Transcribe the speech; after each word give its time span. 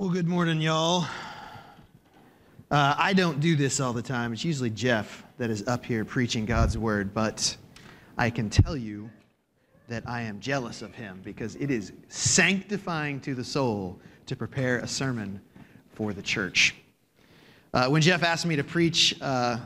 Well, 0.00 0.08
good 0.08 0.26
morning, 0.26 0.62
y'all. 0.62 1.04
Uh, 2.70 2.94
I 2.96 3.12
don't 3.12 3.38
do 3.38 3.54
this 3.54 3.80
all 3.80 3.92
the 3.92 4.00
time. 4.00 4.32
It's 4.32 4.42
usually 4.42 4.70
Jeff 4.70 5.22
that 5.36 5.50
is 5.50 5.68
up 5.68 5.84
here 5.84 6.06
preaching 6.06 6.46
God's 6.46 6.78
word, 6.78 7.12
but 7.12 7.54
I 8.16 8.30
can 8.30 8.48
tell 8.48 8.78
you 8.78 9.10
that 9.88 10.08
I 10.08 10.22
am 10.22 10.40
jealous 10.40 10.80
of 10.80 10.94
him 10.94 11.20
because 11.22 11.54
it 11.56 11.70
is 11.70 11.92
sanctifying 12.08 13.20
to 13.20 13.34
the 13.34 13.44
soul 13.44 14.00
to 14.24 14.34
prepare 14.34 14.78
a 14.78 14.88
sermon 14.88 15.38
for 15.92 16.14
the 16.14 16.22
church. 16.22 16.76
Uh, 17.74 17.88
when 17.88 18.00
Jeff 18.00 18.22
asked 18.22 18.46
me 18.46 18.56
to 18.56 18.64
preach 18.64 19.14
uh, 19.20 19.58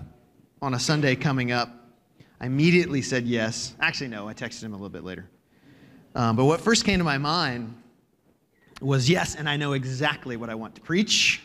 on 0.60 0.74
a 0.74 0.80
Sunday 0.80 1.14
coming 1.14 1.52
up, 1.52 1.70
I 2.40 2.46
immediately 2.46 3.02
said 3.02 3.24
yes. 3.24 3.76
Actually, 3.78 4.08
no, 4.08 4.26
I 4.26 4.34
texted 4.34 4.64
him 4.64 4.72
a 4.72 4.76
little 4.76 4.88
bit 4.88 5.04
later. 5.04 5.30
Um, 6.16 6.34
but 6.34 6.46
what 6.46 6.60
first 6.60 6.84
came 6.84 6.98
to 6.98 7.04
my 7.04 7.18
mind 7.18 7.72
was 8.84 9.08
yes, 9.08 9.34
and 9.34 9.48
I 9.48 9.56
know 9.56 9.72
exactly 9.72 10.36
what 10.36 10.50
I 10.50 10.54
want 10.54 10.74
to 10.74 10.80
preach. 10.80 11.42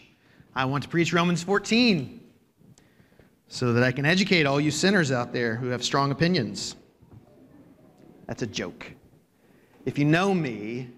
I 0.55 0.65
want 0.65 0.83
to 0.83 0.89
preach 0.89 1.13
Romans 1.13 1.41
14 1.43 2.19
so 3.47 3.73
that 3.73 3.83
I 3.83 3.91
can 3.91 4.05
educate 4.05 4.45
all 4.45 4.59
you 4.59 4.71
sinners 4.71 5.11
out 5.11 5.33
there 5.33 5.55
who 5.55 5.67
have 5.69 5.83
strong 5.83 6.11
opinions. 6.11 6.75
That's 8.27 8.43
a 8.43 8.47
joke. 8.47 8.91
If 9.85 9.97
you 9.97 10.05
know 10.05 10.33
me, 10.33 10.89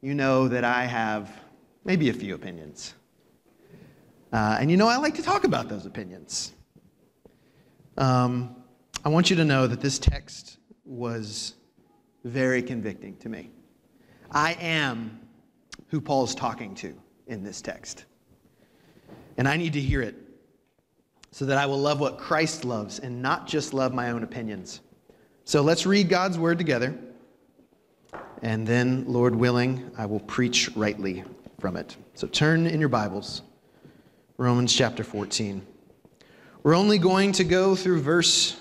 you 0.00 0.14
know 0.14 0.48
that 0.48 0.64
I 0.64 0.84
have 0.84 1.30
maybe 1.84 2.10
a 2.10 2.12
few 2.12 2.34
opinions. 2.34 2.94
Uh, 4.32 4.58
and 4.60 4.70
you 4.70 4.76
know, 4.76 4.88
I 4.88 4.96
like 4.98 5.14
to 5.14 5.22
talk 5.22 5.44
about 5.44 5.68
those 5.68 5.86
opinions. 5.86 6.52
Um, 7.96 8.56
I 9.04 9.08
want 9.08 9.30
you 9.30 9.36
to 9.36 9.44
know 9.44 9.66
that 9.66 9.80
this 9.80 9.98
text 9.98 10.58
was 10.84 11.54
very 12.24 12.62
convicting 12.62 13.16
to 13.18 13.28
me. 13.28 13.50
I 14.30 14.54
am 14.54 15.23
who 15.94 16.00
Paul's 16.00 16.34
talking 16.34 16.74
to 16.74 16.92
in 17.28 17.44
this 17.44 17.62
text. 17.62 18.04
And 19.36 19.46
I 19.46 19.56
need 19.56 19.74
to 19.74 19.80
hear 19.80 20.02
it 20.02 20.16
so 21.30 21.44
that 21.44 21.56
I 21.56 21.66
will 21.66 21.78
love 21.78 22.00
what 22.00 22.18
Christ 22.18 22.64
loves 22.64 22.98
and 22.98 23.22
not 23.22 23.46
just 23.46 23.72
love 23.72 23.94
my 23.94 24.10
own 24.10 24.24
opinions. 24.24 24.80
So 25.44 25.62
let's 25.62 25.86
read 25.86 26.08
God's 26.08 26.36
word 26.36 26.58
together. 26.58 26.98
And 28.42 28.66
then, 28.66 29.04
Lord 29.06 29.36
willing, 29.36 29.88
I 29.96 30.06
will 30.06 30.18
preach 30.18 30.68
rightly 30.74 31.22
from 31.60 31.76
it. 31.76 31.96
So 32.14 32.26
turn 32.26 32.66
in 32.66 32.80
your 32.80 32.88
Bibles, 32.88 33.42
Romans 34.36 34.74
chapter 34.74 35.04
14. 35.04 35.64
We're 36.64 36.74
only 36.74 36.98
going 36.98 37.30
to 37.30 37.44
go 37.44 37.76
through 37.76 38.00
verse 38.00 38.60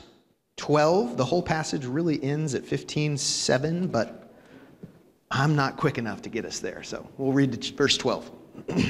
12. 0.57 1.17
The 1.17 1.25
whole 1.25 1.41
passage 1.41 1.88
really 1.88 2.23
ends 2.23 2.53
at 2.53 2.61
15:7, 2.63 3.91
but 3.91 4.22
I'm 5.35 5.55
not 5.55 5.77
quick 5.77 5.97
enough 5.97 6.21
to 6.21 6.29
get 6.29 6.45
us 6.45 6.59
there. 6.59 6.83
So 6.83 7.09
we'll 7.17 7.33
read 7.33 7.65
verse 7.75 7.97
12. 7.97 8.31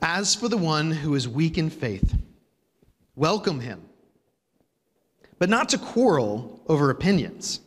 As 0.00 0.36
for 0.36 0.48
the 0.48 0.56
one 0.56 0.92
who 0.92 1.16
is 1.16 1.28
weak 1.28 1.58
in 1.58 1.70
faith, 1.70 2.16
welcome 3.16 3.58
him, 3.58 3.82
but 5.40 5.48
not 5.48 5.68
to 5.70 5.78
quarrel 5.78 6.62
over 6.68 6.90
opinions. 6.90 7.62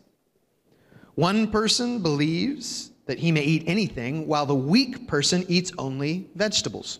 One 1.15 1.51
person 1.51 2.01
believes 2.01 2.91
that 3.05 3.19
he 3.19 3.33
may 3.33 3.43
eat 3.43 3.65
anything, 3.67 4.27
while 4.27 4.45
the 4.45 4.55
weak 4.55 5.09
person 5.09 5.43
eats 5.49 5.73
only 5.77 6.29
vegetables. 6.35 6.99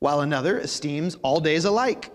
while 0.00 0.20
another 0.20 0.58
esteems 0.58 1.16
all 1.22 1.40
days 1.40 1.64
alike. 1.64 2.10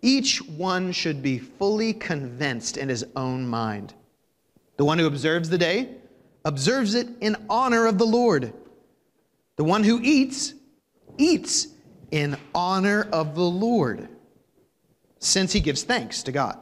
Each 0.00 0.40
one 0.42 0.92
should 0.92 1.22
be 1.22 1.38
fully 1.38 1.92
convinced 1.92 2.76
in 2.76 2.88
his 2.88 3.04
own 3.16 3.46
mind. 3.46 3.94
The 4.76 4.84
one 4.84 4.98
who 4.98 5.06
observes 5.06 5.48
the 5.48 5.58
day 5.58 5.96
observes 6.44 6.94
it 6.94 7.08
in 7.20 7.36
honor 7.48 7.86
of 7.86 7.98
the 7.98 8.06
Lord. 8.06 8.52
The 9.56 9.64
one 9.64 9.84
who 9.84 10.00
eats, 10.02 10.54
eats 11.18 11.68
in 12.10 12.36
honor 12.54 13.08
of 13.12 13.34
the 13.34 13.42
Lord, 13.42 14.08
since 15.18 15.52
he 15.52 15.60
gives 15.60 15.82
thanks 15.82 16.22
to 16.24 16.32
God. 16.32 16.58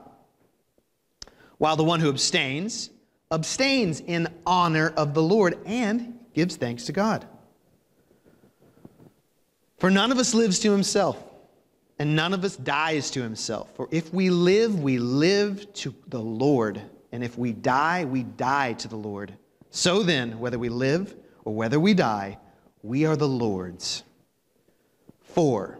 While 1.58 1.76
the 1.76 1.84
one 1.84 2.00
who 2.00 2.08
abstains, 2.08 2.90
abstains 3.30 4.00
in 4.00 4.28
honor 4.46 4.92
of 4.96 5.14
the 5.14 5.22
Lord 5.22 5.58
and 5.66 6.18
gives 6.34 6.56
thanks 6.56 6.84
to 6.86 6.92
God. 6.92 7.26
For 9.80 9.90
none 9.90 10.12
of 10.12 10.18
us 10.18 10.34
lives 10.34 10.58
to 10.58 10.70
himself, 10.70 11.16
and 11.98 12.14
none 12.14 12.34
of 12.34 12.44
us 12.44 12.54
dies 12.54 13.10
to 13.12 13.22
himself. 13.22 13.74
For 13.74 13.88
if 13.90 14.12
we 14.12 14.28
live, 14.28 14.78
we 14.78 14.98
live 14.98 15.72
to 15.72 15.94
the 16.08 16.20
Lord, 16.20 16.82
and 17.12 17.24
if 17.24 17.38
we 17.38 17.52
die, 17.52 18.04
we 18.04 18.24
die 18.24 18.74
to 18.74 18.88
the 18.88 18.96
Lord. 18.96 19.32
So 19.70 20.02
then, 20.02 20.38
whether 20.38 20.58
we 20.58 20.68
live 20.68 21.16
or 21.46 21.54
whether 21.54 21.80
we 21.80 21.94
die, 21.94 22.38
we 22.82 23.06
are 23.06 23.16
the 23.16 23.26
Lord's. 23.26 24.04
For 25.20 25.78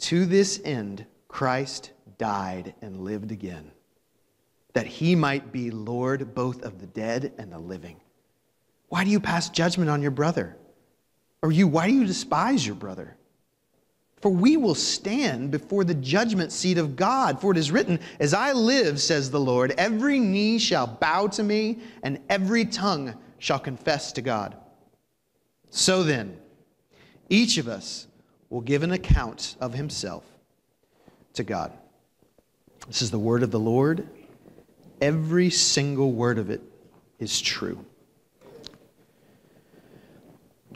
to 0.00 0.26
this 0.26 0.60
end 0.62 1.06
Christ 1.26 1.92
died 2.18 2.74
and 2.82 3.00
lived 3.00 3.32
again, 3.32 3.70
that 4.74 4.86
he 4.86 5.14
might 5.14 5.52
be 5.52 5.70
Lord 5.70 6.34
both 6.34 6.62
of 6.62 6.80
the 6.80 6.86
dead 6.86 7.32
and 7.38 7.50
the 7.50 7.58
living. 7.58 7.98
Why 8.88 9.04
do 9.04 9.10
you 9.10 9.20
pass 9.20 9.48
judgment 9.48 9.88
on 9.88 10.02
your 10.02 10.10
brother? 10.10 10.58
Or 11.46 11.52
you, 11.52 11.68
why 11.68 11.86
do 11.86 11.94
you 11.94 12.04
despise 12.04 12.66
your 12.66 12.74
brother? 12.74 13.16
For 14.16 14.30
we 14.30 14.56
will 14.56 14.74
stand 14.74 15.52
before 15.52 15.84
the 15.84 15.94
judgment 15.94 16.50
seat 16.50 16.76
of 16.76 16.96
God. 16.96 17.40
For 17.40 17.52
it 17.52 17.56
is 17.56 17.70
written, 17.70 18.00
As 18.18 18.34
I 18.34 18.50
live, 18.50 19.00
says 19.00 19.30
the 19.30 19.38
Lord, 19.38 19.72
every 19.78 20.18
knee 20.18 20.58
shall 20.58 20.88
bow 20.88 21.28
to 21.28 21.44
me, 21.44 21.78
and 22.02 22.18
every 22.28 22.64
tongue 22.64 23.14
shall 23.38 23.60
confess 23.60 24.10
to 24.14 24.22
God. 24.22 24.56
So 25.70 26.02
then, 26.02 26.36
each 27.28 27.58
of 27.58 27.68
us 27.68 28.08
will 28.50 28.60
give 28.60 28.82
an 28.82 28.90
account 28.90 29.54
of 29.60 29.72
himself 29.72 30.24
to 31.34 31.44
God. 31.44 31.70
This 32.88 33.02
is 33.02 33.12
the 33.12 33.20
word 33.20 33.44
of 33.44 33.52
the 33.52 33.60
Lord. 33.60 34.08
Every 35.00 35.50
single 35.50 36.10
word 36.10 36.38
of 36.38 36.50
it 36.50 36.62
is 37.20 37.40
true. 37.40 37.84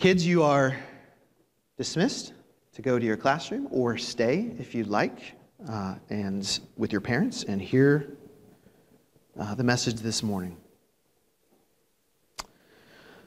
Kids, 0.01 0.27
you 0.27 0.43
are 0.43 0.75
dismissed 1.77 2.33
to 2.73 2.81
go 2.81 2.99
to 2.99 3.05
your 3.05 3.19
classroom 3.19 3.69
or 3.71 3.99
stay 3.99 4.51
if 4.59 4.75
you'd 4.75 4.87
like 4.87 5.35
uh, 5.69 5.97
and 6.09 6.61
with 6.79 6.91
your 6.91 7.03
parents 7.03 7.43
and 7.45 7.61
hear 7.61 8.17
uh, 9.39 9.55
the 9.55 9.63
message 9.63 9.97
this 9.97 10.23
morning. 10.23 10.57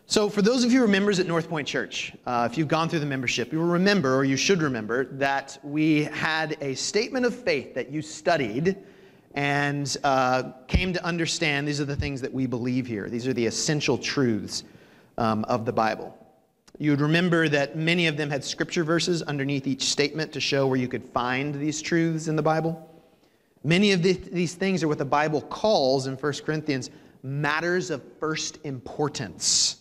So, 0.07 0.29
for 0.29 0.41
those 0.41 0.63
of 0.63 0.71
you 0.71 0.79
who 0.79 0.85
are 0.85 0.87
members 0.87 1.19
at 1.19 1.27
North 1.27 1.47
Point 1.47 1.67
Church, 1.67 2.11
uh, 2.25 2.49
if 2.51 2.57
you've 2.57 2.69
gone 2.69 2.89
through 2.89 3.01
the 3.01 3.05
membership, 3.05 3.53
you 3.53 3.59
will 3.59 3.67
remember, 3.67 4.15
or 4.15 4.23
you 4.23 4.35
should 4.35 4.63
remember, 4.63 5.05
that 5.05 5.59
we 5.61 6.05
had 6.05 6.57
a 6.59 6.73
statement 6.73 7.23
of 7.23 7.35
faith 7.35 7.75
that 7.75 7.91
you 7.91 8.01
studied 8.01 8.77
and 9.35 9.95
uh, 10.03 10.53
came 10.67 10.91
to 10.91 11.05
understand 11.05 11.67
these 11.67 11.79
are 11.79 11.85
the 11.85 11.95
things 11.95 12.19
that 12.21 12.33
we 12.33 12.47
believe 12.47 12.87
here. 12.87 13.09
These 13.09 13.27
are 13.27 13.33
the 13.33 13.45
essential 13.45 13.95
truths 13.95 14.63
um, 15.19 15.43
of 15.43 15.65
the 15.65 15.71
Bible. 15.71 16.17
You 16.79 16.91
would 16.91 17.01
remember 17.01 17.47
that 17.49 17.75
many 17.75 18.07
of 18.07 18.17
them 18.17 18.29
had 18.29 18.43
scripture 18.43 18.83
verses 18.83 19.21
underneath 19.21 19.67
each 19.67 19.83
statement 19.83 20.33
to 20.33 20.39
show 20.39 20.67
where 20.67 20.77
you 20.77 20.87
could 20.87 21.03
find 21.09 21.53
these 21.53 21.81
truths 21.81 22.27
in 22.27 22.35
the 22.35 22.41
Bible. 22.41 22.89
Many 23.63 23.91
of 23.91 24.01
the, 24.01 24.13
these 24.13 24.55
things 24.55 24.83
are 24.83 24.87
what 24.87 24.97
the 24.97 25.05
Bible 25.05 25.41
calls 25.41 26.07
in 26.07 26.15
1 26.15 26.33
Corinthians 26.45 26.89
matters 27.21 27.89
of 27.89 28.01
first 28.19 28.59
importance. 28.63 29.77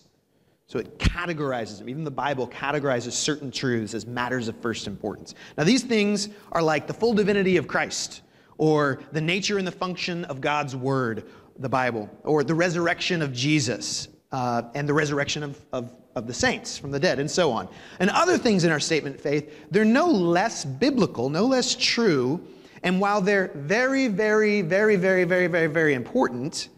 So 0.67 0.79
it 0.79 0.97
categorizes 0.97 1.79
them. 1.79 1.89
Even 1.89 2.03
the 2.03 2.11
Bible 2.11 2.47
categorizes 2.47 3.11
certain 3.11 3.51
truths 3.51 3.93
as 3.93 4.05
matters 4.05 4.47
of 4.47 4.55
first 4.57 4.87
importance. 4.87 5.35
Now, 5.57 5.65
these 5.65 5.83
things 5.83 6.29
are 6.51 6.61
like 6.61 6.87
the 6.87 6.93
full 6.93 7.13
divinity 7.13 7.57
of 7.57 7.67
Christ, 7.67 8.21
or 8.57 9.01
the 9.11 9.21
nature 9.21 9.57
and 9.57 9.67
the 9.67 9.71
function 9.71 10.25
of 10.25 10.41
God's 10.41 10.75
Word, 10.75 11.25
the 11.59 11.69
Bible, 11.69 12.09
or 12.23 12.43
the 12.43 12.55
resurrection 12.55 13.21
of 13.21 13.33
Jesus, 13.33 14.07
uh, 14.33 14.63
and 14.75 14.89
the 14.89 14.93
resurrection 14.93 15.43
of, 15.43 15.65
of 15.71 15.93
of 16.15 16.27
the 16.27 16.33
saints 16.33 16.77
from 16.77 16.91
the 16.91 16.99
dead, 16.99 17.19
and 17.19 17.29
so 17.29 17.51
on. 17.51 17.67
And 17.99 18.09
other 18.09 18.37
things 18.37 18.63
in 18.63 18.71
our 18.71 18.79
statement 18.79 19.15
of 19.15 19.21
faith, 19.21 19.51
they're 19.71 19.85
no 19.85 20.07
less 20.07 20.63
biblical, 20.63 21.29
no 21.29 21.45
less 21.45 21.75
true. 21.75 22.45
And 22.83 22.99
while 22.99 23.21
they're 23.21 23.51
very, 23.55 24.07
very, 24.07 24.61
very, 24.61 24.95
very, 24.95 25.23
very, 25.23 25.47
very, 25.47 25.67
very 25.67 25.93
important, 25.93 26.69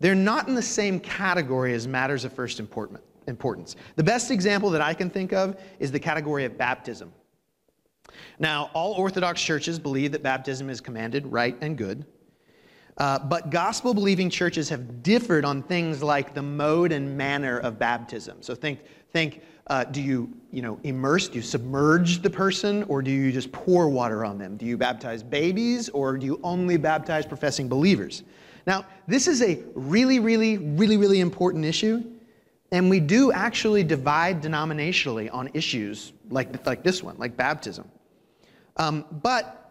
they're 0.00 0.14
not 0.14 0.48
in 0.48 0.54
the 0.54 0.62
same 0.62 1.00
category 1.00 1.72
as 1.72 1.86
matters 1.86 2.24
of 2.24 2.32
first 2.32 2.60
importance. 2.60 3.76
The 3.96 4.02
best 4.02 4.30
example 4.30 4.68
that 4.70 4.82
I 4.82 4.92
can 4.92 5.08
think 5.08 5.32
of 5.32 5.58
is 5.78 5.90
the 5.90 6.00
category 6.00 6.44
of 6.44 6.58
baptism. 6.58 7.12
Now, 8.38 8.70
all 8.74 8.92
Orthodox 8.92 9.40
churches 9.40 9.78
believe 9.78 10.12
that 10.12 10.22
baptism 10.22 10.68
is 10.68 10.80
commanded, 10.80 11.26
right, 11.26 11.56
and 11.60 11.78
good. 11.78 12.04
Uh, 12.96 13.18
but 13.18 13.50
gospel 13.50 13.92
believing 13.92 14.30
churches 14.30 14.68
have 14.68 15.02
differed 15.02 15.44
on 15.44 15.62
things 15.62 16.02
like 16.02 16.32
the 16.32 16.42
mode 16.42 16.92
and 16.92 17.16
manner 17.16 17.58
of 17.58 17.78
baptism. 17.78 18.38
So 18.40 18.54
think, 18.54 18.80
think 19.12 19.42
uh, 19.66 19.84
do 19.84 20.00
you, 20.00 20.32
you 20.52 20.62
know, 20.62 20.78
immerse, 20.84 21.28
do 21.28 21.36
you 21.36 21.42
submerge 21.42 22.22
the 22.22 22.30
person, 22.30 22.84
or 22.84 23.02
do 23.02 23.10
you 23.10 23.32
just 23.32 23.50
pour 23.50 23.88
water 23.88 24.24
on 24.24 24.38
them? 24.38 24.56
Do 24.56 24.66
you 24.66 24.76
baptize 24.76 25.22
babies, 25.22 25.88
or 25.88 26.16
do 26.18 26.26
you 26.26 26.38
only 26.44 26.76
baptize 26.76 27.26
professing 27.26 27.68
believers? 27.68 28.22
Now, 28.66 28.86
this 29.08 29.26
is 29.26 29.42
a 29.42 29.60
really, 29.74 30.20
really, 30.20 30.58
really, 30.58 30.96
really 30.96 31.20
important 31.20 31.64
issue, 31.64 32.04
and 32.72 32.90
we 32.90 33.00
do 33.00 33.32
actually 33.32 33.82
divide 33.84 34.42
denominationally 34.42 35.32
on 35.32 35.50
issues 35.54 36.12
like, 36.30 36.64
like 36.66 36.82
this 36.82 37.02
one, 37.02 37.16
like 37.18 37.36
baptism. 37.36 37.90
Um, 38.76 39.04
but 39.22 39.63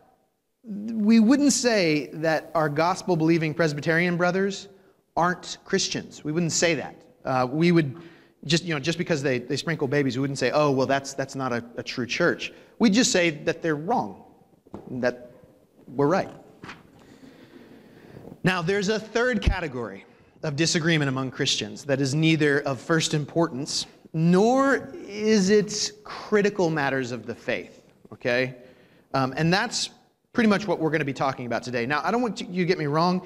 we 0.64 1.20
wouldn't 1.20 1.54
say 1.54 2.10
that 2.14 2.52
our 2.56 2.70
gospel 2.70 3.16
believing 3.16 3.54
Presbyterian 3.54 4.18
brothers 4.18 4.70
aren't 5.16 5.58
Christians. 5.66 6.24
We 6.24 6.32
wouldn't 6.32 6.54
say 6.54 6.76
that. 6.76 6.96
Uh, 7.26 7.48
we 7.50 7.72
would 7.72 8.02
just, 8.46 8.64
you 8.64 8.74
know, 8.74 8.80
just 8.80 8.98
because 8.98 9.22
they, 9.22 9.40
they 9.40 9.58
sprinkle 9.58 9.88
babies, 9.88 10.18
we 10.18 10.22
wouldn't 10.22 10.40
say, 10.40 10.52
oh, 10.52 10.72
well, 10.72 10.88
that's, 10.88 11.14
that's 11.14 11.36
not 11.36 11.54
a, 11.54 11.64
a 11.78 11.84
true 11.84 12.06
church. 12.06 12.54
We'd 12.80 12.94
just 12.94 13.12
say 13.12 13.30
that 13.30 13.62
they're 13.62 13.76
wrong, 13.76 14.24
that 14.92 15.32
we're 15.88 16.08
right. 16.08 16.30
Now, 18.44 18.62
there's 18.62 18.90
a 18.90 19.00
third 19.00 19.42
category 19.42 20.06
of 20.44 20.56
disagreement 20.56 21.08
among 21.08 21.32
Christians 21.32 21.86
that 21.86 22.02
is 22.02 22.14
neither 22.14 22.62
of 22.62 22.82
first 22.82 23.14
importance 23.14 23.86
nor 24.14 24.94
is 25.08 25.50
it 25.50 25.92
critical 26.04 26.70
matters 26.70 27.12
of 27.12 27.26
the 27.26 27.34
faith, 27.34 27.82
okay? 28.12 28.56
Um, 29.14 29.34
and 29.36 29.52
that's 29.52 29.90
pretty 30.34 30.50
much 30.50 30.68
what 30.68 30.80
we're 30.80 30.90
going 30.90 31.00
to 31.00 31.06
be 31.06 31.14
talking 31.14 31.46
about 31.46 31.62
today. 31.62 31.86
Now, 31.86 32.02
I 32.04 32.10
don't 32.10 32.22
want 32.22 32.42
you 32.42 32.64
to 32.64 32.66
get 32.66 32.80
me 32.80 32.88
wrong. 32.88 33.22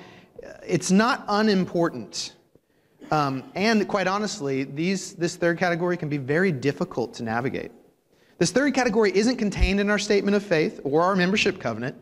It's 0.68 0.92
not 0.92 1.24
unimportant. 1.30 2.36
Um, 3.12 3.46
and 3.56 3.88
quite 3.88 4.08
honestly, 4.08 4.66
these, 4.66 5.14
this 5.14 5.38
third 5.38 5.58
category 5.58 5.96
can 5.96 6.10
be 6.10 6.18
very 6.18 6.52
difficult 6.52 7.14
to 7.16 7.24
navigate. 7.24 7.72
This 8.40 8.52
third 8.52 8.74
category 8.74 9.16
isn't 9.16 9.38
contained 9.38 9.80
in 9.80 9.90
our 9.90 9.98
statement 9.98 10.36
of 10.36 10.44
faith 10.44 10.82
or 10.84 11.02
our 11.02 11.16
membership 11.16 11.62
covenant. 11.62 11.96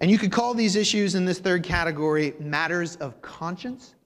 And 0.00 0.08
you 0.08 0.18
could 0.18 0.30
call 0.30 0.54
these 0.54 0.76
issues 0.76 1.16
in 1.16 1.24
this 1.24 1.40
third 1.40 1.64
category 1.64 2.34
matters 2.38 2.94
of 2.96 3.20
conscience 3.20 3.96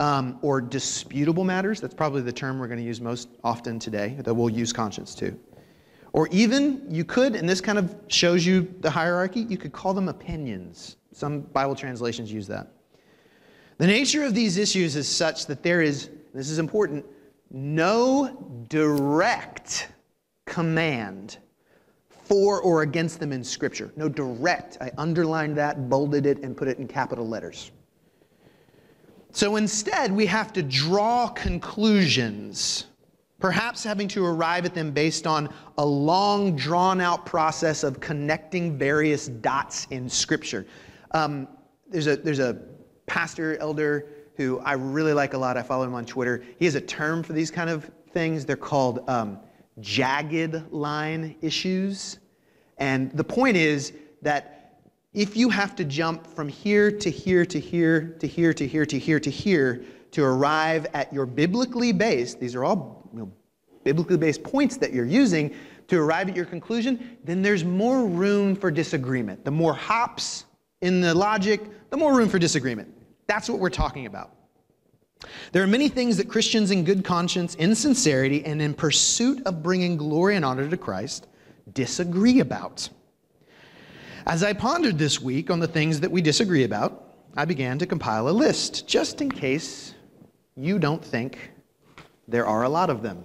um, 0.00 0.38
or 0.40 0.62
disputable 0.62 1.44
matters. 1.44 1.82
That's 1.82 1.94
probably 1.94 2.22
the 2.22 2.32
term 2.32 2.58
we're 2.58 2.66
going 2.66 2.80
to 2.80 2.84
use 2.84 3.02
most 3.02 3.28
often 3.44 3.78
today, 3.78 4.16
that 4.20 4.32
we'll 4.32 4.48
use 4.48 4.72
conscience 4.72 5.14
too. 5.14 5.38
Or 6.14 6.28
even, 6.28 6.86
you 6.88 7.04
could, 7.04 7.34
and 7.34 7.48
this 7.48 7.60
kind 7.60 7.76
of 7.76 7.92
shows 8.06 8.46
you 8.46 8.72
the 8.82 8.88
hierarchy, 8.88 9.40
you 9.40 9.58
could 9.58 9.72
call 9.72 9.92
them 9.92 10.08
opinions. 10.08 10.96
Some 11.10 11.40
Bible 11.40 11.74
translations 11.74 12.30
use 12.30 12.46
that. 12.46 12.72
The 13.78 13.88
nature 13.88 14.22
of 14.24 14.32
these 14.32 14.56
issues 14.56 14.94
is 14.94 15.08
such 15.08 15.46
that 15.46 15.64
there 15.64 15.82
is, 15.82 16.10
this 16.32 16.50
is 16.50 16.60
important, 16.60 17.04
no 17.50 18.64
direct 18.68 19.88
command 20.46 21.38
for 22.08 22.60
or 22.60 22.82
against 22.82 23.18
them 23.18 23.32
in 23.32 23.42
Scripture. 23.42 23.92
No 23.96 24.08
direct. 24.08 24.78
I 24.80 24.92
underlined 24.96 25.56
that, 25.58 25.88
bolded 25.88 26.26
it, 26.26 26.38
and 26.44 26.56
put 26.56 26.68
it 26.68 26.78
in 26.78 26.86
capital 26.86 27.28
letters. 27.28 27.72
So 29.32 29.56
instead, 29.56 30.12
we 30.12 30.26
have 30.26 30.52
to 30.52 30.62
draw 30.62 31.26
conclusions 31.26 32.86
perhaps 33.44 33.84
having 33.84 34.08
to 34.08 34.24
arrive 34.24 34.64
at 34.64 34.72
them 34.72 34.90
based 34.90 35.26
on 35.26 35.52
a 35.76 35.84
long, 35.84 36.56
drawn 36.56 36.98
out 36.98 37.26
process 37.26 37.84
of 37.84 38.00
connecting 38.00 38.78
various 38.78 39.26
dots 39.26 39.86
in 39.90 40.08
Scripture. 40.08 40.64
Um, 41.10 41.46
there's, 41.90 42.06
a, 42.06 42.16
there's 42.16 42.38
a 42.38 42.62
pastor, 43.04 43.58
elder, 43.58 44.06
who 44.38 44.60
I 44.60 44.72
really 44.72 45.12
like 45.12 45.34
a 45.34 45.36
lot. 45.36 45.58
I 45.58 45.62
follow 45.62 45.84
him 45.84 45.92
on 45.92 46.06
Twitter. 46.06 46.42
He 46.58 46.64
has 46.64 46.74
a 46.74 46.80
term 46.80 47.22
for 47.22 47.34
these 47.34 47.50
kind 47.50 47.68
of 47.68 47.90
things. 48.12 48.46
They're 48.46 48.56
called 48.56 49.06
um, 49.10 49.38
jagged 49.78 50.72
line 50.72 51.36
issues. 51.42 52.20
And 52.78 53.12
the 53.12 53.24
point 53.24 53.58
is 53.58 53.92
that 54.22 54.80
if 55.12 55.36
you 55.36 55.50
have 55.50 55.76
to 55.76 55.84
jump 55.84 56.26
from 56.26 56.48
here 56.48 56.90
to 56.90 57.10
here 57.10 57.44
to 57.44 57.60
here 57.60 58.16
to 58.20 58.26
here 58.26 58.54
to 58.54 58.66
here 58.66 58.86
to 58.86 58.98
here 58.98 59.20
to 59.20 59.30
here 59.30 59.84
to 60.12 60.24
arrive 60.24 60.86
at 60.94 61.12
your 61.12 61.26
biblically 61.26 61.92
based, 61.92 62.40
these 62.40 62.54
are 62.54 62.64
all 62.64 63.03
biblically 63.84 64.16
based 64.16 64.42
points 64.42 64.76
that 64.78 64.92
you're 64.92 65.04
using 65.04 65.54
to 65.88 66.00
arrive 66.00 66.28
at 66.28 66.36
your 66.36 66.46
conclusion, 66.46 67.18
then 67.24 67.42
there's 67.42 67.64
more 67.64 68.06
room 68.06 68.56
for 68.56 68.70
disagreement. 68.70 69.44
The 69.44 69.50
more 69.50 69.74
hops 69.74 70.46
in 70.80 71.00
the 71.00 71.14
logic, 71.14 71.60
the 71.90 71.96
more 71.96 72.16
room 72.16 72.28
for 72.28 72.38
disagreement. 72.38 72.92
That's 73.26 73.48
what 73.48 73.58
we're 73.58 73.70
talking 73.70 74.06
about. 74.06 74.32
There 75.52 75.62
are 75.62 75.66
many 75.66 75.88
things 75.88 76.16
that 76.16 76.28
Christians 76.28 76.70
in 76.70 76.84
good 76.84 77.04
conscience, 77.04 77.54
in 77.54 77.74
sincerity, 77.74 78.44
and 78.44 78.60
in 78.60 78.74
pursuit 78.74 79.42
of 79.46 79.62
bringing 79.62 79.96
glory 79.96 80.36
and 80.36 80.44
honor 80.44 80.68
to 80.68 80.76
Christ 80.76 81.26
disagree 81.72 82.40
about. 82.40 82.88
As 84.26 84.42
I 84.42 84.52
pondered 84.52 84.98
this 84.98 85.20
week 85.20 85.50
on 85.50 85.60
the 85.60 85.68
things 85.68 86.00
that 86.00 86.10
we 86.10 86.20
disagree 86.20 86.64
about, 86.64 87.14
I 87.36 87.44
began 87.44 87.78
to 87.78 87.86
compile 87.86 88.28
a 88.28 88.30
list 88.30 88.86
just 88.86 89.20
in 89.20 89.30
case 89.30 89.94
you 90.56 90.78
don't 90.78 91.04
think 91.04 91.52
there 92.28 92.46
are 92.46 92.62
a 92.62 92.68
lot 92.68 92.90
of 92.90 93.02
them. 93.02 93.24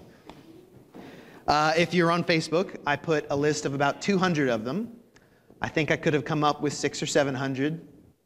Uh, 1.49 1.73
if 1.75 1.95
you're 1.95 2.11
on 2.11 2.23
Facebook, 2.23 2.77
I 2.85 2.95
put 2.95 3.25
a 3.31 3.35
list 3.35 3.65
of 3.65 3.73
about 3.73 4.03
200 4.03 4.49
of 4.49 4.63
them. 4.63 4.95
I 5.63 5.67
think 5.67 5.89
I 5.89 5.97
could 5.97 6.13
have 6.13 6.23
come 6.23 6.43
up 6.43 6.61
with 6.61 6.73
six 6.73 7.01
or 7.01 7.07
700 7.07 7.81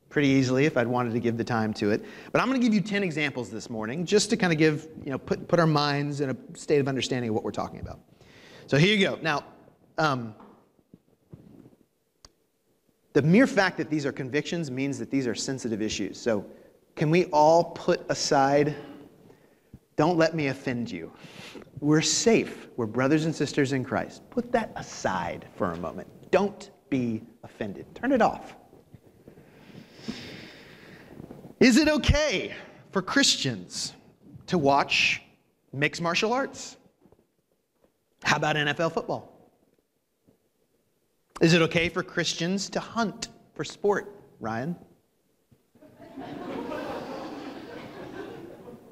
pretty 0.09 0.27
easily 0.27 0.65
if 0.65 0.75
I'd 0.75 0.87
wanted 0.87 1.13
to 1.13 1.21
give 1.21 1.37
the 1.37 1.43
time 1.43 1.73
to 1.75 1.91
it. 1.91 2.03
But 2.33 2.41
I'm 2.41 2.49
going 2.49 2.59
to 2.59 2.67
give 2.67 2.73
you 2.73 2.81
10 2.81 3.01
examples 3.01 3.49
this 3.49 3.69
morning 3.69 4.05
just 4.05 4.29
to 4.31 4.35
kind 4.35 4.51
of 4.51 4.59
give, 4.59 4.89
you 5.05 5.09
know, 5.09 5.17
put, 5.17 5.47
put 5.47 5.57
our 5.57 5.65
minds 5.65 6.19
in 6.19 6.31
a 6.31 6.37
state 6.53 6.79
of 6.79 6.89
understanding 6.89 7.29
of 7.29 7.35
what 7.35 7.45
we're 7.45 7.51
talking 7.51 7.79
about. 7.79 8.01
So 8.67 8.75
here 8.75 8.93
you 8.93 9.07
go. 9.07 9.17
Now, 9.21 9.45
um, 9.97 10.35
the 13.13 13.21
mere 13.21 13.47
fact 13.47 13.77
that 13.77 13.89
these 13.89 14.05
are 14.05 14.11
convictions 14.11 14.69
means 14.69 14.99
that 14.99 15.09
these 15.09 15.27
are 15.27 15.33
sensitive 15.35 15.81
issues. 15.81 16.19
So 16.19 16.45
can 16.97 17.09
we 17.09 17.27
all 17.27 17.63
put 17.63 18.01
aside 18.09 18.75
don't 19.95 20.17
let 20.17 20.35
me 20.35 20.47
offend 20.47 20.89
you. 20.89 21.11
We're 21.79 22.01
safe. 22.01 22.67
We're 22.77 22.85
brothers 22.85 23.25
and 23.25 23.35
sisters 23.35 23.73
in 23.73 23.83
Christ. 23.83 24.21
Put 24.29 24.51
that 24.51 24.71
aside 24.75 25.45
for 25.55 25.71
a 25.71 25.77
moment. 25.77 26.07
Don't 26.31 26.71
be 26.89 27.21
offended. 27.43 27.85
Turn 27.95 28.11
it 28.11 28.21
off. 28.21 28.55
Is 31.59 31.77
it 31.77 31.87
okay 31.87 32.53
for 32.91 33.01
Christians 33.01 33.93
to 34.47 34.57
watch 34.57 35.21
mixed 35.71 36.01
martial 36.01 36.33
arts? 36.33 36.77
How 38.23 38.37
about 38.37 38.55
NFL 38.55 38.93
football? 38.93 39.51
Is 41.41 41.53
it 41.53 41.61
okay 41.61 41.89
for 41.89 42.03
Christians 42.03 42.69
to 42.69 42.79
hunt 42.79 43.29
for 43.53 43.63
sport, 43.63 44.15
Ryan? 44.39 44.75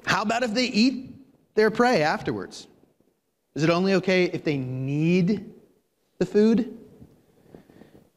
How 0.06 0.22
about 0.22 0.42
if 0.42 0.52
they 0.52 0.66
eat 0.66 1.11
their 1.54 1.70
prey 1.70 2.02
afterwards? 2.02 2.68
Is 3.54 3.62
it 3.62 3.70
only 3.70 3.94
okay 3.94 4.24
if 4.24 4.44
they 4.44 4.56
need 4.56 5.52
the 6.18 6.26
food? 6.26 6.78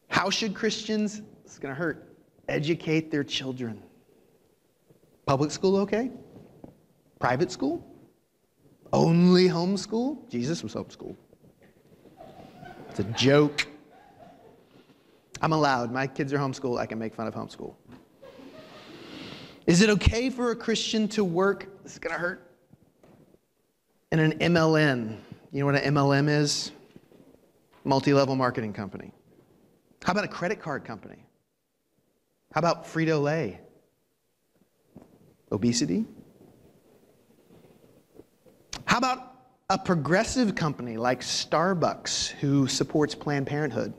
How 0.08 0.30
should 0.30 0.54
Christians, 0.54 1.22
it's 1.44 1.58
going 1.58 1.74
to 1.74 1.78
hurt, 1.78 2.14
educate 2.48 3.10
their 3.10 3.24
children? 3.24 3.82
Public 5.26 5.50
school 5.50 5.76
okay? 5.78 6.10
Private 7.18 7.50
school? 7.50 7.84
Only 8.92 9.48
homeschool? 9.48 10.28
Jesus 10.30 10.62
was 10.62 10.74
homeschooled. 10.74 11.16
It's 12.90 13.00
a 13.00 13.04
joke. 13.04 13.66
I'm 15.42 15.52
allowed. 15.52 15.92
My 15.92 16.06
kids 16.06 16.32
are 16.32 16.38
homeschooled. 16.38 16.78
I 16.78 16.86
can 16.86 16.98
make 16.98 17.14
fun 17.14 17.26
of 17.26 17.34
homeschool. 17.34 17.74
Is 19.66 19.82
it 19.82 19.90
okay 19.90 20.30
for 20.30 20.52
a 20.52 20.56
Christian 20.56 21.08
to 21.08 21.24
work? 21.24 21.68
This 21.82 21.94
is 21.94 21.98
going 21.98 22.14
to 22.14 22.18
hurt. 22.18 22.45
In 24.12 24.20
an 24.20 24.38
MLM. 24.38 25.16
You 25.52 25.60
know 25.60 25.66
what 25.66 25.74
an 25.74 25.94
MLM 25.94 26.28
is? 26.28 26.70
Multi 27.84 28.12
level 28.12 28.36
marketing 28.36 28.72
company. 28.72 29.12
How 30.04 30.12
about 30.12 30.24
a 30.24 30.28
credit 30.28 30.60
card 30.60 30.84
company? 30.84 31.26
How 32.52 32.60
about 32.60 32.84
Frito 32.84 33.20
Lay? 33.20 33.60
Obesity? 35.50 36.04
How 38.86 38.98
about 38.98 39.34
a 39.68 39.78
progressive 39.78 40.54
company 40.54 40.96
like 40.96 41.20
Starbucks 41.20 42.28
who 42.30 42.68
supports 42.68 43.14
Planned 43.14 43.46
Parenthood? 43.46 43.92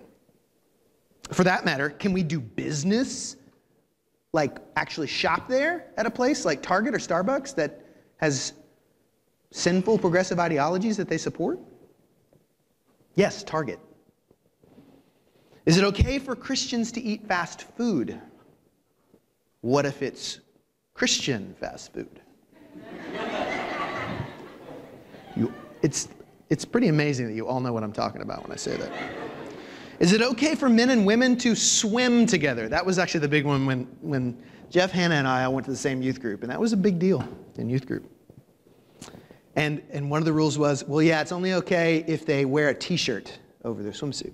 For 1.32 1.44
that 1.44 1.66
matter, 1.66 1.90
can 1.90 2.14
we 2.14 2.24
do 2.24 2.40
business 2.40 3.36
like 4.32 4.58
actually 4.76 5.08
shop 5.08 5.50
there 5.50 5.88
at 5.98 6.06
a 6.06 6.12
place 6.12 6.46
like 6.46 6.62
Target 6.62 6.96
or 6.96 7.00
Starbucks 7.00 7.56
that 7.56 7.82
has 8.18 8.54
sinful 9.58 9.98
progressive 9.98 10.40
ideologies 10.40 10.98
that 10.98 11.10
they 11.10 11.18
support? 11.18 11.60
Yes, 13.16 13.44
Target. 13.44 13.80
Is 15.66 15.78
it 15.78 15.84
okay 15.84 16.20
for 16.20 16.36
Christians 16.36 16.92
to 16.94 17.02
eat 17.02 17.28
fast 17.28 17.64
food? 17.76 18.22
What 19.62 19.86
if 19.86 20.02
it's 20.02 20.40
Christian 20.94 21.56
fast 21.60 21.92
food? 21.92 22.22
you, 25.36 25.52
it's, 25.82 26.10
it's 26.50 26.64
pretty 26.64 26.88
amazing 26.88 27.28
that 27.28 27.34
you 27.34 27.48
all 27.48 27.60
know 27.60 27.74
what 27.74 27.84
I'm 27.84 27.92
talking 27.92 28.22
about 28.22 28.44
when 28.44 28.52
I 28.52 28.56
say 28.56 28.78
that. 28.78 28.92
Is 30.00 30.14
it 30.14 30.22
okay 30.22 30.54
for 30.54 30.70
men 30.70 30.92
and 30.92 31.04
women 31.06 31.36
to 31.38 31.56
swim 31.56 32.28
together? 32.28 32.70
That 32.70 32.86
was 32.86 33.00
actually 33.00 33.22
the 33.22 33.28
big 33.28 33.46
one 33.46 33.66
when, 33.66 33.88
when 34.02 34.42
Jeff, 34.70 34.92
Hannah, 34.92 35.16
and 35.16 35.28
I 35.28 35.48
went 35.48 35.66
to 35.66 35.72
the 35.72 35.78
same 35.78 36.04
youth 36.04 36.22
group, 36.22 36.44
and 36.44 36.52
that 36.52 36.60
was 36.60 36.72
a 36.72 36.78
big 36.78 37.00
deal 37.00 37.28
in 37.56 37.68
youth 37.68 37.88
group. 37.88 38.08
And, 39.58 39.82
and 39.90 40.10
one 40.12 40.20
of 40.20 40.26
the 40.26 40.34
rules 40.34 40.60
was 40.60 40.84
well, 40.84 41.02
yeah, 41.02 41.20
it's 41.20 41.32
only 41.32 41.54
okay 41.54 42.06
if 42.08 42.28
they 42.28 42.46
wear 42.46 42.70
a 42.70 42.76
t 42.76 42.96
shirt 42.96 43.40
over 43.66 43.82
their 43.82 43.92
swimsuit. 43.92 44.32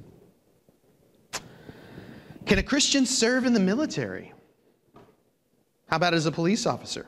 Can 2.46 2.60
a 2.60 2.64
Christian 2.64 3.06
serve 3.06 3.46
in 3.46 3.54
the 3.54 3.60
military? 3.60 4.34
How 5.88 5.96
about 5.96 6.14
as 6.14 6.26
a 6.26 6.32
police 6.32 6.66
officer? 6.66 7.06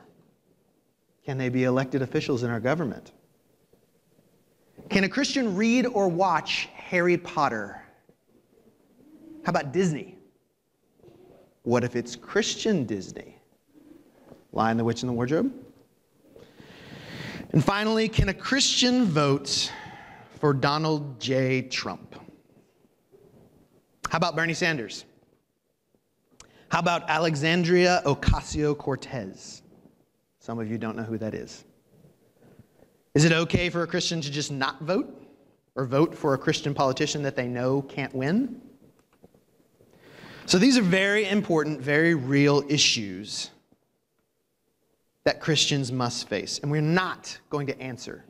Can 1.26 1.36
they 1.36 1.50
be 1.50 1.64
elected 1.64 2.00
officials 2.00 2.42
in 2.42 2.48
our 2.48 2.58
government? 2.58 3.12
Can 4.88 5.04
a 5.04 5.08
Christian 5.10 5.54
read 5.54 5.84
or 5.84 6.08
watch 6.08 6.70
Harry 6.72 7.18
Potter? 7.18 7.82
How 9.44 9.50
about 9.50 9.72
Disney? 9.72 10.16
What 11.64 11.84
if 11.84 11.94
it's 11.94 12.16
Christian 12.16 12.86
Disney? 12.86 13.36
Lion, 14.52 14.78
the 14.78 14.84
Witch, 14.84 15.02
and 15.02 15.10
the 15.10 15.12
Wardrobe? 15.12 15.52
And 17.52 17.64
finally, 17.64 18.08
can 18.08 18.28
a 18.28 18.34
Christian 18.34 19.04
vote 19.04 19.72
for 20.40 20.52
Donald 20.52 21.20
J. 21.20 21.62
Trump? 21.62 22.14
How 24.10 24.18
about 24.18 24.36
Bernie 24.36 24.54
Sanders? 24.54 25.04
How 26.68 26.80
about 26.80 27.08
Alexandria 27.08 28.02
Ocasio 28.04 28.76
Cortez? 28.76 29.62
Some 30.40 30.58
of 30.58 30.70
you 30.70 30.78
don't 30.78 30.96
know 30.96 31.02
who 31.02 31.18
that 31.18 31.34
is. 31.34 31.64
Is 33.14 33.24
it 33.24 33.32
okay 33.32 33.70
for 33.70 33.82
a 33.82 33.86
Christian 33.86 34.20
to 34.20 34.30
just 34.30 34.52
not 34.52 34.80
vote 34.82 35.22
or 35.74 35.86
vote 35.86 36.14
for 36.14 36.34
a 36.34 36.38
Christian 36.38 36.74
politician 36.74 37.22
that 37.22 37.36
they 37.36 37.46
know 37.46 37.82
can't 37.82 38.14
win? 38.14 38.60
So 40.46 40.58
these 40.58 40.76
are 40.78 40.82
very 40.82 41.26
important, 41.28 41.80
very 41.80 42.14
real 42.14 42.62
issues 42.68 43.50
that 45.26 45.40
Christians 45.40 45.90
must 45.90 46.28
face. 46.28 46.60
And 46.60 46.70
we're 46.70 46.80
not 46.80 47.36
going 47.50 47.66
to 47.66 47.78
answer 47.80 48.24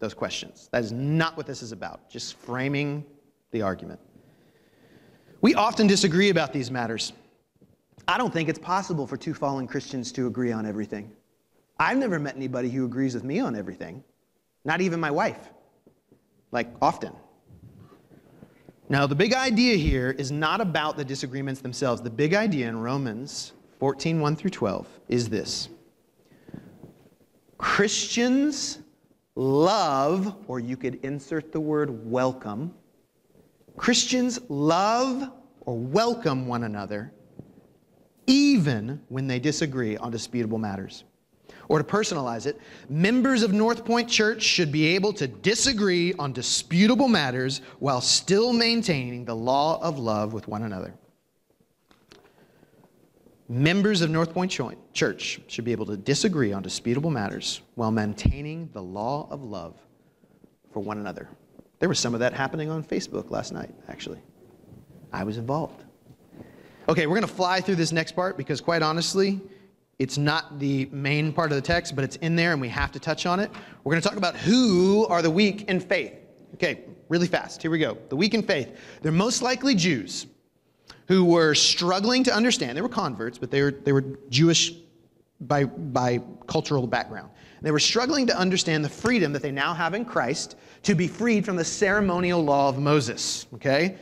those 0.00 0.12
questions. 0.12 0.68
That 0.72 0.82
is 0.82 0.90
not 0.90 1.36
what 1.36 1.46
this 1.46 1.62
is 1.62 1.70
about, 1.70 2.10
just 2.10 2.36
framing 2.36 3.04
the 3.52 3.62
argument. 3.62 4.00
We 5.40 5.54
often 5.54 5.86
disagree 5.86 6.30
about 6.30 6.52
these 6.52 6.68
matters. 6.68 7.12
I 8.08 8.18
don't 8.18 8.32
think 8.32 8.48
it's 8.48 8.58
possible 8.58 9.06
for 9.06 9.16
two 9.16 9.34
fallen 9.34 9.68
Christians 9.68 10.10
to 10.12 10.26
agree 10.26 10.50
on 10.50 10.66
everything. 10.66 11.12
I've 11.78 11.98
never 11.98 12.18
met 12.18 12.34
anybody 12.34 12.70
who 12.70 12.84
agrees 12.86 13.14
with 13.14 13.22
me 13.22 13.38
on 13.38 13.54
everything, 13.54 14.02
not 14.64 14.80
even 14.80 14.98
my 14.98 15.12
wife, 15.12 15.50
like 16.50 16.66
often. 16.82 17.12
Now, 18.88 19.06
the 19.06 19.14
big 19.14 19.32
idea 19.32 19.76
here 19.76 20.10
is 20.10 20.32
not 20.32 20.60
about 20.60 20.96
the 20.96 21.04
disagreements 21.04 21.60
themselves. 21.60 22.02
The 22.02 22.10
big 22.10 22.34
idea 22.34 22.68
in 22.68 22.78
Romans 22.78 23.52
14 23.78 24.20
1 24.20 24.34
through 24.34 24.50
12 24.50 24.88
is 25.08 25.28
this 25.28 25.68
Christians 27.62 28.80
love, 29.36 30.34
or 30.48 30.58
you 30.58 30.76
could 30.76 30.96
insert 31.04 31.52
the 31.52 31.60
word 31.60 32.10
welcome. 32.10 32.74
Christians 33.76 34.40
love 34.48 35.30
or 35.60 35.78
welcome 35.78 36.48
one 36.48 36.64
another 36.64 37.12
even 38.26 39.00
when 39.08 39.28
they 39.28 39.38
disagree 39.38 39.96
on 39.96 40.10
disputable 40.10 40.58
matters. 40.58 41.04
Or 41.68 41.78
to 41.78 41.84
personalize 41.84 42.46
it, 42.46 42.60
members 42.88 43.44
of 43.44 43.52
North 43.52 43.84
Point 43.84 44.08
Church 44.08 44.42
should 44.42 44.72
be 44.72 44.88
able 44.88 45.12
to 45.12 45.28
disagree 45.28 46.14
on 46.14 46.32
disputable 46.32 47.08
matters 47.08 47.60
while 47.78 48.00
still 48.00 48.52
maintaining 48.52 49.24
the 49.24 49.36
law 49.36 49.80
of 49.80 50.00
love 50.00 50.32
with 50.32 50.48
one 50.48 50.64
another. 50.64 50.94
Members 53.48 54.00
of 54.00 54.10
North 54.10 54.32
Point 54.32 54.50
Church 54.92 55.40
should 55.46 55.64
be 55.64 55.72
able 55.72 55.86
to 55.86 55.96
disagree 55.96 56.52
on 56.52 56.62
disputable 56.62 57.10
matters 57.10 57.60
while 57.74 57.90
maintaining 57.90 58.70
the 58.72 58.82
law 58.82 59.26
of 59.30 59.42
love 59.42 59.74
for 60.72 60.80
one 60.80 60.98
another. 60.98 61.28
There 61.80 61.88
was 61.88 61.98
some 61.98 62.14
of 62.14 62.20
that 62.20 62.32
happening 62.32 62.70
on 62.70 62.84
Facebook 62.84 63.30
last 63.30 63.52
night, 63.52 63.74
actually. 63.88 64.20
I 65.12 65.24
was 65.24 65.36
involved. 65.36 65.84
Okay, 66.88 67.06
we're 67.06 67.16
going 67.16 67.28
to 67.28 67.34
fly 67.34 67.60
through 67.60 67.74
this 67.74 67.92
next 67.92 68.12
part 68.12 68.36
because, 68.36 68.60
quite 68.60 68.82
honestly, 68.82 69.40
it's 69.98 70.18
not 70.18 70.58
the 70.58 70.86
main 70.86 71.32
part 71.32 71.52
of 71.52 71.56
the 71.56 71.62
text, 71.62 71.94
but 71.94 72.04
it's 72.04 72.16
in 72.16 72.34
there 72.36 72.52
and 72.52 72.60
we 72.60 72.68
have 72.68 72.92
to 72.92 73.00
touch 73.00 73.26
on 73.26 73.40
it. 73.40 73.50
We're 73.84 73.92
going 73.92 74.02
to 74.02 74.08
talk 74.08 74.18
about 74.18 74.36
who 74.36 75.06
are 75.08 75.20
the 75.20 75.30
weak 75.30 75.68
in 75.68 75.80
faith. 75.80 76.14
Okay, 76.54 76.84
really 77.08 77.26
fast. 77.26 77.60
Here 77.60 77.70
we 77.70 77.78
go. 77.78 77.98
The 78.08 78.16
weak 78.16 78.34
in 78.34 78.42
faith. 78.42 78.76
They're 79.02 79.12
most 79.12 79.42
likely 79.42 79.74
Jews 79.74 80.26
who 81.12 81.26
were 81.26 81.54
struggling 81.54 82.24
to 82.24 82.34
understand. 82.34 82.74
They 82.74 82.80
were 82.80 82.88
converts, 82.88 83.36
but 83.36 83.50
they 83.50 83.60
were, 83.60 83.70
they 83.70 83.92
were 83.92 84.04
Jewish 84.30 84.72
by, 85.42 85.64
by 85.64 86.22
cultural 86.46 86.86
background. 86.86 87.28
They 87.60 87.70
were 87.70 87.80
struggling 87.80 88.26
to 88.28 88.38
understand 88.38 88.82
the 88.82 88.88
freedom 88.88 89.34
that 89.34 89.42
they 89.42 89.50
now 89.50 89.74
have 89.74 89.92
in 89.92 90.06
Christ 90.06 90.56
to 90.84 90.94
be 90.94 91.06
freed 91.06 91.44
from 91.44 91.56
the 91.56 91.66
ceremonial 91.66 92.42
law 92.42 92.70
of 92.70 92.78
Moses. 92.78 93.46
Okay? 93.52 93.96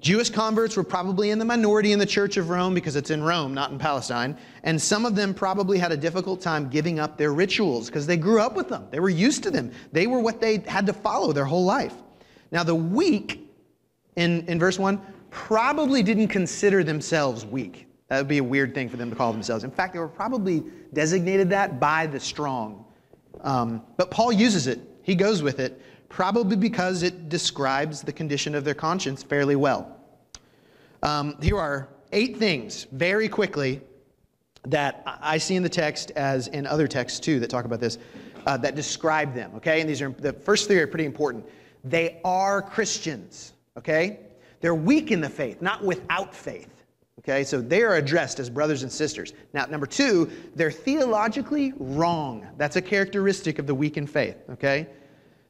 Jewish 0.00 0.30
converts 0.30 0.76
were 0.76 0.84
probably 0.84 1.30
in 1.30 1.40
the 1.40 1.44
minority 1.44 1.90
in 1.90 1.98
the 1.98 2.06
Church 2.06 2.36
of 2.36 2.48
Rome 2.48 2.74
because 2.74 2.94
it's 2.94 3.10
in 3.10 3.24
Rome, 3.24 3.54
not 3.54 3.72
in 3.72 3.78
Palestine. 3.80 4.38
And 4.62 4.80
some 4.80 5.04
of 5.04 5.16
them 5.16 5.34
probably 5.34 5.78
had 5.78 5.90
a 5.90 5.96
difficult 5.96 6.40
time 6.40 6.68
giving 6.68 7.00
up 7.00 7.18
their 7.18 7.32
rituals 7.32 7.86
because 7.86 8.06
they 8.06 8.16
grew 8.16 8.40
up 8.40 8.54
with 8.54 8.68
them. 8.68 8.86
They 8.92 9.00
were 9.00 9.10
used 9.10 9.42
to 9.42 9.50
them. 9.50 9.72
They 9.90 10.06
were 10.06 10.20
what 10.20 10.40
they 10.40 10.58
had 10.58 10.86
to 10.86 10.92
follow 10.92 11.32
their 11.32 11.44
whole 11.44 11.64
life. 11.64 11.94
Now, 12.52 12.62
the 12.62 12.76
weak 12.76 13.40
in, 14.14 14.46
in 14.46 14.60
verse 14.60 14.78
1 14.78 15.00
probably 15.32 16.02
didn't 16.02 16.28
consider 16.28 16.84
themselves 16.84 17.44
weak. 17.44 17.88
That 18.08 18.18
would 18.18 18.28
be 18.28 18.38
a 18.38 18.44
weird 18.44 18.74
thing 18.74 18.88
for 18.88 18.98
them 18.98 19.10
to 19.10 19.16
call 19.16 19.32
themselves. 19.32 19.64
In 19.64 19.70
fact, 19.70 19.94
they 19.94 19.98
were 19.98 20.06
probably 20.06 20.62
designated 20.92 21.48
that 21.50 21.80
by 21.80 22.06
the 22.06 22.20
strong. 22.20 22.84
Um, 23.40 23.82
but 23.96 24.10
Paul 24.10 24.30
uses 24.30 24.66
it, 24.66 24.78
he 25.02 25.14
goes 25.14 25.42
with 25.42 25.58
it 25.58 25.80
probably 26.10 26.56
because 26.56 27.02
it 27.02 27.30
describes 27.30 28.02
the 28.02 28.12
condition 28.12 28.54
of 28.54 28.64
their 28.64 28.74
conscience 28.74 29.22
fairly 29.22 29.56
well. 29.56 29.96
Um, 31.02 31.40
here 31.40 31.58
are 31.58 31.88
eight 32.12 32.36
things, 32.36 32.86
very 32.92 33.30
quickly, 33.30 33.80
that 34.64 35.02
I 35.06 35.38
see 35.38 35.56
in 35.56 35.62
the 35.62 35.70
text 35.70 36.10
as 36.10 36.48
in 36.48 36.66
other 36.66 36.86
texts 36.86 37.18
too 37.18 37.40
that 37.40 37.48
talk 37.48 37.64
about 37.64 37.80
this, 37.80 37.96
uh, 38.46 38.58
that 38.58 38.74
describe 38.74 39.34
them, 39.34 39.52
okay? 39.56 39.80
And 39.80 39.88
these 39.88 40.02
are, 40.02 40.10
the 40.10 40.34
first 40.34 40.68
three 40.68 40.78
are 40.78 40.86
pretty 40.86 41.06
important. 41.06 41.46
They 41.82 42.20
are 42.24 42.60
Christians, 42.60 43.54
okay? 43.78 44.20
They're 44.62 44.74
weak 44.74 45.10
in 45.10 45.20
the 45.20 45.28
faith, 45.28 45.60
not 45.60 45.84
without 45.84 46.34
faith. 46.34 46.70
Okay, 47.18 47.44
so 47.44 47.60
they 47.60 47.82
are 47.82 47.96
addressed 47.96 48.40
as 48.40 48.48
brothers 48.48 48.82
and 48.82 48.90
sisters. 48.90 49.34
Now, 49.52 49.66
number 49.66 49.86
two, 49.86 50.30
they're 50.56 50.72
theologically 50.72 51.74
wrong. 51.78 52.46
That's 52.56 52.76
a 52.76 52.82
characteristic 52.82 53.58
of 53.58 53.66
the 53.66 53.74
weak 53.74 53.98
in 53.98 54.06
faith. 54.06 54.36
Okay, 54.50 54.88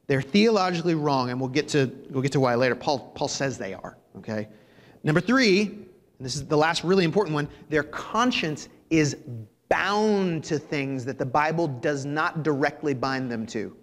they're 0.07 0.21
theologically 0.21 0.95
wrong, 0.95 1.29
and 1.29 1.39
we'll 1.39 1.49
get 1.49 1.67
to, 1.69 1.91
we'll 2.09 2.21
get 2.21 2.33
to 2.33 2.39
why 2.39 2.55
later. 2.55 2.75
Paul, 2.75 3.11
Paul 3.15 3.27
says 3.27 3.57
they 3.57 3.73
are, 3.73 3.97
okay? 4.17 4.49
Number 5.03 5.21
three, 5.21 5.61
and 5.61 5.87
this 6.19 6.35
is 6.35 6.45
the 6.45 6.57
last 6.57 6.83
really 6.83 7.05
important 7.05 7.33
one, 7.33 7.47
their 7.69 7.83
conscience 7.83 8.67
is 8.89 9.17
bound 9.69 10.43
to 10.43 10.59
things 10.59 11.05
that 11.05 11.17
the 11.17 11.25
Bible 11.25 11.67
does 11.67 12.05
not 12.05 12.43
directly 12.43 12.93
bind 12.93 13.31
them 13.31 13.45
to. 13.47 13.75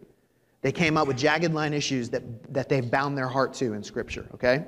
They 0.62 0.72
came 0.72 0.96
up 0.96 1.08
with 1.08 1.16
jagged 1.16 1.54
line 1.54 1.72
issues 1.72 2.10
that, 2.10 2.52
that 2.52 2.68
they've 2.68 2.88
bound 2.88 3.16
their 3.16 3.28
heart 3.28 3.54
to 3.54 3.72
in 3.72 3.82
Scripture, 3.82 4.26
okay? 4.34 4.66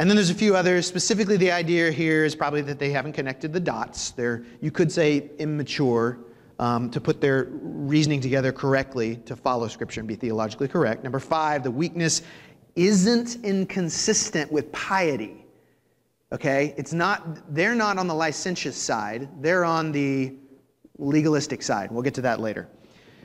And 0.00 0.08
then 0.08 0.16
there's 0.16 0.30
a 0.30 0.34
few 0.34 0.56
others. 0.56 0.86
Specifically, 0.86 1.36
the 1.36 1.52
idea 1.52 1.90
here 1.92 2.24
is 2.24 2.34
probably 2.34 2.62
that 2.62 2.78
they 2.78 2.88
haven't 2.88 3.12
connected 3.12 3.52
the 3.52 3.60
dots. 3.60 4.12
They're, 4.12 4.42
you 4.62 4.70
could 4.70 4.90
say, 4.90 5.28
immature 5.38 6.20
um, 6.58 6.90
to 6.92 7.02
put 7.02 7.20
their 7.20 7.48
reasoning 7.50 8.22
together 8.22 8.50
correctly 8.50 9.16
to 9.26 9.36
follow 9.36 9.68
Scripture 9.68 10.00
and 10.00 10.08
be 10.08 10.14
theologically 10.14 10.68
correct. 10.68 11.04
Number 11.04 11.20
five, 11.20 11.62
the 11.62 11.70
weakness 11.70 12.22
isn't 12.76 13.44
inconsistent 13.44 14.50
with 14.50 14.72
piety. 14.72 15.44
Okay? 16.32 16.72
It's 16.78 16.94
not, 16.94 17.54
they're 17.54 17.74
not 17.74 17.98
on 17.98 18.06
the 18.06 18.14
licentious 18.14 18.78
side, 18.78 19.28
they're 19.42 19.66
on 19.66 19.92
the 19.92 20.32
legalistic 20.96 21.60
side. 21.60 21.92
We'll 21.92 22.02
get 22.02 22.14
to 22.14 22.22
that 22.22 22.40
later. 22.40 22.70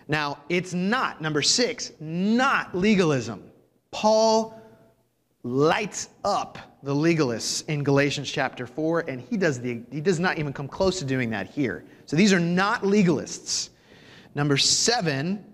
Now, 0.10 0.40
it's 0.50 0.74
not, 0.74 1.22
number 1.22 1.42
six, 1.42 1.94
not 2.02 2.76
legalism. 2.76 3.50
Paul 3.92 4.55
lights 5.46 6.10
up 6.24 6.58
the 6.82 6.94
legalists 6.94 7.64
in 7.70 7.84
Galatians 7.84 8.30
chapter 8.30 8.66
4, 8.66 9.02
and 9.02 9.22
he 9.22 9.38
does, 9.38 9.62
the, 9.62 9.84
he 9.92 10.02
does 10.02 10.20
not 10.20 10.40
even 10.40 10.52
come 10.52 10.68
close 10.68 10.98
to 10.98 11.06
doing 11.06 11.30
that 11.30 11.48
here. 11.48 11.86
So 12.08 12.16
these 12.16 12.34
are 12.34 12.40
not 12.40 12.82
legalists. 12.82 13.70
Number 14.34 14.58
seven, 14.58 15.46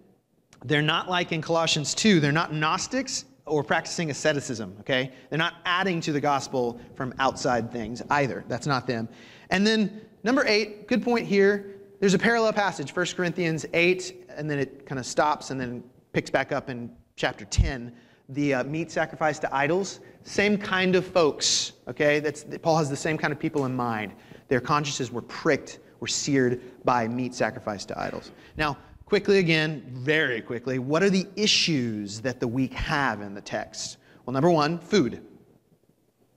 they're 0.64 0.82
not 0.82 1.10
like 1.10 1.34
in 1.34 1.42
Colossians 1.42 1.94
2, 1.94 2.22
they're 2.22 2.32
not 2.32 2.54
Gnostics 2.54 3.26
or 3.46 3.66
practicing 3.66 4.10
asceticism, 4.10 4.78
okay? 4.80 5.12
They're 5.30 5.38
not 5.38 5.56
adding 5.66 6.00
to 6.02 6.14
the 6.14 6.22
gospel 6.22 6.80
from 6.96 7.14
outside 7.20 7.70
things 7.70 8.02
either. 8.12 8.46
That's 8.48 8.68
not 8.68 8.88
them. 8.88 9.10
And 9.50 9.68
then 9.68 10.06
number 10.24 10.46
eight, 10.48 10.88
good 10.88 11.04
point 11.04 11.28
here. 11.28 11.82
There's 12.00 12.14
a 12.14 12.20
parallel 12.20 12.54
passage, 12.54 12.96
1 12.96 13.08
Corinthians 13.08 13.66
8, 13.74 14.30
and 14.38 14.50
then 14.50 14.58
it 14.58 14.86
kind 14.86 15.00
of 15.00 15.06
stops 15.06 15.52
and 15.52 15.60
then 15.60 15.84
picks 16.14 16.30
back 16.30 16.54
up 16.54 16.70
in 16.70 16.90
chapter 17.18 17.44
10. 17.44 17.94
The 18.32 18.54
uh, 18.54 18.64
meat 18.64 18.90
sacrifice 18.90 19.40
to 19.40 19.54
idols, 19.54 20.00
same 20.24 20.58
kind 20.58 20.96
of 20.96 21.06
folks, 21.06 21.74
okay? 21.88 22.20
That's, 22.20 22.46
Paul 22.62 22.78
has 22.78 22.90
the 22.90 22.96
same 22.96 23.18
kind 23.18 23.34
of 23.34 23.40
people 23.40 23.66
in 23.66 23.76
mind. 23.76 24.14
Their 24.48 24.62
consciences 24.62 25.12
were 25.12 25.22
pricked, 25.22 25.80
were 26.00 26.08
seared 26.08 26.62
by 26.86 27.08
meat 27.08 27.36
sacrifice 27.36 27.84
to 27.86 28.00
idols. 28.00 28.32
Now, 28.56 28.78
quickly 29.06 29.40
again, 29.40 29.84
very 29.88 30.42
quickly, 30.42 30.80
what 30.80 31.04
are 31.04 31.10
the 31.10 31.28
issues 31.36 32.22
that 32.22 32.40
the 32.40 32.48
weak 32.48 32.74
have 32.74 33.22
in 33.22 33.34
the 33.34 33.42
text? 33.42 33.98
Well, 34.26 34.34
number 34.34 34.50
one, 34.50 34.80
food. 34.80 35.22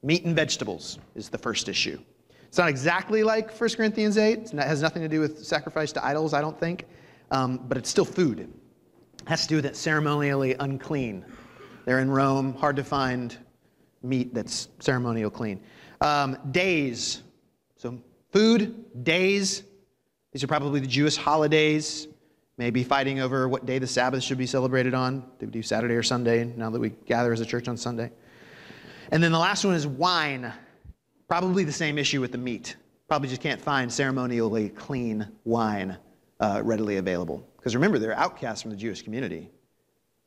Meat 0.03 0.25
and 0.25 0.35
vegetables 0.35 0.99
is 1.15 1.29
the 1.29 1.39
first 1.39 1.69
issue. 1.69 1.99
It's 2.49 2.59
not 2.59 2.69
exactly 2.69 3.23
like 3.23 3.53
1 3.53 3.71
Corinthians 3.71 4.19
8. 4.19 4.53
It 4.53 4.55
has 4.55 4.83
nothing 4.83 5.03
to 5.03 5.09
do 5.09 5.21
with 5.21 5.45
sacrifice 5.45 5.93
to 5.93 6.05
idols, 6.05 6.35
I 6.35 6.41
don't 6.41 6.59
think. 6.59 6.87
Um, 7.31 7.61
but 7.69 7.79
it's 7.79 7.89
still 7.89 8.05
food. 8.05 8.41
It 8.41 8.49
has 9.27 9.43
to 9.43 9.49
do 9.49 9.57
with 9.57 9.67
it 9.67 9.77
ceremonially 9.77 10.55
unclean. 10.59 11.25
They're 11.85 12.01
in 12.01 12.11
Rome, 12.11 12.55
hard 12.55 12.77
to 12.77 12.85
find 12.85 13.37
meat 14.03 14.35
that's 14.35 14.69
ceremonial 14.81 15.31
clean. 15.31 15.61
Um, 16.01 16.39
days. 16.51 17.23
So, 17.77 17.99
food, 18.33 19.05
days. 19.05 19.63
These 20.33 20.43
are 20.43 20.49
probably 20.49 20.81
the 20.81 20.87
Jewish 20.87 21.17
holidays 21.17 22.09
maybe 22.57 22.85
fighting 22.85 23.21
over 23.21 23.49
what 23.49 23.67
day 23.67 23.79
the 23.79 23.87
Sabbath 23.87 24.23
should 24.23 24.39
be 24.39 24.47
celebrated 24.47 24.95
on. 24.95 25.21
Do 25.39 25.47
we 25.47 25.53
do 25.53 25.63
Saturday 25.63 25.95
or 25.95 26.03
Sunday 26.03 26.45
now 26.45 26.71
that 26.71 26.81
we 26.81 26.91
gather 26.91 27.33
as 27.33 27.41
a 27.41 27.47
church 27.47 27.69
on 27.69 27.77
Sunday? 27.77 28.11
And 29.11 29.23
then 29.23 29.33
the 29.33 29.39
last 29.39 29.65
one 29.65 29.75
is 29.75 29.87
wine. 29.87 30.53
Probably 31.29 31.65
the 31.65 31.73
same 31.73 31.99
issue 31.99 32.21
with 32.21 32.33
the 32.33 32.39
meat. 32.39 32.77
Probably 33.09 33.29
just 33.29 33.41
can't 33.41 33.61
find 33.61 33.93
ceremonially 33.93 34.71
clean 34.71 35.27
wine 35.45 35.97
uh, 36.41 36.63
readily 36.65 36.97
available. 36.97 37.47
Because 37.57 37.75
remember, 37.75 37.99
they're 37.99 38.17
outcasts 38.17 38.63
from 38.63 38.71
the 38.71 38.77
Jewish 38.77 39.03
community 39.03 39.51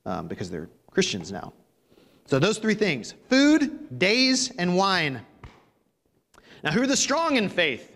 um, 0.06 0.28
because 0.28 0.50
they're 0.50 0.70
Christians 0.98 1.32
now. 1.32 1.54
So 2.26 2.40
those 2.40 2.58
three 2.58 2.74
things 2.74 3.14
food, 3.30 4.00
days, 4.00 4.52
and 4.58 4.76
wine. 4.76 5.22
Now, 6.64 6.72
who 6.72 6.82
are 6.82 6.88
the 6.88 6.98
strong 6.98 7.36
in 7.36 7.50
faith? 7.50 7.96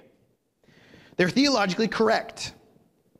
They're 1.17 1.27
theologically 1.27 1.87
correct. 1.87 2.53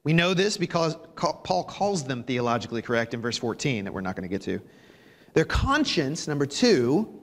We 0.03 0.13
know 0.13 0.35
this 0.35 0.55
because 0.55 0.95
Paul 1.15 1.63
calls 1.63 2.03
them 2.03 2.21
theologically 2.21 2.83
correct 2.83 3.15
in 3.15 3.21
verse 3.23 3.39
14 3.39 3.85
that 3.85 3.91
we're 3.91 4.01
not 4.01 4.15
going 4.15 4.21
to 4.21 4.29
get 4.29 4.43
to. 4.43 4.61
Their 5.33 5.45
conscience, 5.45 6.27
number 6.27 6.45
two, 6.45 7.19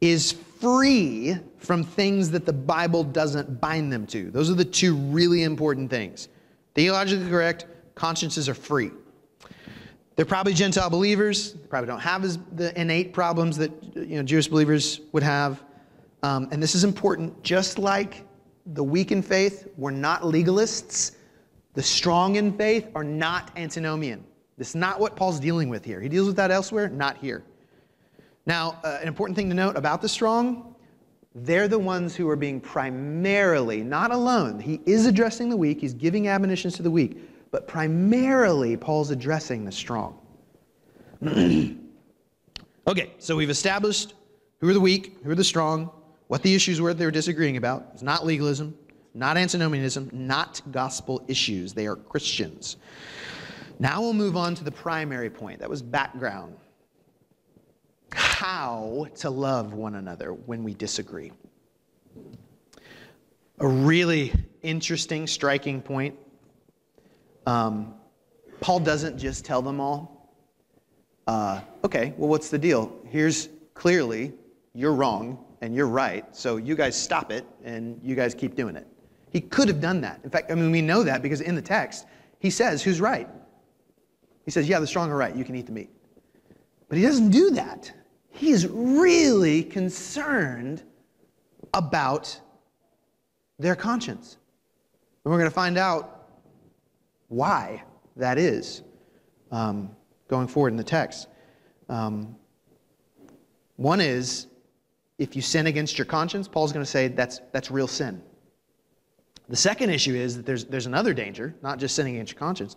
is 0.00 0.30
free 0.60 1.36
from 1.58 1.82
things 1.82 2.30
that 2.30 2.46
the 2.46 2.52
Bible 2.52 3.02
doesn't 3.02 3.60
bind 3.60 3.92
them 3.92 4.06
to. 4.06 4.30
Those 4.30 4.48
are 4.48 4.54
the 4.54 4.64
two 4.64 4.94
really 4.94 5.42
important 5.42 5.90
things. 5.90 6.28
Theologically 6.76 7.28
correct, 7.28 7.66
consciences 7.96 8.48
are 8.48 8.54
free. 8.54 8.92
They're 10.16 10.24
probably 10.24 10.54
Gentile 10.54 10.90
believers. 10.90 11.54
They 11.54 11.66
probably 11.66 11.88
don't 11.88 12.00
have 12.00 12.24
as 12.24 12.38
the 12.54 12.78
innate 12.80 13.12
problems 13.12 13.56
that 13.58 13.70
you 13.94 14.16
know, 14.16 14.22
Jewish 14.22 14.48
believers 14.48 15.00
would 15.12 15.22
have. 15.22 15.62
Um, 16.22 16.48
and 16.52 16.62
this 16.62 16.74
is 16.74 16.84
important. 16.84 17.42
Just 17.42 17.78
like 17.78 18.24
the 18.66 18.84
weak 18.84 19.12
in 19.12 19.22
faith, 19.22 19.68
we're 19.76 19.90
not 19.90 20.22
legalists. 20.22 21.16
The 21.74 21.82
strong 21.82 22.36
in 22.36 22.56
faith 22.56 22.88
are 22.94 23.04
not 23.04 23.50
antinomian. 23.56 24.24
This 24.56 24.70
is 24.70 24.74
not 24.76 25.00
what 25.00 25.16
Paul's 25.16 25.40
dealing 25.40 25.68
with 25.68 25.84
here. 25.84 26.00
He 26.00 26.08
deals 26.08 26.28
with 26.28 26.36
that 26.36 26.52
elsewhere, 26.52 26.88
not 26.88 27.16
here. 27.16 27.42
Now, 28.46 28.78
uh, 28.84 28.98
an 29.00 29.08
important 29.08 29.36
thing 29.36 29.48
to 29.48 29.54
note 29.54 29.76
about 29.76 30.00
the 30.00 30.08
strong, 30.08 30.76
they're 31.34 31.66
the 31.66 31.78
ones 31.78 32.14
who 32.14 32.28
are 32.28 32.36
being 32.36 32.60
primarily, 32.60 33.82
not 33.82 34.12
alone, 34.12 34.60
he 34.60 34.80
is 34.86 35.06
addressing 35.06 35.48
the 35.48 35.56
weak, 35.56 35.80
he's 35.80 35.94
giving 35.94 36.28
admonitions 36.28 36.74
to 36.76 36.82
the 36.82 36.90
weak, 36.90 37.18
but 37.54 37.68
primarily 37.68 38.76
Paul's 38.76 39.12
addressing 39.12 39.64
the 39.64 39.70
strong. 39.70 40.18
okay, 41.24 43.12
so 43.18 43.36
we've 43.36 43.48
established 43.48 44.14
who 44.58 44.68
are 44.68 44.72
the 44.72 44.80
weak, 44.80 45.18
who 45.22 45.30
are 45.30 45.36
the 45.36 45.44
strong, 45.44 45.88
what 46.26 46.42
the 46.42 46.52
issues 46.52 46.80
were 46.80 46.92
they 46.92 47.04
were 47.04 47.12
disagreeing 47.12 47.56
about. 47.56 47.90
It's 47.92 48.02
not 48.02 48.26
legalism, 48.26 48.76
not 49.14 49.36
antinomianism, 49.36 50.10
not 50.12 50.62
gospel 50.72 51.24
issues. 51.28 51.72
They 51.72 51.86
are 51.86 51.94
Christians. 51.94 52.76
Now 53.78 54.00
we'll 54.00 54.14
move 54.14 54.36
on 54.36 54.56
to 54.56 54.64
the 54.64 54.72
primary 54.72 55.30
point. 55.30 55.60
That 55.60 55.70
was 55.70 55.80
background. 55.80 56.56
How 58.10 59.06
to 59.18 59.30
love 59.30 59.74
one 59.74 59.94
another 59.94 60.32
when 60.32 60.64
we 60.64 60.74
disagree. 60.74 61.30
A 63.60 63.68
really 63.68 64.32
interesting, 64.62 65.28
striking 65.28 65.80
point. 65.80 66.16
Um, 67.46 67.94
Paul 68.60 68.80
doesn't 68.80 69.18
just 69.18 69.44
tell 69.44 69.62
them 69.62 69.80
all, 69.80 70.32
uh, 71.26 71.60
okay, 71.84 72.14
well, 72.16 72.28
what's 72.28 72.48
the 72.48 72.58
deal? 72.58 72.94
Here's 73.06 73.48
clearly 73.74 74.32
you're 74.74 74.92
wrong 74.92 75.44
and 75.60 75.74
you're 75.74 75.88
right, 75.88 76.24
so 76.34 76.56
you 76.56 76.74
guys 76.74 77.00
stop 77.00 77.30
it 77.30 77.46
and 77.64 78.00
you 78.02 78.14
guys 78.14 78.34
keep 78.34 78.54
doing 78.54 78.76
it. 78.76 78.86
He 79.30 79.40
could 79.40 79.68
have 79.68 79.80
done 79.80 80.00
that. 80.02 80.20
In 80.22 80.30
fact, 80.30 80.50
I 80.50 80.54
mean, 80.54 80.70
we 80.70 80.80
know 80.80 81.02
that 81.02 81.22
because 81.22 81.40
in 81.40 81.54
the 81.54 81.62
text, 81.62 82.06
he 82.38 82.50
says, 82.50 82.82
Who's 82.82 83.00
right? 83.00 83.28
He 84.44 84.50
says, 84.50 84.68
Yeah, 84.68 84.78
the 84.78 84.86
strong 84.86 85.10
are 85.10 85.16
right. 85.16 85.34
You 85.34 85.44
can 85.44 85.56
eat 85.56 85.66
the 85.66 85.72
meat. 85.72 85.90
But 86.88 86.98
he 86.98 87.04
doesn't 87.04 87.30
do 87.30 87.50
that. 87.50 87.92
He 88.30 88.50
is 88.50 88.66
really 88.68 89.62
concerned 89.62 90.82
about 91.72 92.40
their 93.58 93.74
conscience. 93.74 94.36
And 95.24 95.32
we're 95.32 95.38
going 95.38 95.50
to 95.50 95.54
find 95.54 95.78
out 95.78 96.13
why 97.28 97.82
that 98.16 98.38
is 98.38 98.82
um, 99.50 99.90
going 100.28 100.46
forward 100.46 100.72
in 100.72 100.76
the 100.76 100.84
text. 100.84 101.28
Um, 101.88 102.36
one 103.76 104.00
is 104.00 104.46
if 105.18 105.36
you 105.36 105.42
sin 105.42 105.66
against 105.66 105.98
your 105.98 106.04
conscience, 106.04 106.48
Paul's 106.48 106.72
going 106.72 106.84
to 106.84 106.90
say 106.90 107.08
that's, 107.08 107.40
that's 107.52 107.70
real 107.70 107.88
sin. 107.88 108.22
The 109.48 109.56
second 109.56 109.90
issue 109.90 110.14
is 110.14 110.36
that 110.36 110.46
there's, 110.46 110.64
there's 110.64 110.86
another 110.86 111.12
danger, 111.12 111.54
not 111.62 111.78
just 111.78 111.94
sinning 111.94 112.14
against 112.14 112.32
your 112.32 112.38
conscience. 112.38 112.76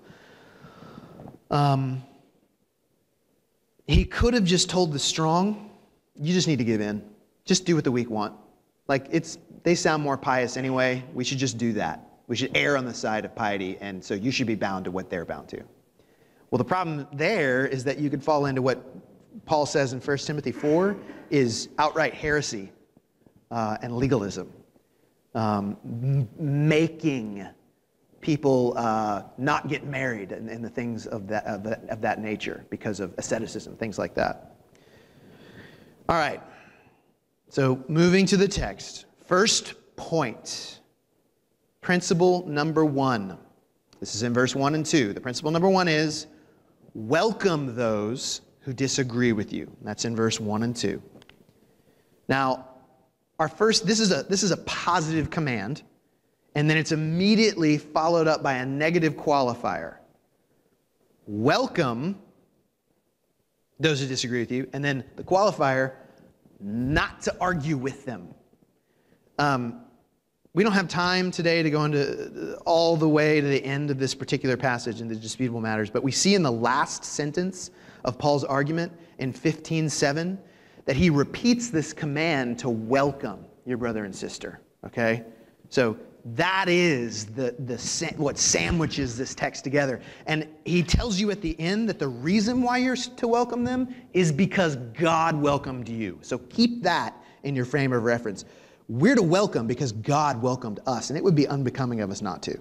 Um, 1.50 2.04
he 3.88 4.04
could 4.04 4.34
have 4.34 4.44
just 4.44 4.70
told 4.70 4.92
the 4.92 5.00
strong, 5.00 5.72
you 6.16 6.34
just 6.34 6.48
need 6.48 6.58
to 6.58 6.66
give 6.66 6.82
in. 6.82 7.02
Just 7.46 7.66
do 7.66 7.76
what 7.76 7.86
the 7.86 7.92
weak 7.92 8.10
want. 8.10 8.36
Like, 8.88 9.08
it's, 9.12 9.38
they 9.64 9.76
sound 9.76 10.04
more 10.04 10.18
pious 10.18 10.58
anyway. 10.58 11.04
We 11.14 11.24
should 11.24 11.38
just 11.38 11.58
do 11.58 11.74
that. 11.74 12.07
We 12.28 12.36
should 12.36 12.56
err 12.56 12.78
on 12.78 12.86
the 12.86 12.94
side 12.94 13.26
of 13.26 13.36
piety, 13.36 13.78
and 13.80 14.04
so 14.04 14.14
you 14.14 14.32
should 14.32 14.48
be 14.48 14.56
bound 14.56 14.86
to 14.86 14.92
what 14.92 15.10
they're 15.10 15.26
bound 15.26 15.50
to. 15.50 15.64
Well, 16.52 16.58
the 16.58 16.66
problem 16.66 17.08
there 17.14 17.66
is 17.66 17.84
that 17.86 18.00
you 18.00 18.10
could 18.10 18.24
fall 18.24 18.46
into 18.46 18.62
what 18.62 18.84
Paul 19.46 19.66
says 19.66 19.94
in 19.94 20.00
1 20.00 20.18
Timothy 20.18 20.52
4 20.52 20.98
is 21.30 21.70
outright 21.78 22.14
heresy 22.14 22.72
uh, 23.52 23.78
and 23.82 23.96
legalism 23.96 24.52
um, 25.38 26.28
making 26.40 27.48
people 28.22 28.74
uh, 28.76 29.22
not 29.38 29.68
get 29.68 29.86
married 29.86 30.32
and, 30.32 30.50
and, 30.50 30.66
the 30.66 30.70
things 30.70 31.06
of 31.06 31.28
that, 31.28 31.46
of 31.46 31.64
that, 31.64 31.88
of 31.90 32.02
that 32.02 32.20
nature 32.20 32.66
because 32.72 33.00
of 33.00 33.14
asceticism, 33.18 33.76
things 33.78 34.00
like 34.00 34.16
that. 34.16 34.56
All 36.10 36.16
right, 36.16 36.42
so 37.50 37.84
moving 37.88 38.26
to 38.26 38.38
the 38.38 38.48
text. 38.48 39.06
First 39.26 39.76
point, 39.96 40.80
principle 41.88 42.46
number 42.46 42.84
one. 42.84 43.38
This 44.02 44.14
is 44.14 44.24
in 44.24 44.34
verse 44.34 44.54
1 44.54 44.76
and 44.76 44.86
2. 44.86 45.14
The 45.14 45.22
principle 45.22 45.52
number 45.52 45.70
one 45.70 45.88
is 45.88 46.28
welcome 46.94 47.78
those 47.78 48.42
who 48.60 48.74
disagree 48.74 49.32
with 49.32 49.54
you. 49.54 49.72
That's 49.84 50.04
in 50.04 50.14
verse 50.14 50.38
1 50.38 50.64
and 50.64 50.76
2. 50.76 51.02
Now, 52.28 52.68
our 53.40 53.48
first, 53.48 53.88
this 53.88 54.02
is 54.02 54.12
a, 54.12 54.24
this 54.24 54.44
is 54.44 54.52
a 54.52 54.58
positive 54.58 55.30
command, 55.30 55.84
and 56.56 56.70
then 56.70 56.76
it's 56.76 56.92
immediately 56.92 57.78
followed 57.78 58.28
up 58.28 58.44
by 58.44 58.56
a 58.56 58.66
negative 58.66 59.14
qualifier. 59.14 59.96
Welcome 61.26 62.20
those 63.80 64.02
who 64.02 64.08
disagree 64.08 64.42
with 64.42 64.52
you, 64.52 64.68
and 64.74 64.84
then 64.84 65.06
the 65.16 65.24
qualifier, 65.24 65.94
not 66.60 67.22
to 67.22 67.36
argue 67.40 67.78
with 67.78 68.04
them. 68.04 68.36
Um, 69.40 69.87
we 70.58 70.64
don't 70.64 70.74
have 70.74 70.88
time 70.88 71.30
today 71.30 71.62
to 71.62 71.70
go 71.70 71.84
into 71.84 72.56
uh, 72.56 72.60
all 72.66 72.98
the 72.98 73.08
way 73.08 73.40
to 73.40 73.48
the 73.48 73.64
end 73.64 73.92
of 73.92 74.00
this 74.00 74.16
particular 74.16 74.58
passage 74.58 75.02
in 75.02 75.08
the 75.08 75.16
disputable 75.16 75.62
matters, 75.62 75.92
but 75.92 76.02
we 76.02 76.12
see 76.12 76.34
in 76.34 76.42
the 76.42 76.52
last 76.52 77.06
sentence 77.06 77.70
of 78.06 78.18
Paul's 78.18 78.44
argument 78.44 78.92
in 79.20 79.32
15:7 79.32 80.36
that 80.86 80.96
he 80.96 81.12
repeats 81.12 81.70
this 81.70 81.94
command 81.94 82.58
to 82.58 82.72
welcome 82.72 83.46
your 83.68 83.78
brother 83.78 84.04
and 84.04 84.16
sister. 84.16 84.60
Okay? 84.84 85.26
So 85.70 85.96
that 86.34 86.68
is 86.70 87.28
the, 87.28 87.54
the, 87.60 88.16
what 88.18 88.40
sandwiches 88.40 89.16
this 89.16 89.36
text 89.36 89.64
together. 89.64 90.02
And 90.26 90.48
he 90.66 90.82
tells 90.82 91.20
you 91.20 91.30
at 91.30 91.40
the 91.40 91.56
end 91.60 91.88
that 91.88 92.00
the 92.00 92.08
reason 92.08 92.64
why 92.64 92.80
you're 92.80 92.96
to 92.96 93.28
welcome 93.28 93.64
them 93.64 93.94
is 94.14 94.32
because 94.32 94.76
God 94.76 95.40
welcomed 95.40 95.88
you. 95.88 96.18
So 96.24 96.40
keep 96.40 96.82
that 96.82 97.14
in 97.44 97.56
your 97.56 97.66
frame 97.66 97.94
of 97.94 98.04
reference. 98.04 98.44
We're 98.90 99.16
to 99.16 99.24
welcome 99.24 99.68
because 99.68 99.92
God 99.92 100.42
welcomed 100.42 100.80
us, 100.88 101.10
and 101.10 101.18
it 101.18 101.24
would 101.24 101.36
be 101.36 101.48
unbecoming 101.48 102.02
of 102.02 102.10
us 102.10 102.22
not 102.22 102.42
to. 102.44 102.58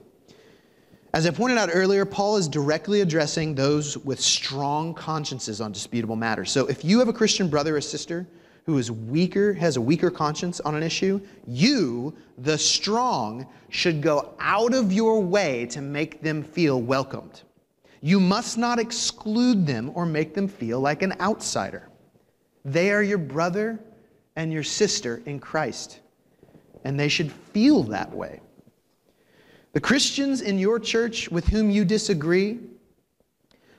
As 1.15 1.27
I 1.27 1.31
pointed 1.31 1.57
out 1.57 1.71
earlier, 1.73 2.05
Paul 2.05 2.37
is 2.37 2.49
directly 2.49 3.01
addressing 3.01 3.55
those 3.55 3.97
with 3.97 4.21
strong 4.21 4.93
consciences 4.93 5.61
on 5.61 5.73
disputable 5.73 6.17
matters. 6.17 6.51
So 6.51 6.67
if 6.67 6.85
you 6.85 6.99
have 6.99 7.09
a 7.09 7.13
Christian 7.13 7.49
brother 7.49 7.77
or 7.77 7.81
sister 7.81 8.27
who 8.67 8.77
is 8.77 8.91
weaker, 8.91 9.55
has 9.55 9.77
a 9.77 9.81
weaker 9.81 10.11
conscience 10.11 10.59
on 10.61 10.75
an 10.75 10.83
issue, 10.83 11.21
you, 11.47 12.15
the 12.39 12.59
strong, 12.59 13.47
should 13.69 14.03
go 14.03 14.35
out 14.41 14.75
of 14.75 14.93
your 14.93 15.23
way 15.23 15.67
to 15.67 15.81
make 15.81 16.21
them 16.21 16.43
feel 16.43 16.83
welcomed. 16.83 17.43
You 18.03 18.19
must 18.19 18.59
not 18.59 18.79
exclude 18.81 19.67
them 19.67 19.93
or 19.95 20.05
make 20.05 20.35
them 20.35 20.49
feel 20.49 20.81
like 20.81 21.03
an 21.03 21.15
outsider. 21.21 21.89
They 22.65 22.91
are 22.91 23.03
your 23.03 23.19
brother 23.19 23.81
and 24.35 24.53
your 24.53 24.65
sister 24.65 25.23
in 25.25 25.39
Christ, 25.39 26.01
and 26.87 26.99
they 26.99 27.09
should 27.09 27.33
feel 27.33 27.83
that 27.83 28.15
way. 28.15 28.41
The 29.73 29.81
Christians 29.81 30.41
in 30.41 30.57
your 30.57 30.79
church 30.79 31.29
with 31.29 31.45
whom 31.49 31.69
you 31.69 31.85
disagree 31.85 32.61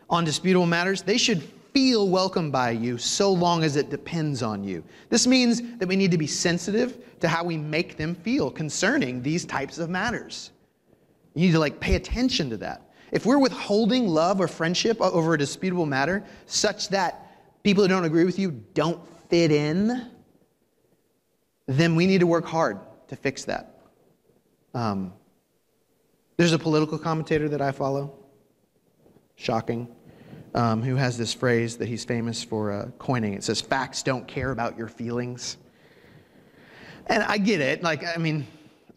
on 0.10 0.26
disputable 0.26 0.66
matters, 0.66 1.04
they 1.04 1.18
should 1.18 1.42
feel 1.74 2.10
welcome 2.10 2.52
by 2.52 2.72
you 2.72 2.98
so 2.98 3.32
long 3.32 3.64
as 3.64 3.78
it 3.78 3.90
depends 3.90 4.44
on 4.44 4.62
you. 4.62 4.84
This 5.08 5.26
means 5.26 5.62
that 5.78 5.88
we 5.88 5.96
need 5.96 6.12
to 6.12 6.18
be 6.18 6.28
sensitive 6.28 6.98
to 7.22 7.30
how 7.30 7.46
we 7.46 7.56
make 7.56 7.96
them 7.96 8.14
feel 8.14 8.52
concerning 8.52 9.24
these 9.24 9.46
types 9.46 9.78
of 9.78 9.90
matters. 9.90 10.52
You 11.34 11.46
need 11.46 11.54
to 11.54 11.60
like 11.60 11.80
pay 11.80 11.96
attention 11.96 12.50
to 12.50 12.58
that. 12.58 12.92
If 13.14 13.26
we're 13.26 13.40
withholding 13.40 14.10
love 14.10 14.42
or 14.42 14.50
friendship 14.50 15.00
over 15.00 15.34
a 15.34 15.38
disputable 15.38 15.86
matter 15.86 16.26
such 16.46 16.90
that 16.90 17.26
people 17.64 17.84
who 17.84 17.88
don't 17.88 18.04
agree 18.04 18.26
with 18.26 18.38
you 18.38 18.52
don't 18.74 19.00
fit 19.30 19.50
in, 19.54 20.10
then 21.68 21.96
we 21.96 22.06
need 22.06 22.20
to 22.20 22.28
work 22.28 22.46
hard 22.46 22.80
to 23.08 23.16
fix 23.16 23.46
that. 23.46 23.82
Um, 24.74 25.14
there's 26.38 26.54
a 26.54 26.60
political 26.60 27.00
commentator 27.00 27.50
that 27.50 27.62
I 27.62 27.72
follow. 27.72 28.14
Shocking 29.36 29.88
um, 30.58 30.82
who 30.82 30.96
has 30.96 31.18
this 31.18 31.34
phrase 31.34 31.78
that 31.78 31.88
he's 31.88 32.04
famous 32.04 32.44
for 32.44 32.72
uh, 32.72 32.88
coining. 32.98 33.34
It 33.34 33.44
says, 33.44 33.62
Facts 33.62 34.04
don't 34.04 34.28
care 34.28 34.52
about 34.52 34.78
your 34.78 34.88
feelings. 34.88 35.58
And 37.08 37.24
I 37.24 37.38
get 37.38 37.62
it. 37.62 37.84
Like, 37.84 38.04
I 38.04 38.18
mean, 38.18 38.48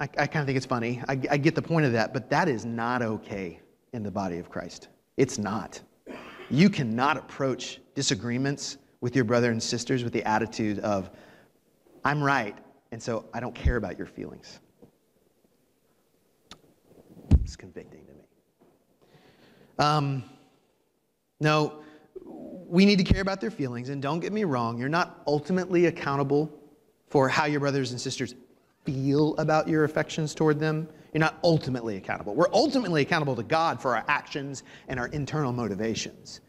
I, 0.01 0.05
I 0.05 0.27
kind 0.27 0.41
of 0.41 0.47
think 0.47 0.57
it's 0.57 0.67
funny. 0.67 1.03
I, 1.07 1.21
I 1.31 1.37
get 1.37 1.55
the 1.55 1.63
point 1.63 1.87
of 1.87 1.93
that, 1.93 2.13
but 2.13 2.31
that 2.31 2.49
is 2.49 2.65
not 2.65 3.03
okay 3.03 3.61
in 3.93 4.03
the 4.03 4.11
body 4.11 4.39
of 4.39 4.49
Christ. 4.49 4.89
It's 5.17 5.39
not. 5.39 5.81
You 6.49 6.71
cannot 6.71 7.17
approach 7.17 7.81
disagreements 7.95 8.79
with 9.01 9.15
your 9.15 9.25
brother 9.25 9.51
and 9.51 9.63
sisters 9.63 10.03
with 10.03 10.13
the 10.13 10.25
attitude 10.25 10.79
of, 10.81 11.11
I'm 12.05 12.23
right, 12.23 12.57
and 12.93 13.03
so 13.03 13.25
I 13.33 13.41
don't 13.41 13.55
care 13.55 13.77
about 13.77 13.99
your 13.99 14.07
feelings. 14.07 14.61
It's 17.45 17.57
convicting 17.57 18.05
to 18.07 18.13
me. 18.13 18.21
Um, 19.79 20.25
no, 21.41 21.83
we 22.25 22.85
need 22.85 22.99
to 22.99 23.05
care 23.05 23.23
about 23.23 23.41
their 23.41 23.51
feelings. 23.51 23.89
And 23.89 24.01
don't 24.01 24.21
get 24.21 24.33
me 24.33 24.45
wrong, 24.45 24.79
you're 24.79 24.89
not 24.89 25.23
ultimately 25.27 25.87
accountable 25.87 26.51
for 27.09 27.29
how 27.29 27.47
your 27.47 27.61
brothers 27.61 27.91
and 27.91 28.01
sisters 28.01 28.35
feel 28.85 29.37
about 29.37 29.69
your 29.69 29.85
affections 29.85 30.35
toward 30.35 30.61
them. 30.61 30.89
You're 31.13 31.21
not 31.21 31.39
ultimately 31.43 31.97
accountable. 31.97 32.35
We're 32.35 32.53
ultimately 32.53 33.03
accountable 33.03 33.35
to 33.35 33.43
God 33.43 33.83
for 33.83 33.97
our 33.97 34.05
actions 34.07 34.63
and 34.87 35.01
our 35.01 35.09
internal 35.09 35.53
motivations. 35.53 36.41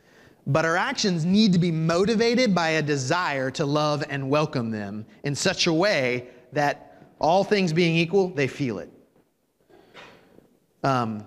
But 0.47 0.65
our 0.65 0.75
actions 0.75 1.23
need 1.23 1.54
to 1.54 1.60
be 1.60 1.71
motivated 1.71 2.54
by 2.56 2.69
a 2.71 2.82
desire 2.82 3.51
to 3.51 3.65
love 3.65 4.04
and 4.10 4.30
welcome 4.30 4.71
them 4.71 5.06
in 5.23 5.36
such 5.36 5.67
a 5.67 5.73
way 5.73 6.27
that 6.51 7.06
all 7.19 7.43
things 7.43 7.71
being 7.71 7.95
equal, 7.95 8.30
they 8.30 8.47
feel 8.47 8.80
it. 8.80 8.91
Um, 10.84 11.25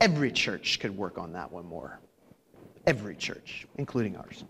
Every 0.00 0.30
church 0.30 0.78
could 0.78 0.96
work 0.96 1.18
on 1.18 1.32
that 1.32 1.50
one 1.50 1.66
more. 1.66 1.98
Every 2.86 3.16
church, 3.16 3.66
including 3.76 4.16
ours. 4.16 4.44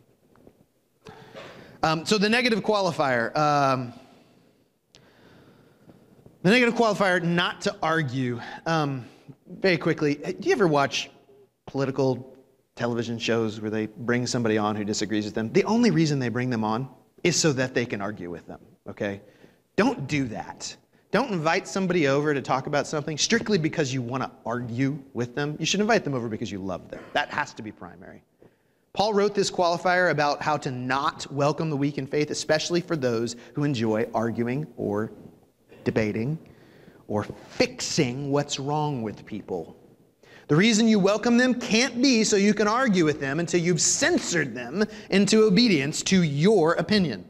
Um, 1.82 2.04
so 2.04 2.18
the 2.18 2.28
negative 2.28 2.60
qualifier. 2.60 3.34
Um, 3.36 3.92
the 6.42 6.50
negative 6.50 6.74
qualifier, 6.74 7.22
not 7.22 7.62
to 7.62 7.74
argue. 7.82 8.40
Um, 8.66 9.06
very 9.48 9.78
quickly, 9.78 10.16
do 10.16 10.48
you 10.48 10.52
ever 10.52 10.68
watch 10.68 11.10
political 11.66 12.36
television 12.78 13.18
shows 13.18 13.60
where 13.60 13.70
they 13.70 13.86
bring 13.86 14.26
somebody 14.26 14.56
on 14.56 14.76
who 14.76 14.84
disagrees 14.84 15.24
with 15.24 15.34
them? 15.34 15.52
The 15.52 15.64
only 15.64 15.90
reason 15.90 16.18
they 16.18 16.28
bring 16.28 16.48
them 16.48 16.64
on 16.64 16.88
is 17.24 17.36
so 17.36 17.52
that 17.52 17.74
they 17.74 17.84
can 17.84 18.00
argue 18.00 18.30
with 18.30 18.46
them, 18.46 18.60
okay? 18.88 19.20
Don't 19.76 20.06
do 20.06 20.28
that. 20.28 20.74
Don't 21.10 21.32
invite 21.32 21.66
somebody 21.66 22.06
over 22.06 22.32
to 22.32 22.40
talk 22.40 22.66
about 22.66 22.86
something 22.86 23.18
strictly 23.18 23.58
because 23.58 23.92
you 23.92 24.02
want 24.02 24.22
to 24.22 24.30
argue 24.46 24.98
with 25.14 25.34
them. 25.34 25.56
You 25.58 25.66
should 25.66 25.80
invite 25.80 26.04
them 26.04 26.14
over 26.14 26.28
because 26.28 26.52
you 26.52 26.58
love 26.58 26.90
them. 26.90 27.00
That 27.14 27.30
has 27.30 27.52
to 27.54 27.62
be 27.62 27.72
primary. 27.72 28.22
Paul 28.92 29.14
wrote 29.14 29.34
this 29.34 29.50
qualifier 29.50 30.10
about 30.10 30.42
how 30.42 30.56
to 30.58 30.70
not 30.70 31.30
welcome 31.32 31.70
the 31.70 31.76
weak 31.76 31.98
in 31.98 32.06
faith, 32.06 32.30
especially 32.30 32.80
for 32.80 32.96
those 32.96 33.36
who 33.54 33.64
enjoy 33.64 34.06
arguing 34.14 34.66
or 34.76 35.10
debating 35.84 36.38
or 37.06 37.24
fixing 37.48 38.30
what's 38.30 38.58
wrong 38.58 39.02
with 39.02 39.24
people. 39.24 39.77
The 40.48 40.56
reason 40.56 40.88
you 40.88 40.98
welcome 40.98 41.36
them 41.36 41.54
can't 41.54 42.00
be 42.00 42.24
so 42.24 42.36
you 42.36 42.54
can 42.54 42.66
argue 42.66 43.04
with 43.04 43.20
them 43.20 43.38
until 43.38 43.60
you've 43.60 43.82
censored 43.82 44.54
them 44.54 44.82
into 45.10 45.44
obedience 45.44 46.02
to 46.04 46.22
your 46.22 46.72
opinion. 46.74 47.26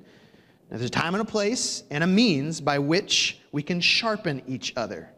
Now, 0.71 0.77
there's 0.77 0.89
a 0.89 0.93
time 0.93 1.17
and 1.17 1.23
a 1.23 1.25
place 1.25 1.83
and 1.91 2.05
a 2.05 2.07
means 2.07 2.61
by 2.61 2.79
which 2.79 3.41
we 3.51 3.61
can 3.61 3.81
sharpen 3.81 4.41
each 4.47 4.73
other. 4.77 5.11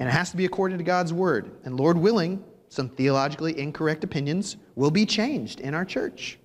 And 0.00 0.08
it 0.08 0.12
has 0.12 0.32
to 0.32 0.36
be 0.36 0.46
according 0.46 0.78
to 0.78 0.84
God's 0.84 1.12
word. 1.12 1.52
And 1.64 1.78
Lord 1.78 1.96
willing, 1.96 2.42
some 2.68 2.88
theologically 2.88 3.56
incorrect 3.56 4.02
opinions 4.02 4.56
will 4.74 4.90
be 4.90 5.06
changed 5.06 5.60
in 5.60 5.74
our 5.74 5.84
church. 5.84 6.40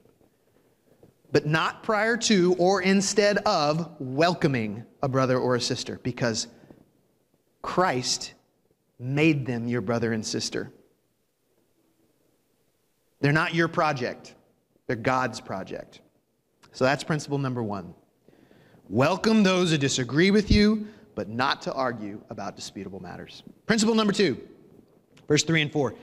But 1.32 1.48
not 1.48 1.82
prior 1.82 2.18
to 2.18 2.56
or 2.60 2.84
instead 2.84 3.38
of 3.40 3.96
welcoming 3.98 4.86
a 5.02 5.10
brother 5.10 5.40
or 5.40 5.56
a 5.56 5.62
sister, 5.62 6.00
because 6.04 6.48
Christ 7.64 8.36
made 9.00 9.46
them 9.46 9.68
your 9.68 9.82
brother 9.82 10.14
and 10.14 10.26
sister. 10.26 10.72
They're 13.20 13.32
not 13.32 13.56
your 13.56 13.68
project, 13.68 14.36
they're 14.88 14.96
God's 14.96 15.42
project. 15.42 16.02
So 16.72 16.86
that's 16.86 17.04
principle 17.04 17.38
number 17.38 17.64
one. 17.64 17.94
Welcome 18.90 19.44
those 19.44 19.72
who 19.72 19.78
disagree 19.78 20.32
with 20.32 20.52
you, 20.52 20.88
but 21.16 21.28
not 21.28 21.62
to 21.64 21.74
argue 21.74 22.22
about 22.30 22.56
disputable 22.56 23.00
matters. 23.00 23.44
Principle 23.66 23.96
number 23.96 24.14
two, 24.14 24.40
verse 25.28 25.44
three 25.44 25.62
and 25.62 25.72
four. 25.72 25.96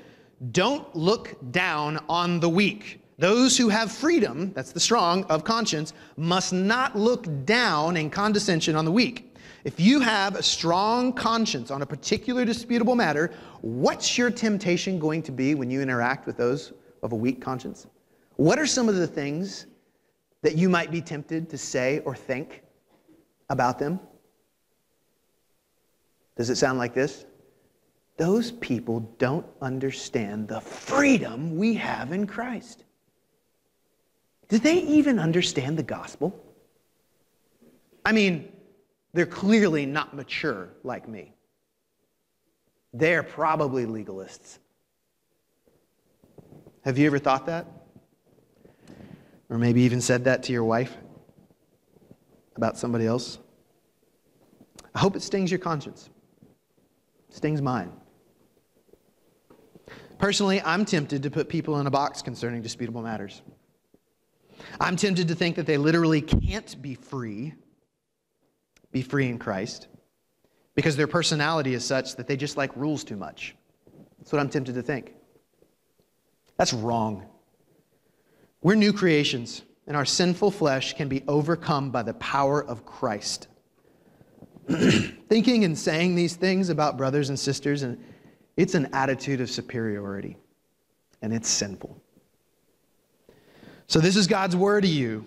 Don't 0.51 0.95
look 0.95 1.37
down 1.53 2.05
on 2.09 2.41
the 2.41 2.49
weak. 2.49 3.01
Those 3.17 3.57
who 3.57 3.69
have 3.69 3.93
freedom, 3.93 4.53
that's 4.55 4.73
the 4.73 4.81
strong, 4.81 5.23
of 5.25 5.45
conscience, 5.45 5.93
must 6.17 6.53
not 6.53 6.97
look 6.97 7.27
down 7.45 7.97
in 7.97 8.11
condescension 8.11 8.75
on 8.75 8.85
the 8.85 8.91
weak. 8.91 9.34
If 9.65 9.81
you 9.81 10.01
have 10.01 10.37
a 10.37 10.43
strong 10.43 11.13
conscience 11.13 11.71
on 11.71 11.83
a 11.83 11.87
particular 11.87 12.45
disputable 12.45 12.95
matter, 12.95 13.33
what's 13.61 14.19
your 14.19 14.31
temptation 14.31 14.99
going 14.99 15.23
to 15.23 15.33
be 15.33 15.55
when 15.55 15.71
you 15.71 15.81
interact 15.81 16.27
with 16.27 16.37
those 16.37 16.73
of 17.03 17.13
a 17.13 17.17
weak 17.17 17.41
conscience? 17.41 17.87
What 18.37 18.59
are 18.59 18.67
some 18.67 18.89
of 18.89 18.97
the 18.97 19.07
things 19.07 19.67
that 20.43 20.57
you 20.57 20.69
might 20.69 20.91
be 20.91 21.01
tempted 21.01 21.49
to 21.51 21.59
say 21.59 22.01
or 22.01 22.15
think 22.15 22.63
about 23.49 23.79
them? 23.79 24.01
Does 26.37 26.51
it 26.51 26.57
sound 26.57 26.79
like 26.79 26.95
this? 26.95 27.25
Those 28.17 28.53
people 28.53 29.01
don't 29.19 29.47
understand 29.61 30.49
the 30.49 30.61
freedom 30.61 31.57
we 31.57 31.75
have 31.75 32.13
in 32.13 32.27
Christ. 32.27 32.85
Do 34.49 34.59
they 34.59 34.81
even 34.83 35.19
understand 35.19 35.79
the 35.79 35.83
gospel? 35.83 36.39
I 38.05 38.13
mean, 38.13 38.53
they're 39.15 39.25
clearly 39.25 39.87
not 39.87 40.15
mature 40.15 40.71
like 40.83 41.09
me. 41.09 41.33
They're 42.93 43.23
probably 43.23 43.87
legalists. 43.87 44.59
Have 46.85 46.99
you 46.99 47.07
ever 47.07 47.19
thought 47.19 47.47
that? 47.47 47.67
Or 49.49 49.57
maybe 49.57 49.83
even 49.83 50.01
said 50.01 50.25
that 50.25 50.43
to 50.45 50.53
your 50.53 50.65
wife 50.65 50.97
about 52.57 52.77
somebody 52.77 53.07
else. 53.07 53.39
I 54.95 54.99
hope 54.99 55.17
it 55.17 55.23
stings 55.23 55.51
your 55.51 55.59
conscience, 55.61 56.11
it 57.29 57.37
stings 57.37 57.63
mine. 57.63 57.93
Personally, 60.19 60.61
I'm 60.63 60.85
tempted 60.85 61.23
to 61.23 61.31
put 61.31 61.49
people 61.49 61.81
in 61.81 61.87
a 61.87 61.91
box 61.91 62.23
concerning 62.23 62.63
disputable 62.63 63.03
matters. 63.03 63.43
I'm 64.81 64.97
tempted 64.97 65.29
to 65.29 65.35
think 65.35 65.57
that 65.57 65.67
they 65.67 65.77
literally 65.77 66.21
can't 66.21 66.81
be 66.81 66.95
free, 66.95 67.55
be 68.95 69.03
free 69.03 69.29
in 69.29 69.39
Christ, 69.39 69.89
because 70.77 70.97
their 70.97 71.09
personality 71.09 71.75
is 71.75 71.85
such 71.85 72.15
that 72.15 72.29
they 72.29 72.37
just 72.37 72.57
like 72.57 72.75
rules 72.77 73.03
too 73.03 73.17
much. 73.17 73.57
That's 74.19 74.33
what 74.33 74.39
I'm 74.39 74.49
tempted 74.49 74.77
to 74.77 74.83
think. 74.83 75.13
That's 76.57 76.73
wrong. 76.73 77.27
We're 78.63 78.77
new 78.77 78.93
creations, 78.93 79.63
and 79.89 79.97
our 79.97 80.05
sinful 80.05 80.53
flesh 80.53 80.95
can 80.95 81.09
be 81.09 81.25
overcome 81.27 81.91
by 81.91 82.05
the 82.05 82.15
power 82.15 82.65
of 82.65 82.87
Christ. 82.87 83.49
Thinking 84.69 85.65
and 85.65 85.77
saying 85.77 86.15
these 86.15 86.37
things 86.37 86.69
about 86.69 86.97
brothers 86.97 87.31
and 87.31 87.39
sisters, 87.39 87.83
and 87.83 87.99
it's 88.57 88.77
an 88.77 88.89
attitude 88.93 89.41
of 89.41 89.51
superiority, 89.51 90.37
and 91.21 91.35
it's 91.35 91.49
sinful. 91.49 92.01
So, 93.89 93.99
this 93.99 94.15
is 94.15 94.29
God's 94.29 94.55
word 94.55 94.83
to 94.83 94.89
you. 94.89 95.27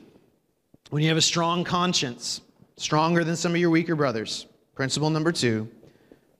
When 0.89 1.03
you 1.03 1.09
have 1.09 1.17
a 1.17 1.21
strong 1.21 1.65
conscience, 1.65 2.39
stronger 2.77 3.23
than 3.23 3.35
some 3.35 3.53
of 3.53 3.57
your 3.57 3.69
weaker 3.69 3.95
brothers, 3.95 4.45
principle 4.75 5.09
number 5.09 5.31
two 5.31 5.69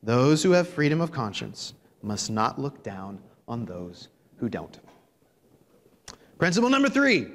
those 0.04 0.44
who 0.44 0.52
have 0.52 0.70
freedom 0.70 1.02
of 1.02 1.12
conscience 1.12 1.74
must 2.02 2.30
not 2.30 2.60
look 2.60 2.84
down 2.84 3.20
on 3.48 3.66
those 3.66 4.10
who 4.38 4.48
don't. 4.48 4.80
Principle 6.38 6.70
number 6.70 6.88
three 6.88 7.28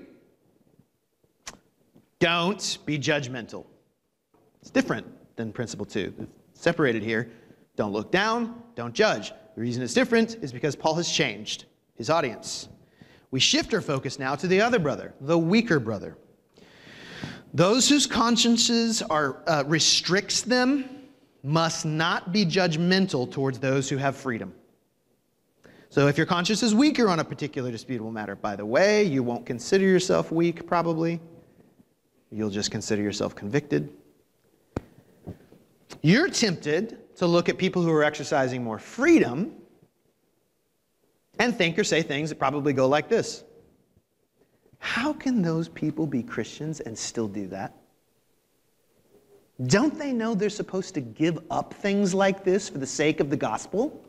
don't 2.21 2.79
be 2.87 2.99
judgmental. 2.99 3.67
It's 4.61 4.71
different 4.71 5.05
than 5.35 5.53
principle 5.53 5.85
two. 5.85 6.15
It's 6.53 6.63
separated 6.63 7.03
here. 7.03 7.31
Don't 7.75 7.93
look 7.93 8.13
down, 8.13 8.63
don't 8.77 8.95
judge. 8.95 9.33
The 9.57 9.61
reason 9.61 9.83
it's 9.83 9.93
different 9.93 10.37
is 10.41 10.53
because 10.53 10.77
Paul 10.77 10.95
has 10.95 11.11
changed 11.11 11.65
his 11.97 12.11
audience. 12.11 12.69
We 13.33 13.41
shift 13.41 13.75
our 13.75 13.81
focus 13.81 14.19
now 14.19 14.37
to 14.37 14.47
the 14.47 14.61
other 14.61 14.79
brother, 14.79 15.15
the 15.21 15.39
weaker 15.39 15.81
brother. 15.81 16.17
Those 17.55 17.89
whose 17.89 18.07
consciences 18.07 19.03
are 19.03 19.43
uh, 19.47 19.65
restricts 19.67 20.43
them 20.43 20.89
must 21.43 21.85
not 21.85 22.33
be 22.33 22.47
judgmental 22.47 23.31
towards 23.31 23.59
those 23.59 23.89
who 23.89 23.97
have 23.97 24.17
freedom. 24.17 24.55
So 25.91 26.07
if 26.07 26.17
your 26.17 26.27
conscience 26.27 26.63
is 26.63 26.75
weaker 26.75 27.09
on 27.11 27.19
a 27.19 27.25
particular 27.25 27.71
disputable 27.71 28.11
matter, 28.11 28.35
by 28.35 28.57
the 28.57 28.65
way, 28.65 29.05
you 29.05 29.23
won't 29.23 29.45
consider 29.45 29.85
yourself 29.85 30.33
weak 30.33 30.67
probably. 30.67 31.21
You'll 32.31 32.49
just 32.49 32.71
consider 32.71 33.03
yourself 33.03 33.35
convicted. 33.35 33.91
You're 36.01 36.31
tempted 36.31 37.15
to 37.17 37.27
look 37.27 37.51
at 37.51 37.59
people 37.59 37.83
who 37.83 37.93
are 37.93 38.03
exercising 38.03 38.65
more 38.65 38.79
freedom 38.79 39.55
and 41.39 41.55
think 41.55 41.79
or 41.79 41.85
say 41.85 42.01
things 42.01 42.31
that 42.31 42.39
probably 42.39 42.73
go 42.73 42.89
like 42.89 43.11
this 43.11 43.45
How 44.83 45.13
can 45.13 45.43
those 45.43 45.69
people 45.69 46.09
be 46.09 46.25
Christians 46.25 46.81
and 46.81 46.99
still 46.99 47.29
do 47.29 47.47
that? 47.47 47.73
Don't 49.67 49.97
they 49.97 50.13
know 50.13 50.35
they're 50.35 50.51
supposed 50.51 50.95
to 50.95 51.01
give 51.01 51.39
up 51.53 51.73
things 51.73 52.13
like 52.13 52.43
this 52.43 52.69
for 52.69 52.79
the 52.79 52.87
sake 52.87 53.21
of 53.21 53.31
the 53.31 53.37
gospel? 53.37 54.05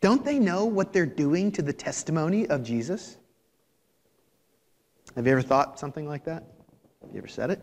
Don't 0.00 0.24
they 0.24 0.40
know 0.40 0.64
what 0.64 0.92
they're 0.92 1.06
doing 1.06 1.52
to 1.52 1.62
the 1.62 1.72
testimony 1.72 2.48
of 2.48 2.64
Jesus? 2.64 3.18
Have 5.14 5.26
you 5.26 5.32
ever 5.32 5.42
thought 5.42 5.78
something 5.78 6.08
like 6.08 6.24
that? 6.24 6.42
Have 7.02 7.12
you 7.12 7.18
ever 7.18 7.28
said 7.28 7.50
it? 7.50 7.62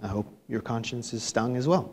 I 0.00 0.06
hope 0.06 0.32
your 0.46 0.60
conscience 0.60 1.12
is 1.12 1.24
stung 1.24 1.56
as 1.56 1.66
well. 1.66 1.92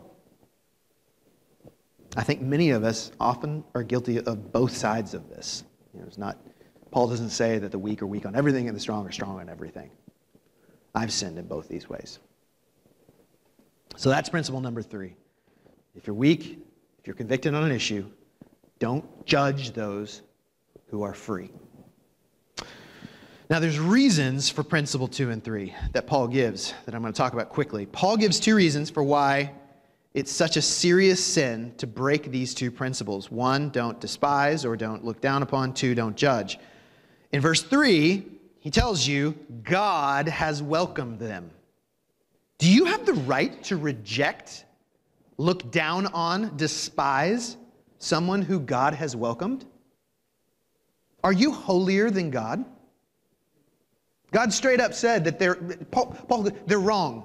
I 2.16 2.22
think 2.22 2.40
many 2.40 2.70
of 2.70 2.84
us 2.84 3.10
often 3.18 3.64
are 3.74 3.82
guilty 3.82 4.20
of 4.20 4.52
both 4.52 4.76
sides 4.76 5.12
of 5.12 5.28
this. 5.28 5.64
You 5.92 6.00
know, 6.00 6.06
it's 6.06 6.18
not, 6.18 6.38
Paul 6.90 7.08
doesn't 7.08 7.30
say 7.30 7.58
that 7.58 7.70
the 7.70 7.78
weak 7.78 8.02
are 8.02 8.06
weak 8.06 8.26
on 8.26 8.34
everything 8.34 8.68
and 8.68 8.76
the 8.76 8.80
strong 8.80 9.06
are 9.06 9.12
strong 9.12 9.40
on 9.40 9.48
everything. 9.48 9.90
I've 10.94 11.12
sinned 11.12 11.38
in 11.38 11.46
both 11.46 11.68
these 11.68 11.88
ways. 11.88 12.18
So 13.96 14.08
that's 14.08 14.28
principle 14.28 14.60
number 14.60 14.82
three. 14.82 15.14
If 15.94 16.06
you're 16.06 16.14
weak, 16.14 16.58
if 16.98 17.06
you're 17.06 17.16
convicted 17.16 17.54
on 17.54 17.64
an 17.64 17.72
issue, 17.72 18.06
don't 18.78 19.26
judge 19.26 19.72
those 19.72 20.22
who 20.86 21.02
are 21.02 21.14
free. 21.14 21.50
Now, 23.50 23.60
there's 23.60 23.78
reasons 23.78 24.50
for 24.50 24.62
principle 24.62 25.08
two 25.08 25.30
and 25.30 25.42
three 25.42 25.74
that 25.92 26.06
Paul 26.06 26.28
gives 26.28 26.74
that 26.84 26.94
I'm 26.94 27.00
going 27.00 27.12
to 27.12 27.16
talk 27.16 27.32
about 27.32 27.48
quickly. 27.48 27.86
Paul 27.86 28.16
gives 28.16 28.38
two 28.38 28.54
reasons 28.54 28.90
for 28.90 29.02
why 29.02 29.52
it's 30.12 30.30
such 30.30 30.56
a 30.56 30.62
serious 30.62 31.24
sin 31.24 31.72
to 31.78 31.86
break 31.86 32.30
these 32.30 32.54
two 32.54 32.70
principles. 32.70 33.30
One, 33.30 33.70
don't 33.70 33.98
despise 34.00 34.64
or 34.64 34.76
don't 34.76 35.04
look 35.04 35.20
down 35.20 35.42
upon. 35.42 35.72
Two, 35.72 35.94
don't 35.94 36.16
judge. 36.16 36.58
In 37.32 37.40
verse 37.40 37.62
three, 37.62 38.26
he 38.60 38.70
tells 38.70 39.06
you 39.06 39.34
God 39.62 40.28
has 40.28 40.62
welcomed 40.62 41.18
them. 41.18 41.50
Do 42.58 42.68
you 42.70 42.86
have 42.86 43.06
the 43.06 43.12
right 43.12 43.62
to 43.64 43.76
reject, 43.76 44.64
look 45.36 45.70
down 45.70 46.06
on, 46.06 46.56
despise 46.56 47.56
someone 47.98 48.42
who 48.42 48.58
God 48.58 48.94
has 48.94 49.14
welcomed? 49.14 49.64
Are 51.22 51.32
you 51.32 51.52
holier 51.52 52.10
than 52.10 52.30
God? 52.30 52.64
God 54.30 54.52
straight 54.52 54.80
up 54.80 54.92
said 54.92 55.24
that 55.24 55.38
they're, 55.38 55.54
Paul, 55.54 56.06
Paul 56.28 56.50
they're 56.66 56.80
wrong. 56.80 57.24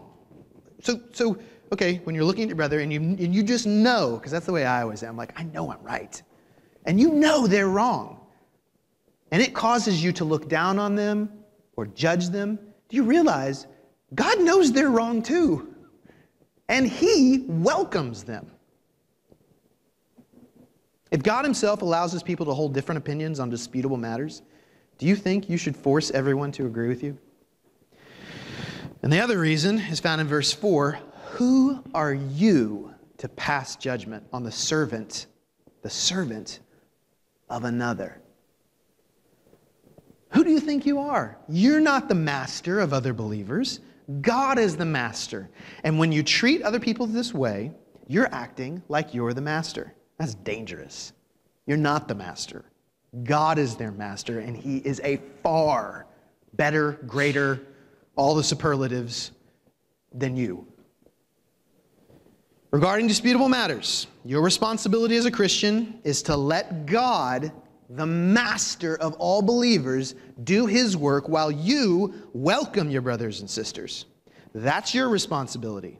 So, 0.81 1.01
so, 1.11 1.37
okay, 1.71 2.01
when 2.03 2.15
you're 2.15 2.23
looking 2.23 2.43
at 2.43 2.49
your 2.49 2.55
brother 2.55 2.79
and 2.79 2.91
you, 2.93 2.99
and 2.99 3.33
you 3.33 3.43
just 3.43 3.65
know, 3.65 4.17
because 4.17 4.31
that's 4.31 4.45
the 4.45 4.53
way 4.53 4.65
I 4.65 4.83
always 4.83 5.03
am, 5.03 5.11
I'm 5.11 5.17
like, 5.17 5.39
I 5.39 5.43
know 5.43 5.71
I'm 5.71 5.81
right. 5.81 6.21
And 6.85 6.99
you 6.99 7.11
know 7.11 7.47
they're 7.47 7.69
wrong. 7.69 8.19
And 9.33 9.41
it 9.41 9.55
causes 9.55 10.03
you 10.03 10.11
to 10.11 10.25
look 10.25 10.47
down 10.47 10.77
on 10.77 10.93
them 10.93 11.27
or 11.75 11.87
judge 11.87 12.29
them. 12.29 12.59
Do 12.87 12.95
you 12.95 13.01
realize 13.01 13.65
God 14.13 14.39
knows 14.39 14.71
they're 14.71 14.91
wrong 14.91 15.23
too? 15.23 15.73
And 16.69 16.87
He 16.87 17.43
welcomes 17.47 18.23
them. 18.23 18.51
If 21.09 21.23
God 21.23 21.45
Himself 21.45 21.81
allows 21.81 22.11
His 22.11 22.21
people 22.21 22.45
to 22.45 22.53
hold 22.53 22.75
different 22.75 22.99
opinions 22.99 23.39
on 23.39 23.49
disputable 23.49 23.97
matters, 23.97 24.43
do 24.99 25.07
you 25.07 25.15
think 25.15 25.49
you 25.49 25.57
should 25.57 25.75
force 25.75 26.11
everyone 26.11 26.51
to 26.51 26.67
agree 26.67 26.87
with 26.87 27.01
you? 27.01 27.17
And 29.01 29.11
the 29.11 29.19
other 29.19 29.39
reason 29.39 29.79
is 29.79 29.99
found 29.99 30.21
in 30.21 30.27
verse 30.27 30.53
4 30.53 30.99
Who 31.31 31.83
are 31.95 32.13
you 32.13 32.93
to 33.17 33.27
pass 33.29 33.77
judgment 33.77 34.27
on 34.31 34.43
the 34.43 34.51
servant, 34.51 35.25
the 35.81 35.89
servant 35.89 36.59
of 37.49 37.63
another? 37.63 38.19
Who 40.33 40.43
do 40.43 40.49
you 40.49 40.59
think 40.59 40.85
you 40.85 40.99
are? 40.99 41.37
You're 41.47 41.79
not 41.79 42.09
the 42.09 42.15
master 42.15 42.79
of 42.79 42.93
other 42.93 43.13
believers. 43.13 43.79
God 44.21 44.57
is 44.57 44.75
the 44.75 44.85
master. 44.85 45.49
And 45.83 45.99
when 45.99 46.11
you 46.11 46.23
treat 46.23 46.61
other 46.63 46.79
people 46.79 47.05
this 47.05 47.33
way, 47.33 47.71
you're 48.07 48.33
acting 48.33 48.81
like 48.89 49.13
you're 49.13 49.33
the 49.33 49.41
master. 49.41 49.93
That's 50.17 50.35
dangerous. 50.35 51.13
You're 51.65 51.77
not 51.77 52.07
the 52.07 52.15
master. 52.15 52.65
God 53.23 53.59
is 53.59 53.75
their 53.75 53.91
master, 53.91 54.39
and 54.39 54.57
He 54.57 54.77
is 54.77 54.99
a 55.03 55.17
far 55.43 56.07
better, 56.53 56.93
greater, 57.05 57.61
all 58.15 58.35
the 58.35 58.43
superlatives 58.43 59.31
than 60.13 60.35
you. 60.35 60.67
Regarding 62.71 63.05
disputable 63.05 63.49
matters, 63.49 64.07
your 64.25 64.41
responsibility 64.41 65.15
as 65.15 65.25
a 65.25 65.31
Christian 65.31 65.99
is 66.03 66.23
to 66.23 66.35
let 66.35 66.87
God, 66.87 67.51
the 67.95 68.05
master 68.05 68.97
of 68.97 69.13
all 69.15 69.41
believers, 69.41 70.15
do 70.43 70.65
his 70.65 70.97
work 70.97 71.29
while 71.29 71.51
you 71.51 72.13
welcome 72.33 72.89
your 72.89 73.01
brothers 73.03 73.39
and 73.39 73.49
sisters. 73.49 74.05
That's 74.53 74.95
your 74.95 75.09
responsibility. 75.09 75.99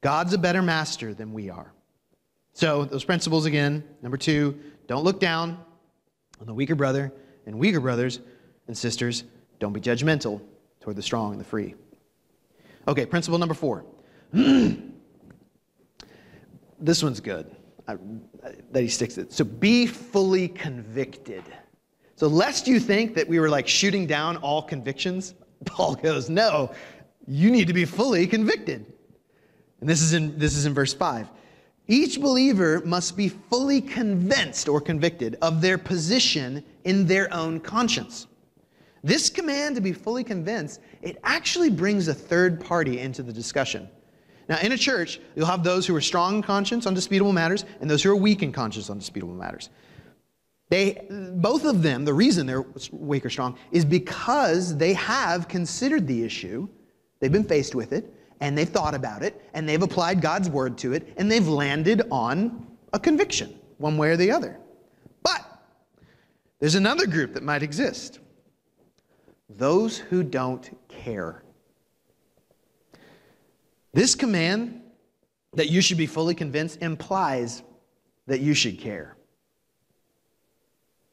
God's 0.00 0.32
a 0.32 0.38
better 0.38 0.62
master 0.62 1.14
than 1.14 1.32
we 1.32 1.50
are. 1.50 1.72
So, 2.52 2.84
those 2.84 3.04
principles 3.04 3.46
again. 3.46 3.82
Number 4.00 4.16
two, 4.16 4.58
don't 4.86 5.02
look 5.02 5.18
down 5.18 5.58
on 6.40 6.46
the 6.46 6.54
weaker 6.54 6.76
brother, 6.76 7.12
and 7.46 7.58
weaker 7.58 7.80
brothers 7.80 8.20
and 8.68 8.78
sisters, 8.78 9.24
don't 9.58 9.72
be 9.72 9.80
judgmental 9.80 10.40
toward 10.80 10.94
the 10.94 11.02
strong 11.02 11.32
and 11.32 11.40
the 11.40 11.44
free. 11.44 11.74
Okay, 12.86 13.06
principle 13.06 13.38
number 13.38 13.54
four. 13.54 13.84
this 16.78 17.02
one's 17.02 17.20
good 17.20 17.56
I, 17.88 17.96
that 18.70 18.82
he 18.82 18.88
sticks 18.88 19.18
it. 19.18 19.32
So, 19.32 19.44
be 19.44 19.86
fully 19.86 20.48
convicted. 20.48 21.42
So, 22.16 22.28
lest 22.28 22.68
you 22.68 22.78
think 22.78 23.14
that 23.14 23.26
we 23.26 23.40
were 23.40 23.48
like 23.48 23.66
shooting 23.66 24.06
down 24.06 24.36
all 24.36 24.62
convictions, 24.62 25.34
Paul 25.64 25.94
goes, 25.94 26.28
no, 26.28 26.70
you 27.26 27.50
need 27.50 27.66
to 27.66 27.72
be 27.72 27.84
fully 27.84 28.26
convicted. 28.26 28.86
And 29.80 29.88
this 29.88 30.02
is 30.02 30.12
in, 30.12 30.38
this 30.38 30.54
is 30.56 30.66
in 30.66 30.74
verse 30.74 30.92
5. 30.92 31.28
Each 31.86 32.20
believer 32.20 32.82
must 32.84 33.16
be 33.16 33.28
fully 33.28 33.80
convinced 33.80 34.68
or 34.68 34.80
convicted 34.80 35.38
of 35.40 35.62
their 35.62 35.78
position 35.78 36.62
in 36.84 37.06
their 37.06 37.32
own 37.32 37.60
conscience. 37.60 38.26
This 39.02 39.30
command 39.30 39.76
to 39.76 39.80
be 39.80 39.92
fully 39.92 40.24
convinced, 40.24 40.80
it 41.00 41.18
actually 41.24 41.70
brings 41.70 42.08
a 42.08 42.14
third 42.14 42.60
party 42.60 43.00
into 43.00 43.22
the 43.22 43.32
discussion. 43.32 43.88
Now, 44.48 44.58
in 44.60 44.72
a 44.72 44.78
church, 44.78 45.20
you'll 45.36 45.46
have 45.46 45.62
those 45.62 45.86
who 45.86 45.94
are 45.94 46.00
strong 46.00 46.36
in 46.36 46.42
conscience 46.42 46.86
on 46.86 46.94
disputable 46.94 47.32
matters 47.32 47.64
and 47.80 47.90
those 47.90 48.02
who 48.02 48.10
are 48.10 48.16
weak 48.16 48.42
in 48.42 48.50
conscience 48.50 48.88
on 48.88 48.98
disputable 48.98 49.34
matters. 49.34 49.68
They, 50.70 51.06
both 51.10 51.64
of 51.64 51.82
them, 51.82 52.04
the 52.04 52.14
reason 52.14 52.46
they're 52.46 52.64
weak 52.92 53.24
or 53.24 53.30
strong 53.30 53.58
is 53.72 53.84
because 53.84 54.76
they 54.76 54.94
have 54.94 55.48
considered 55.48 56.06
the 56.06 56.24
issue, 56.24 56.68
they've 57.20 57.32
been 57.32 57.44
faced 57.44 57.74
with 57.74 57.92
it, 57.92 58.12
and 58.40 58.56
they've 58.56 58.68
thought 58.68 58.94
about 58.94 59.22
it, 59.22 59.42
and 59.54 59.68
they've 59.68 59.82
applied 59.82 60.20
God's 60.20 60.48
word 60.48 60.78
to 60.78 60.92
it, 60.92 61.12
and 61.16 61.30
they've 61.30 61.48
landed 61.48 62.02
on 62.10 62.66
a 62.92 62.98
conviction, 62.98 63.58
one 63.78 63.96
way 63.96 64.10
or 64.10 64.16
the 64.16 64.30
other. 64.30 64.58
But 65.22 65.44
there's 66.60 66.74
another 66.74 67.06
group 67.06 67.34
that 67.34 67.42
might 67.42 67.62
exist 67.62 68.20
those 69.48 69.96
who 69.96 70.22
don't 70.22 70.70
care. 70.88 71.42
This 73.92 74.14
command 74.14 74.82
that 75.54 75.70
you 75.70 75.80
should 75.80 75.98
be 75.98 76.06
fully 76.06 76.34
convinced 76.34 76.82
implies 76.82 77.62
that 78.26 78.40
you 78.40 78.54
should 78.54 78.78
care. 78.78 79.16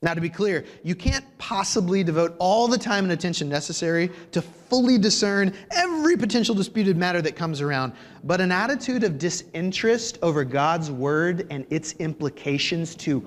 Now, 0.01 0.13
to 0.13 0.21
be 0.21 0.29
clear, 0.29 0.65
you 0.83 0.93
can't 0.93 1.25
possibly 1.39 2.03
devote 2.03 2.35
all 2.37 2.67
the 2.67 2.77
time 2.77 3.05
and 3.05 3.13
attention 3.13 3.49
necessary 3.49 4.11
to 4.33 4.41
fully 4.41 4.99
discern 4.99 5.51
every 5.71 6.15
potential 6.15 6.53
disputed 6.53 6.95
matter 6.95 7.23
that 7.23 7.35
comes 7.35 7.59
around. 7.59 7.93
But 8.23 8.39
an 8.39 8.51
attitude 8.51 9.03
of 9.03 9.17
disinterest 9.17 10.19
over 10.21 10.43
God's 10.43 10.91
word 10.91 11.47
and 11.49 11.65
its 11.71 11.93
implications 11.93 12.93
to 12.97 13.25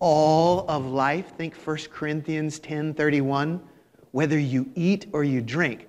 all 0.00 0.68
of 0.68 0.86
life, 0.86 1.36
think 1.36 1.54
1 1.54 1.76
Corinthians 1.92 2.58
10 2.58 2.94
31, 2.94 3.60
whether 4.10 4.38
you 4.38 4.68
eat 4.74 5.06
or 5.12 5.22
you 5.22 5.40
drink, 5.40 5.86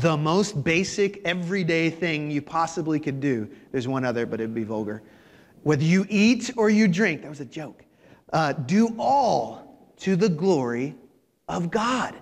the 0.00 0.16
most 0.16 0.64
basic, 0.64 1.20
everyday 1.24 1.90
thing 1.90 2.30
you 2.30 2.42
possibly 2.42 2.98
could 2.98 3.20
do. 3.20 3.48
There's 3.72 3.86
one 3.86 4.04
other, 4.04 4.26
but 4.26 4.40
it'd 4.40 4.54
be 4.54 4.64
vulgar. 4.64 5.02
Whether 5.62 5.84
you 5.84 6.06
eat 6.08 6.50
or 6.56 6.70
you 6.70 6.88
drink, 6.88 7.22
that 7.22 7.28
was 7.28 7.40
a 7.40 7.44
joke 7.44 7.84
uh, 8.32 8.52
do 8.52 8.94
all 8.98 9.92
to 9.98 10.16
the 10.16 10.28
glory 10.28 10.94
of 11.48 11.70
God. 11.70 12.14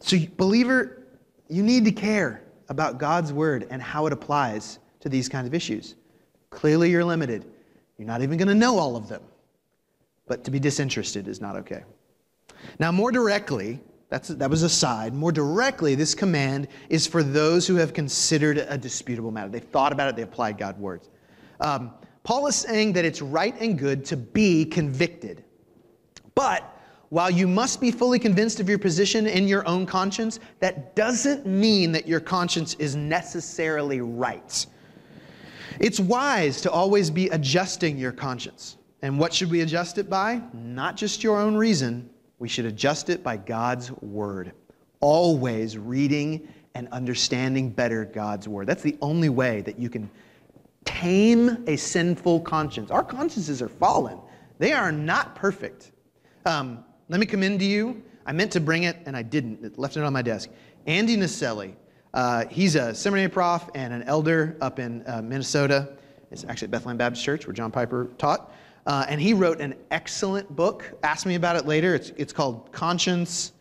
So, 0.00 0.18
believer, 0.36 1.06
you 1.48 1.62
need 1.62 1.84
to 1.84 1.92
care 1.92 2.42
about 2.68 2.98
God's 2.98 3.32
word 3.32 3.66
and 3.70 3.80
how 3.82 4.06
it 4.06 4.12
applies 4.12 4.78
to 5.00 5.08
these 5.08 5.28
kinds 5.28 5.46
of 5.46 5.54
issues. 5.54 5.94
Clearly, 6.50 6.90
you're 6.90 7.04
limited. 7.04 7.44
You're 7.98 8.08
not 8.08 8.22
even 8.22 8.38
going 8.38 8.48
to 8.48 8.54
know 8.54 8.78
all 8.78 8.96
of 8.96 9.08
them. 9.08 9.22
But 10.26 10.44
to 10.44 10.50
be 10.50 10.58
disinterested 10.58 11.28
is 11.28 11.40
not 11.40 11.56
okay. 11.56 11.82
Now, 12.78 12.92
more 12.92 13.12
directly, 13.12 13.80
that's, 14.10 14.28
that 14.28 14.50
was 14.50 14.64
a 14.64 14.68
side. 14.68 15.14
More 15.14 15.30
directly, 15.30 15.94
this 15.94 16.14
command 16.14 16.66
is 16.88 17.06
for 17.06 17.22
those 17.22 17.66
who 17.66 17.76
have 17.76 17.94
considered 17.94 18.58
a 18.58 18.76
disputable 18.76 19.30
matter. 19.30 19.48
They've 19.48 19.62
thought 19.62 19.92
about 19.92 20.08
it, 20.08 20.16
they 20.16 20.22
applied 20.22 20.58
God's 20.58 20.78
words. 20.78 21.08
Um, 21.60 21.92
Paul 22.24 22.48
is 22.48 22.56
saying 22.56 22.92
that 22.94 23.04
it's 23.04 23.22
right 23.22 23.58
and 23.60 23.78
good 23.78 24.04
to 24.06 24.16
be 24.16 24.64
convicted. 24.64 25.44
But 26.34 26.76
while 27.10 27.30
you 27.30 27.46
must 27.46 27.80
be 27.80 27.92
fully 27.92 28.18
convinced 28.18 28.60
of 28.60 28.68
your 28.68 28.78
position 28.78 29.26
in 29.26 29.46
your 29.46 29.66
own 29.66 29.86
conscience, 29.86 30.40
that 30.58 30.96
doesn't 30.96 31.46
mean 31.46 31.92
that 31.92 32.08
your 32.08 32.20
conscience 32.20 32.74
is 32.74 32.96
necessarily 32.96 34.00
right. 34.00 34.66
It's 35.78 36.00
wise 36.00 36.60
to 36.62 36.70
always 36.70 37.10
be 37.10 37.28
adjusting 37.28 37.96
your 37.96 38.12
conscience. 38.12 38.76
And 39.02 39.18
what 39.18 39.32
should 39.32 39.50
we 39.50 39.60
adjust 39.60 39.98
it 39.98 40.10
by? 40.10 40.42
Not 40.52 40.96
just 40.96 41.22
your 41.22 41.38
own 41.38 41.56
reason, 41.56 42.10
we 42.40 42.48
should 42.48 42.64
adjust 42.64 43.10
it 43.10 43.22
by 43.22 43.36
God's 43.36 43.92
word. 43.92 44.52
Always 44.98 45.78
reading 45.78 46.48
and 46.74 46.88
understanding 46.88 47.70
better 47.70 48.04
God's 48.04 48.48
word. 48.48 48.66
That's 48.66 48.82
the 48.82 48.96
only 49.00 49.28
way 49.28 49.60
that 49.60 49.78
you 49.78 49.88
can 49.88 50.10
tame 50.84 51.62
a 51.68 51.76
sinful 51.76 52.40
conscience. 52.40 52.90
Our 52.90 53.04
consciences 53.04 53.62
are 53.62 53.68
fallen, 53.68 54.18
they 54.58 54.72
are 54.72 54.90
not 54.90 55.36
perfect. 55.36 55.92
Um, 56.46 56.82
let 57.08 57.20
me 57.20 57.26
commend 57.26 57.60
to 57.60 57.66
you. 57.66 58.02
I 58.24 58.32
meant 58.32 58.52
to 58.52 58.60
bring 58.60 58.84
it 58.84 58.96
and 59.04 59.16
I 59.16 59.22
didn't, 59.22 59.64
it 59.64 59.78
left 59.78 59.96
it 59.96 60.02
on 60.02 60.12
my 60.12 60.22
desk. 60.22 60.50
Andy 60.86 61.16
Naselli. 61.16 61.74
Uh, 62.12 62.46
he's 62.46 62.74
a 62.74 62.94
seminary 62.94 63.28
prof 63.28 63.68
and 63.74 63.92
an 63.92 64.02
elder 64.04 64.56
up 64.60 64.78
in 64.78 65.04
uh, 65.06 65.22
Minnesota. 65.22 65.96
It's 66.30 66.44
actually 66.44 66.66
at 66.66 66.70
Bethlehem 66.72 66.96
Baptist 66.96 67.24
Church 67.24 67.46
where 67.46 67.54
John 67.54 67.70
Piper 67.70 68.08
taught. 68.18 68.52
Uh, 68.90 69.06
and 69.08 69.20
he 69.20 69.32
wrote 69.32 69.60
an 69.60 69.72
excellent 69.92 70.56
book. 70.56 70.98
Ask 71.04 71.24
me 71.24 71.36
about 71.36 71.54
it 71.54 71.64
later. 71.64 71.94
It's, 71.94 72.10
it's 72.16 72.32
called 72.32 72.72
Conscience. 72.72 73.52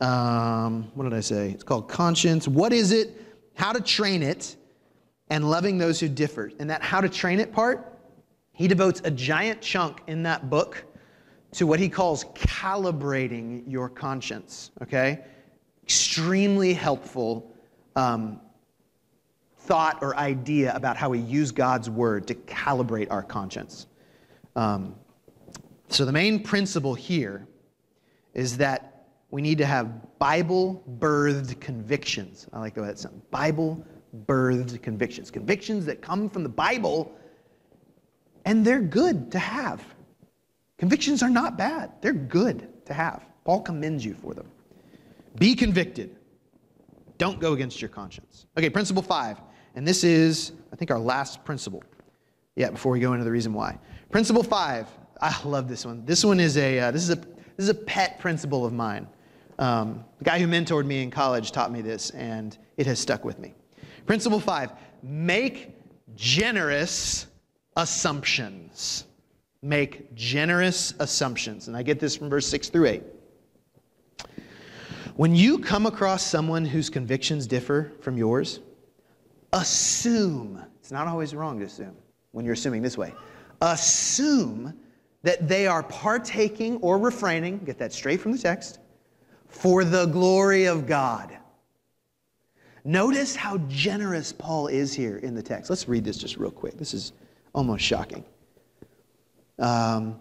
Um, 0.00 0.90
what 0.94 1.04
did 1.04 1.12
I 1.12 1.20
say? 1.20 1.50
It's 1.50 1.62
called 1.62 1.90
Conscience. 1.90 2.48
What 2.48 2.72
is 2.72 2.90
it? 2.90 3.22
How 3.54 3.74
to 3.74 3.82
train 3.82 4.22
it 4.22 4.56
and 5.28 5.50
loving 5.50 5.76
those 5.76 6.00
who 6.00 6.08
differ. 6.08 6.50
And 6.58 6.70
that 6.70 6.80
how 6.80 7.02
to 7.02 7.10
train 7.10 7.38
it 7.38 7.52
part, 7.52 7.98
he 8.52 8.66
devotes 8.66 9.02
a 9.04 9.10
giant 9.10 9.60
chunk 9.60 10.00
in 10.06 10.22
that 10.22 10.48
book 10.48 10.82
to 11.50 11.66
what 11.66 11.78
he 11.78 11.90
calls 11.90 12.24
calibrating 12.32 13.64
your 13.66 13.90
conscience, 13.90 14.70
okay? 14.80 15.22
Extremely 15.82 16.72
helpful 16.72 17.54
um, 17.94 18.40
thought 19.58 19.98
or 20.00 20.16
idea 20.16 20.74
about 20.74 20.96
how 20.96 21.10
we 21.10 21.18
use 21.18 21.52
God's 21.52 21.90
word 21.90 22.26
to 22.28 22.34
calibrate 22.34 23.08
our 23.10 23.22
conscience. 23.22 23.86
Um, 24.56 24.94
so, 25.88 26.04
the 26.04 26.12
main 26.12 26.42
principle 26.42 26.94
here 26.94 27.46
is 28.34 28.56
that 28.58 29.06
we 29.30 29.42
need 29.42 29.58
to 29.58 29.66
have 29.66 30.18
Bible 30.18 30.82
birthed 30.98 31.60
convictions. 31.60 32.46
I 32.52 32.60
like 32.60 32.74
the 32.74 32.82
way 32.82 32.88
that 32.88 32.98
sounds. 32.98 33.22
Bible 33.30 33.84
birthed 34.26 34.82
convictions, 34.82 35.30
convictions 35.30 35.86
that 35.86 36.02
come 36.02 36.28
from 36.28 36.42
the 36.42 36.48
Bible, 36.48 37.12
and 38.44 38.64
they're 38.64 38.80
good 38.80 39.32
to 39.32 39.38
have. 39.38 39.82
Convictions 40.78 41.22
are 41.22 41.30
not 41.30 41.56
bad, 41.56 41.92
they're 42.00 42.12
good 42.12 42.68
to 42.86 42.92
have. 42.92 43.24
Paul 43.44 43.60
commends 43.60 44.04
you 44.04 44.14
for 44.14 44.34
them. 44.34 44.50
Be 45.38 45.54
convicted. 45.54 46.16
Don't 47.18 47.40
go 47.40 47.52
against 47.52 47.80
your 47.80 47.88
conscience. 47.88 48.46
Okay, 48.56 48.68
principle 48.68 49.02
five. 49.02 49.40
And 49.74 49.86
this 49.86 50.04
is, 50.04 50.52
I 50.72 50.76
think, 50.76 50.90
our 50.90 50.98
last 50.98 51.44
principle. 51.44 51.82
Yeah, 52.56 52.70
before 52.70 52.92
we 52.92 53.00
go 53.00 53.12
into 53.14 53.24
the 53.24 53.30
reason 53.30 53.54
why. 53.54 53.78
Principle 54.12 54.42
five. 54.42 54.88
I 55.22 55.34
love 55.42 55.68
this 55.68 55.86
one. 55.86 56.04
This 56.04 56.22
one 56.22 56.38
is 56.38 56.58
a, 56.58 56.78
uh, 56.78 56.90
this 56.90 57.02
is 57.02 57.10
a, 57.10 57.16
this 57.16 57.64
is 57.64 57.68
a 57.70 57.74
pet 57.74 58.20
principle 58.20 58.66
of 58.66 58.72
mine. 58.72 59.08
Um, 59.58 60.04
the 60.18 60.24
guy 60.24 60.38
who 60.38 60.46
mentored 60.46 60.84
me 60.84 61.02
in 61.02 61.10
college 61.10 61.50
taught 61.50 61.72
me 61.72 61.80
this, 61.80 62.10
and 62.10 62.58
it 62.76 62.86
has 62.86 63.00
stuck 63.00 63.24
with 63.24 63.38
me. 63.38 63.54
Principle 64.04 64.38
five 64.38 64.72
make 65.02 65.70
generous 66.14 67.26
assumptions. 67.76 69.06
Make 69.62 70.14
generous 70.14 70.92
assumptions. 70.98 71.68
And 71.68 71.76
I 71.76 71.82
get 71.82 71.98
this 71.98 72.14
from 72.14 72.28
verse 72.28 72.46
6 72.46 72.68
through 72.68 72.86
8. 72.86 73.02
When 75.16 75.34
you 75.34 75.58
come 75.58 75.86
across 75.86 76.22
someone 76.22 76.64
whose 76.64 76.90
convictions 76.90 77.46
differ 77.46 77.92
from 78.00 78.18
yours, 78.18 78.60
assume, 79.52 80.62
it's 80.80 80.92
not 80.92 81.06
always 81.06 81.34
wrong 81.34 81.58
to 81.60 81.64
assume 81.64 81.96
when 82.32 82.44
you're 82.44 82.54
assuming 82.54 82.82
this 82.82 82.98
way, 82.98 83.14
assume 83.62 84.74
that 85.22 85.48
they 85.48 85.66
are 85.66 85.82
partaking 85.84 86.76
or 86.78 86.98
refraining, 86.98 87.58
get 87.58 87.78
that 87.78 87.92
straight 87.92 88.20
from 88.20 88.32
the 88.32 88.38
text, 88.38 88.80
for 89.48 89.84
the 89.84 90.06
glory 90.06 90.66
of 90.66 90.86
God. 90.86 91.38
Notice 92.84 93.36
how 93.36 93.58
generous 93.68 94.32
Paul 94.32 94.66
is 94.66 94.92
here 94.92 95.18
in 95.18 95.34
the 95.34 95.42
text. 95.42 95.70
Let's 95.70 95.88
read 95.88 96.04
this 96.04 96.18
just 96.18 96.36
real 96.36 96.50
quick. 96.50 96.76
This 96.76 96.92
is 96.92 97.12
almost 97.54 97.84
shocking. 97.84 98.24
Um, 99.60 100.18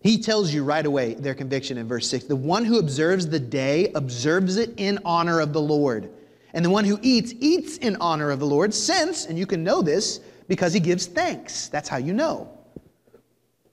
he 0.00 0.18
tells 0.18 0.52
you 0.52 0.64
right 0.64 0.84
away 0.84 1.14
their 1.14 1.34
conviction 1.34 1.78
in 1.78 1.88
verse 1.88 2.06
6 2.10 2.24
the 2.24 2.36
one 2.36 2.66
who 2.66 2.78
observes 2.78 3.26
the 3.26 3.40
day 3.40 3.90
observes 3.94 4.58
it 4.58 4.74
in 4.76 4.98
honor 5.06 5.40
of 5.40 5.54
the 5.54 5.62
Lord. 5.62 6.10
And 6.52 6.62
the 6.62 6.70
one 6.70 6.84
who 6.84 6.98
eats, 7.00 7.32
eats 7.40 7.78
in 7.78 7.96
honor 7.96 8.30
of 8.30 8.38
the 8.38 8.46
Lord, 8.46 8.74
since, 8.74 9.24
and 9.24 9.38
you 9.38 9.46
can 9.46 9.64
know 9.64 9.80
this 9.80 10.20
because 10.48 10.72
he 10.72 10.80
gives 10.80 11.06
thanks. 11.06 11.68
That's 11.68 11.88
how 11.88 11.96
you 11.96 12.12
know, 12.12 12.50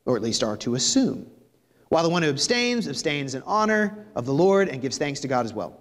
or 0.06 0.16
at 0.16 0.22
least 0.22 0.44
are 0.44 0.58
to 0.58 0.76
assume. 0.76 1.30
While 1.90 2.04
the 2.04 2.10
one 2.10 2.24
who 2.24 2.30
abstains, 2.30 2.88
abstains 2.88 3.36
in 3.36 3.42
honor 3.44 4.06
of 4.16 4.26
the 4.26 4.34
Lord 4.34 4.70
and 4.70 4.82
gives 4.82 4.98
thanks 4.98 5.20
to 5.22 5.28
God 5.28 5.46
as 5.46 5.54
well. 5.54 5.78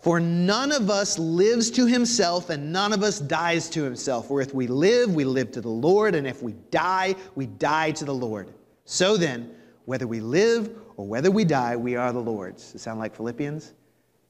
For 0.00 0.18
none 0.18 0.72
of 0.72 0.88
us 0.88 1.18
lives 1.18 1.70
to 1.72 1.84
himself, 1.84 2.48
and 2.48 2.72
none 2.72 2.94
of 2.94 3.02
us 3.02 3.20
dies 3.20 3.68
to 3.70 3.82
himself. 3.82 4.28
For 4.28 4.40
if 4.40 4.54
we 4.54 4.66
live, 4.66 5.14
we 5.14 5.24
live 5.24 5.52
to 5.52 5.60
the 5.60 5.68
Lord, 5.68 6.14
and 6.14 6.26
if 6.26 6.42
we 6.42 6.52
die, 6.70 7.14
we 7.34 7.44
die 7.46 7.90
to 7.92 8.06
the 8.06 8.14
Lord. 8.14 8.48
So 8.86 9.18
then, 9.18 9.54
whether 9.84 10.06
we 10.06 10.20
live 10.20 10.74
or 10.96 11.06
whether 11.06 11.30
we 11.30 11.44
die, 11.44 11.76
we 11.76 11.96
are 11.96 12.12
the 12.12 12.20
Lord's. 12.20 12.64
Does 12.64 12.76
it 12.76 12.78
sound 12.78 12.98
like 12.98 13.14
Philippians? 13.14 13.74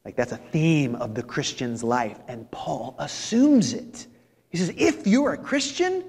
Like 0.04 0.16
that's 0.16 0.32
a 0.32 0.36
theme 0.36 0.96
of 0.96 1.14
the 1.14 1.22
Christian's 1.22 1.84
life, 1.84 2.18
and 2.26 2.50
Paul 2.50 2.96
assumes 2.98 3.72
it. 3.72 4.08
He 4.50 4.58
says, 4.58 4.72
if 4.76 5.06
you're 5.06 5.32
a 5.32 5.38
Christian, 5.38 6.04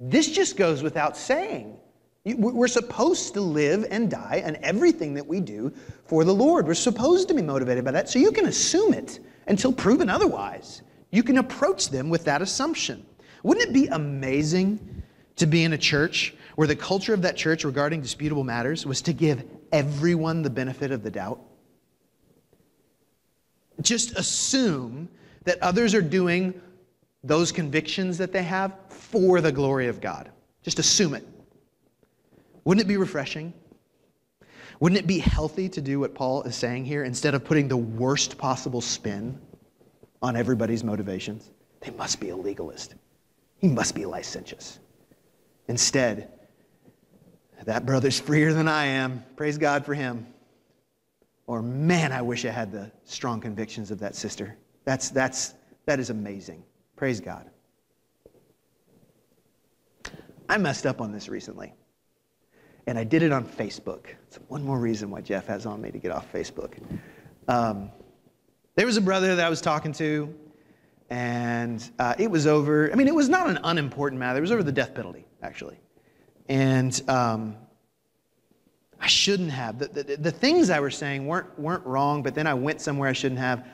this 0.00 0.30
just 0.30 0.56
goes 0.56 0.82
without 0.82 1.16
saying. 1.16 1.78
We're 2.24 2.68
supposed 2.68 3.34
to 3.34 3.40
live 3.40 3.86
and 3.90 4.10
die 4.10 4.42
and 4.44 4.56
everything 4.62 5.14
that 5.14 5.26
we 5.26 5.40
do 5.40 5.72
for 6.06 6.24
the 6.24 6.34
Lord. 6.34 6.66
We're 6.66 6.74
supposed 6.74 7.28
to 7.28 7.34
be 7.34 7.42
motivated 7.42 7.84
by 7.84 7.90
that. 7.92 8.08
So 8.08 8.18
you 8.18 8.32
can 8.32 8.46
assume 8.46 8.94
it 8.94 9.20
until 9.46 9.72
proven 9.72 10.08
otherwise. 10.08 10.82
You 11.10 11.22
can 11.22 11.38
approach 11.38 11.90
them 11.90 12.08
with 12.08 12.24
that 12.24 12.42
assumption. 12.42 13.04
Wouldn't 13.42 13.68
it 13.68 13.72
be 13.74 13.86
amazing 13.88 15.02
to 15.36 15.46
be 15.46 15.64
in 15.64 15.74
a 15.74 15.78
church 15.78 16.34
where 16.56 16.66
the 16.66 16.74
culture 16.74 17.12
of 17.12 17.22
that 17.22 17.36
church 17.36 17.62
regarding 17.62 18.00
disputable 18.00 18.42
matters 18.42 18.86
was 18.86 19.02
to 19.02 19.12
give 19.12 19.44
everyone 19.70 20.42
the 20.42 20.50
benefit 20.50 20.90
of 20.92 21.02
the 21.02 21.10
doubt? 21.10 21.40
Just 23.82 24.16
assume 24.16 25.10
that 25.44 25.62
others 25.62 25.94
are 25.94 26.00
doing 26.00 26.58
those 27.24 27.50
convictions 27.50 28.18
that 28.18 28.32
they 28.32 28.42
have 28.42 28.72
for 28.90 29.40
the 29.40 29.50
glory 29.50 29.88
of 29.88 30.00
God. 30.00 30.30
Just 30.62 30.78
assume 30.78 31.14
it. 31.14 31.26
Wouldn't 32.64 32.84
it 32.84 32.88
be 32.88 32.96
refreshing? 32.96 33.52
Wouldn't 34.78 34.98
it 34.98 35.06
be 35.06 35.18
healthy 35.18 35.68
to 35.70 35.80
do 35.80 36.00
what 36.00 36.14
Paul 36.14 36.42
is 36.42 36.54
saying 36.54 36.84
here 36.84 37.04
instead 37.04 37.34
of 37.34 37.44
putting 37.44 37.68
the 37.68 37.76
worst 37.76 38.36
possible 38.36 38.80
spin 38.80 39.38
on 40.22 40.36
everybody's 40.36 40.84
motivations? 40.84 41.50
They 41.80 41.90
must 41.92 42.20
be 42.20 42.28
a 42.30 42.36
legalist. 42.36 42.94
He 43.58 43.68
must 43.68 43.94
be 43.94 44.04
licentious. 44.04 44.78
Instead, 45.68 46.30
that 47.64 47.86
brother's 47.86 48.20
freer 48.20 48.52
than 48.52 48.68
I 48.68 48.86
am. 48.86 49.24
Praise 49.36 49.56
God 49.56 49.86
for 49.86 49.94
him. 49.94 50.26
Or, 51.46 51.62
man, 51.62 52.12
I 52.12 52.20
wish 52.20 52.44
I 52.44 52.50
had 52.50 52.72
the 52.72 52.90
strong 53.04 53.40
convictions 53.40 53.90
of 53.90 53.98
that 54.00 54.14
sister. 54.14 54.56
That's, 54.84 55.10
that's, 55.10 55.54
that 55.86 56.00
is 56.00 56.10
amazing. 56.10 56.62
Praise 57.04 57.20
God. 57.20 57.50
I 60.48 60.56
messed 60.56 60.86
up 60.86 61.02
on 61.02 61.12
this 61.12 61.28
recently. 61.28 61.74
And 62.86 62.98
I 62.98 63.04
did 63.04 63.22
it 63.22 63.30
on 63.30 63.44
Facebook. 63.44 64.06
It's 64.26 64.38
one 64.48 64.64
more 64.64 64.78
reason 64.78 65.10
why 65.10 65.20
Jeff 65.20 65.46
has 65.48 65.66
on 65.66 65.82
me 65.82 65.90
to 65.90 65.98
get 65.98 66.10
off 66.10 66.32
Facebook. 66.32 66.78
Um, 67.46 67.90
there 68.74 68.86
was 68.86 68.96
a 68.96 69.02
brother 69.02 69.36
that 69.36 69.44
I 69.44 69.50
was 69.50 69.60
talking 69.60 69.92
to, 69.92 70.34
and 71.10 71.86
uh, 71.98 72.14
it 72.18 72.30
was 72.30 72.46
over. 72.46 72.90
I 72.90 72.94
mean, 72.94 73.06
it 73.06 73.14
was 73.14 73.28
not 73.28 73.50
an 73.50 73.58
unimportant 73.64 74.18
matter. 74.18 74.38
It 74.38 74.40
was 74.40 74.50
over 74.50 74.62
the 74.62 74.72
death 74.72 74.94
penalty, 74.94 75.26
actually. 75.42 75.76
And 76.48 77.02
um, 77.06 77.54
I 78.98 79.08
shouldn't 79.08 79.50
have. 79.50 79.78
The, 79.78 79.88
the, 79.88 80.16
the 80.16 80.30
things 80.30 80.70
I 80.70 80.80
was 80.80 80.96
saying 80.96 81.26
weren't, 81.26 81.58
weren't 81.58 81.84
wrong, 81.84 82.22
but 82.22 82.34
then 82.34 82.46
I 82.46 82.54
went 82.54 82.80
somewhere 82.80 83.10
I 83.10 83.12
shouldn't 83.12 83.40
have. 83.40 83.66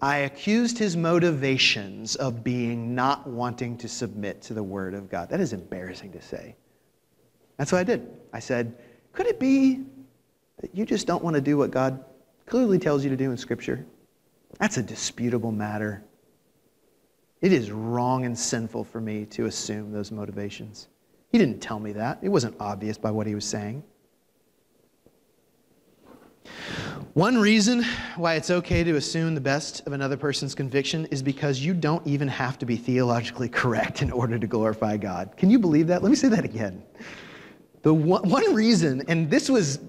I 0.00 0.18
accused 0.18 0.78
his 0.78 0.96
motivations 0.96 2.14
of 2.16 2.44
being 2.44 2.94
not 2.94 3.26
wanting 3.26 3.76
to 3.78 3.88
submit 3.88 4.42
to 4.42 4.54
the 4.54 4.62
Word 4.62 4.94
of 4.94 5.10
God. 5.10 5.28
That 5.28 5.40
is 5.40 5.52
embarrassing 5.52 6.12
to 6.12 6.22
say. 6.22 6.54
That's 7.56 7.72
what 7.72 7.78
I 7.78 7.84
did. 7.84 8.08
I 8.32 8.38
said, 8.38 8.78
Could 9.12 9.26
it 9.26 9.40
be 9.40 9.84
that 10.60 10.74
you 10.74 10.84
just 10.84 11.06
don't 11.06 11.24
want 11.24 11.34
to 11.34 11.40
do 11.40 11.56
what 11.56 11.72
God 11.72 12.04
clearly 12.46 12.78
tells 12.78 13.02
you 13.02 13.10
to 13.10 13.16
do 13.16 13.30
in 13.30 13.36
Scripture? 13.36 13.84
That's 14.60 14.76
a 14.76 14.82
disputable 14.82 15.52
matter. 15.52 16.04
It 17.40 17.52
is 17.52 17.70
wrong 17.70 18.24
and 18.24 18.38
sinful 18.38 18.84
for 18.84 19.00
me 19.00 19.24
to 19.26 19.46
assume 19.46 19.92
those 19.92 20.10
motivations. 20.10 20.88
He 21.30 21.38
didn't 21.38 21.60
tell 21.60 21.78
me 21.78 21.92
that, 21.92 22.18
it 22.22 22.28
wasn't 22.28 22.56
obvious 22.58 22.96
by 22.96 23.10
what 23.10 23.26
he 23.26 23.34
was 23.34 23.44
saying. 23.44 23.82
One 27.18 27.36
reason 27.36 27.84
why 28.14 28.36
it's 28.36 28.48
okay 28.48 28.84
to 28.84 28.94
assume 28.94 29.34
the 29.34 29.40
best 29.40 29.84
of 29.88 29.92
another 29.92 30.16
person's 30.16 30.54
conviction 30.54 31.04
is 31.06 31.20
because 31.20 31.58
you 31.58 31.74
don't 31.74 32.06
even 32.06 32.28
have 32.28 32.60
to 32.60 32.64
be 32.64 32.76
theologically 32.76 33.48
correct 33.48 34.02
in 34.02 34.12
order 34.12 34.38
to 34.38 34.46
glorify 34.46 34.96
God. 34.96 35.36
Can 35.36 35.50
you 35.50 35.58
believe 35.58 35.88
that? 35.88 36.00
Let 36.00 36.10
me 36.10 36.14
say 36.14 36.28
that 36.28 36.44
again. 36.44 36.80
The 37.82 37.92
one, 37.92 38.22
one 38.28 38.54
reason, 38.54 39.02
and 39.08 39.28
this 39.28 39.50
was 39.50 39.80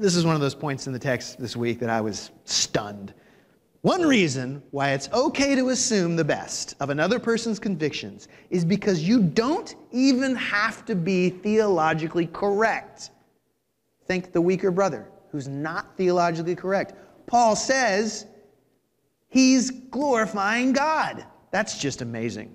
this 0.00 0.16
is 0.16 0.24
one 0.26 0.34
of 0.34 0.40
those 0.40 0.56
points 0.56 0.88
in 0.88 0.92
the 0.92 0.98
text 0.98 1.38
this 1.38 1.54
week 1.54 1.78
that 1.78 1.88
I 1.88 2.00
was 2.00 2.32
stunned. 2.46 3.14
One 3.82 4.02
reason 4.02 4.60
why 4.72 4.90
it's 4.90 5.08
okay 5.12 5.54
to 5.54 5.68
assume 5.68 6.16
the 6.16 6.24
best 6.24 6.74
of 6.80 6.90
another 6.90 7.20
person's 7.20 7.60
convictions 7.60 8.26
is 8.50 8.64
because 8.64 9.04
you 9.04 9.22
don't 9.22 9.76
even 9.92 10.34
have 10.34 10.84
to 10.86 10.96
be 10.96 11.30
theologically 11.30 12.26
correct. 12.26 13.10
Think 14.08 14.32
the 14.32 14.40
weaker 14.40 14.72
brother 14.72 15.11
who's 15.32 15.48
not 15.48 15.96
theologically 15.96 16.54
correct. 16.54 16.94
Paul 17.26 17.56
says 17.56 18.26
he's 19.30 19.70
glorifying 19.70 20.72
God. 20.72 21.24
That's 21.50 21.78
just 21.78 22.02
amazing. 22.02 22.54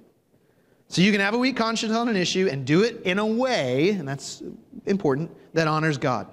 So 0.88 1.02
you 1.02 1.12
can 1.12 1.20
have 1.20 1.34
a 1.34 1.38
weak 1.38 1.58
conscience 1.58 1.94
on 1.94 2.08
an 2.08 2.16
issue 2.16 2.48
and 2.50 2.66
do 2.66 2.84
it 2.84 3.02
in 3.04 3.20
a 3.20 3.26
way, 3.26 3.90
and 3.90 4.08
that's 4.08 4.42
important, 4.86 5.30
that 5.54 5.68
honors 5.68 5.98
God. 5.98 6.28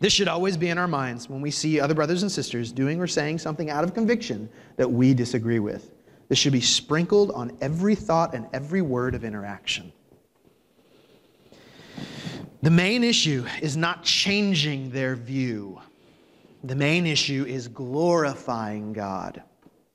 This 0.00 0.12
should 0.12 0.26
always 0.26 0.56
be 0.56 0.70
in 0.70 0.78
our 0.78 0.88
minds 0.88 1.28
when 1.28 1.40
we 1.40 1.52
see 1.52 1.78
other 1.78 1.94
brothers 1.94 2.22
and 2.22 2.32
sisters 2.32 2.72
doing 2.72 3.00
or 3.00 3.06
saying 3.06 3.38
something 3.38 3.70
out 3.70 3.84
of 3.84 3.94
conviction 3.94 4.48
that 4.76 4.90
we 4.90 5.14
disagree 5.14 5.60
with. 5.60 5.92
This 6.28 6.38
should 6.38 6.52
be 6.52 6.60
sprinkled 6.60 7.30
on 7.32 7.56
every 7.60 7.94
thought 7.94 8.34
and 8.34 8.46
every 8.52 8.82
word 8.82 9.14
of 9.14 9.24
interaction. 9.24 9.92
The 12.64 12.70
main 12.70 13.04
issue 13.04 13.44
is 13.60 13.76
not 13.76 14.04
changing 14.04 14.88
their 14.88 15.16
view. 15.16 15.82
The 16.62 16.74
main 16.74 17.06
issue 17.06 17.44
is 17.46 17.68
glorifying 17.68 18.94
God, 18.94 19.42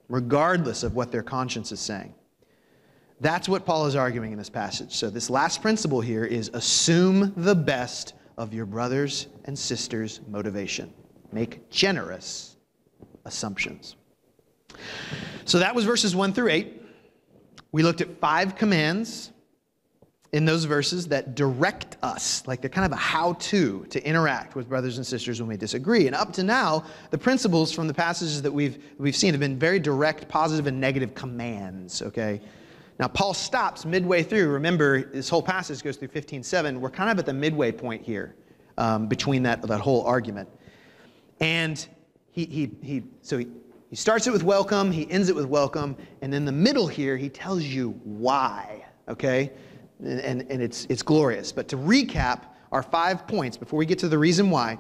regardless 0.08 0.84
of 0.84 0.94
what 0.94 1.12
their 1.12 1.24
conscience 1.24 1.72
is 1.72 1.80
saying. 1.80 2.14
That's 3.22 3.50
what 3.50 3.66
Paul 3.66 3.88
is 3.88 3.96
arguing 3.96 4.34
in 4.34 4.38
this 4.38 4.52
passage. 4.52 4.94
So, 4.94 5.10
this 5.10 5.32
last 5.32 5.64
principle 5.64 6.00
here 6.00 6.26
is 6.26 6.52
assume 6.54 7.34
the 7.38 7.56
best 7.56 8.14
of 8.38 8.54
your 8.54 8.68
brothers 8.68 9.26
and 9.46 9.58
sisters' 9.58 10.22
motivation. 10.28 10.94
Make 11.32 11.72
generous 11.72 12.56
assumptions. 13.26 13.96
So, 15.46 15.58
that 15.58 15.74
was 15.74 15.86
verses 15.86 16.16
1 16.16 16.34
through 16.34 16.50
8. 16.50 16.84
We 17.72 17.82
looked 17.82 18.02
at 18.02 18.20
five 18.20 18.56
commands 18.56 19.32
in 20.32 20.46
those 20.46 20.66
verses 20.66 21.08
that 21.08 21.34
direct 21.34 21.98
us, 22.04 22.44
like 22.46 22.62
they're 22.62 22.70
kind 22.70 22.86
of 22.86 22.92
a 22.92 23.02
how 23.02 23.34
to 23.34 23.86
to 23.90 24.04
interact 24.06 24.56
with 24.56 24.70
brothers 24.70 24.98
and 24.98 25.06
sisters 25.06 25.42
when 25.42 25.50
we 25.50 25.58
disagree. 25.58 26.06
And 26.06 26.16
up 26.16 26.32
to 26.34 26.44
now, 26.44 26.84
the 27.10 27.18
principles 27.18 27.72
from 27.72 27.88
the 27.88 27.94
passages 27.94 28.42
that 28.44 28.52
we've, 28.52 28.78
we've 29.00 29.16
seen 29.16 29.34
have 29.34 29.40
been 29.40 29.58
very 29.58 29.80
direct, 29.80 30.28
positive, 30.28 30.68
and 30.68 30.80
negative 30.80 31.16
commands, 31.16 32.04
okay? 32.04 32.42
Now, 33.00 33.08
Paul 33.08 33.34
stops 33.34 33.86
midway 33.86 34.22
through. 34.22 34.50
Remember, 34.50 35.04
this 35.04 35.30
whole 35.30 35.42
passage 35.42 35.82
goes 35.82 35.96
through 35.96 36.10
15.7. 36.10 36.78
We're 36.78 36.90
kind 36.90 37.10
of 37.10 37.18
at 37.18 37.26
the 37.26 37.34
midway 37.34 37.72
point 37.72 38.04
here 38.04 38.36
um, 38.78 39.08
between 39.08 39.42
that, 39.44 39.62
that 39.64 39.80
whole 39.80 40.04
argument. 40.04 40.50
And 41.40 41.84
he, 42.32 42.46
he, 42.46 42.72
he, 42.84 43.04
so 43.22 43.38
he, 43.38 43.48
he 43.90 43.96
starts 43.96 44.28
it 44.28 44.32
with 44.32 44.44
welcome, 44.44 44.92
he 44.92 45.10
ends 45.10 45.30
it 45.30 45.36
with 45.36 45.46
welcome, 45.46 45.98
and 46.22 46.36
in 46.36 46.46
the 46.46 46.52
middle 46.52 46.86
here, 46.86 47.18
he 47.18 47.30
tells 47.30 47.64
you 47.64 47.92
why, 48.04 48.86
okay? 49.08 49.52
And, 50.00 50.20
and, 50.20 50.52
and 50.52 50.62
it's, 50.62 50.86
it's 50.90 51.04
glorious. 51.04 51.52
But 51.52 51.68
to 51.70 51.78
recap 51.78 52.44
our 52.72 52.84
five 52.84 53.28
points 53.28 53.58
before 53.58 53.78
we 53.78 53.86
get 53.86 54.00
to 54.00 54.08
the 54.08 54.18
reason 54.18 54.50
why, 54.50 54.78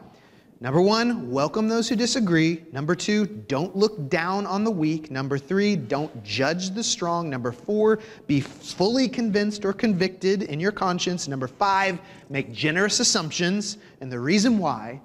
Number 0.61 0.81
one, 0.81 1.31
welcome 1.31 1.69
those 1.69 1.87
who 1.87 1.95
disagree. 1.95 2.65
Number 2.73 2.93
two, 2.93 3.25
don't 3.25 3.77
look 3.77 4.09
down 4.09 4.45
on 4.45 4.65
the 4.65 4.71
weak. 4.71 5.09
Number 5.09 5.37
three, 5.37 5.77
don't 5.77 6.21
judge 6.21 6.71
the 6.71 6.83
strong. 6.83 7.29
Number 7.29 7.53
four, 7.53 7.99
be 8.27 8.41
fully 8.41 9.07
convinced 9.07 9.63
or 9.63 9.71
convicted 9.71 10.43
in 10.43 10.59
your 10.59 10.73
conscience. 10.73 11.29
Number 11.29 11.47
five, 11.47 11.99
make 12.29 12.51
generous 12.51 12.99
assumptions. 12.99 13.77
And 14.01 14.11
the 14.11 14.19
reason 14.19 14.57
why 14.57 14.99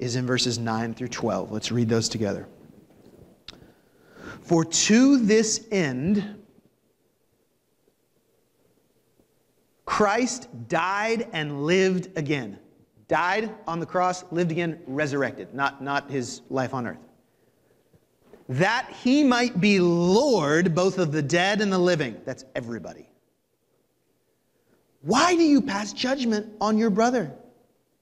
is 0.00 0.16
in 0.16 0.26
verses 0.26 0.58
9 0.58 0.94
through 0.94 1.08
12. 1.08 1.52
Let's 1.52 1.70
read 1.70 1.88
those 1.88 2.08
together. 2.08 2.48
For 4.42 4.64
to 4.64 5.18
this 5.18 5.68
end, 5.70 6.39
Christ 9.90 10.48
died 10.68 11.28
and 11.32 11.66
lived 11.66 12.16
again 12.16 12.58
died 13.10 13.52
on 13.66 13.80
the 13.80 13.86
cross, 13.86 14.24
lived 14.30 14.52
again, 14.52 14.80
resurrected, 14.86 15.52
not, 15.52 15.82
not 15.82 16.08
his 16.08 16.42
life 16.48 16.72
on 16.72 16.86
earth. 16.86 17.00
That 18.48 18.88
he 19.02 19.24
might 19.24 19.60
be 19.60 19.80
Lord 19.80 20.74
both 20.76 20.98
of 20.98 21.10
the 21.10 21.20
dead 21.20 21.60
and 21.60 21.72
the 21.72 21.78
living. 21.78 22.20
That's 22.24 22.44
everybody. 22.54 23.08
Why 25.02 25.34
do 25.34 25.42
you 25.42 25.60
pass 25.60 25.92
judgment 25.92 26.52
on 26.60 26.78
your 26.78 26.90
brother? 26.90 27.32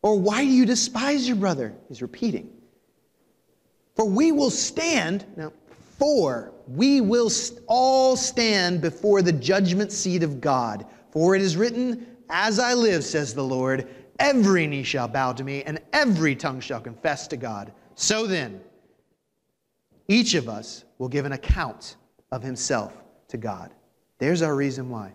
Or 0.03 0.19
why 0.19 0.45
do 0.45 0.51
you 0.51 0.67
despise 0.67 1.27
your 1.27 1.37
brother? 1.37 1.75
He's 1.89 2.03
repeating. 2.03 2.51
For 3.97 4.05
we 4.05 4.31
will 4.31 4.51
stand, 4.51 5.25
now, 5.37 5.53
for 5.97 6.53
we 6.67 7.01
will 7.01 7.31
all 7.67 8.15
stand 8.15 8.83
before 8.83 9.23
the 9.23 9.33
judgment 9.33 9.91
seat 9.91 10.23
of 10.23 10.41
God. 10.41 10.85
For 11.11 11.35
it 11.35 11.43
is 11.43 11.57
written, 11.57 12.07
As 12.29 12.59
I 12.59 12.75
live, 12.75 13.05
says 13.05 13.35
the 13.35 13.45
Lord, 13.45 13.89
Every 14.19 14.67
knee 14.67 14.83
shall 14.83 15.07
bow 15.07 15.33
to 15.33 15.45
me, 15.45 15.63
and 15.63 15.81
every 15.93 16.35
tongue 16.35 16.61
shall 16.61 16.81
confess 16.81 17.29
to 17.29 17.37
God. 17.37 17.73
So 17.95 18.27
then, 18.27 18.61
each 20.09 20.35
of 20.35 20.49
us 20.49 20.85
will 20.99 21.09
give 21.09 21.25
an 21.25 21.33
account 21.33 21.97
of 22.33 22.43
himself 22.43 22.93
to 23.29 23.37
God. 23.37 23.73
There's 24.19 24.43
our 24.43 24.57
reason 24.57 24.91
why. 24.91 25.13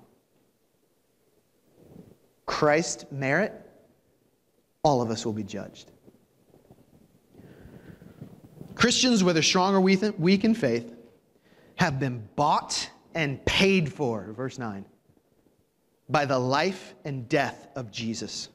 Christ's 2.46 3.06
merit, 3.12 3.54
all 4.84 5.02
of 5.02 5.10
us 5.10 5.26
will 5.26 5.34
be 5.34 5.44
judged. 5.44 5.91
Christians, 8.76 9.24
whether 9.24 9.41
strong 9.41 9.76
or 9.76 9.82
weak 9.82 10.44
in 10.44 10.56
faith, 10.56 10.96
have 11.76 12.00
been 12.00 12.28
bought 12.36 12.89
and 13.16 13.44
paid 13.46 13.91
for. 13.91 14.32
Verse 14.34 14.58
9. 14.58 14.86
By 16.10 16.26
the 16.26 16.39
life 16.39 16.95
and 17.06 17.28
death 17.30 17.68
of 17.76 17.91
Jesus. 17.91 18.49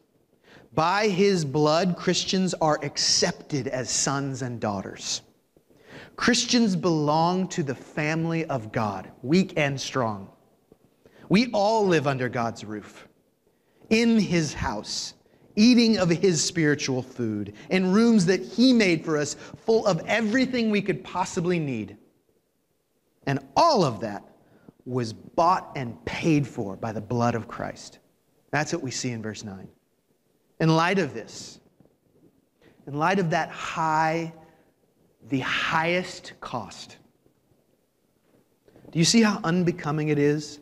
By 0.75 1.09
his 1.09 1.45
blood, 1.45 1.97
Christians 1.97 2.55
are 2.55 2.79
accepted 2.83 3.69
as 3.69 3.91
sons 3.91 4.43
and 4.43 4.61
daughters. 4.61 5.23
Christians 6.17 6.77
belong 6.77 7.49
to 7.49 7.63
the 7.63 7.75
family 7.75 8.45
of 8.47 8.73
God, 8.73 9.11
weak 9.23 9.55
and 9.57 9.81
strong. 9.81 10.29
We 11.29 11.51
all 11.53 11.87
live 11.87 12.07
under 12.07 12.29
God's 12.29 12.65
roof, 12.65 13.07
in 13.91 14.19
his 14.19 14.53
house, 14.53 15.15
eating 15.57 15.99
of 15.99 16.11
his 16.11 16.43
spiritual 16.43 17.03
food, 17.03 17.55
in 17.71 17.93
rooms 17.93 18.27
that 18.27 18.41
he 18.41 18.73
made 18.73 19.05
for 19.05 19.17
us, 19.17 19.35
full 19.57 19.87
of 19.87 20.03
everything 20.07 20.71
we 20.71 20.83
could 20.83 21.03
possibly 21.05 21.59
need. 21.59 21.97
And 23.27 23.41
all 23.57 23.85
of 23.85 24.01
that 24.01 24.25
was 24.89 25.13
bought 25.13 25.71
and 25.77 26.03
paid 26.07 26.47
for 26.47 26.75
by 26.75 26.93
the 26.93 27.01
blood 27.01 27.35
of 27.35 27.47
Christ. 27.47 27.99
That's 28.51 28.73
what 28.73 28.83
we 28.83 28.91
see 28.91 29.11
in 29.11 29.23
verse 29.23 29.45
9. 29.45 29.69
In 30.61 30.75
light 30.75 30.99
of 30.99 31.13
this, 31.13 31.61
in 32.87 32.95
light 32.95 33.19
of 33.19 33.31
that 33.31 33.51
high, 33.51 34.33
the 35.29 35.41
highest 35.41 36.33
cost, 36.41 36.97
do 38.91 38.99
you 38.99 39.05
see 39.05 39.21
how 39.21 39.41
unbecoming 39.45 40.09
it 40.09 40.19
is 40.19 40.61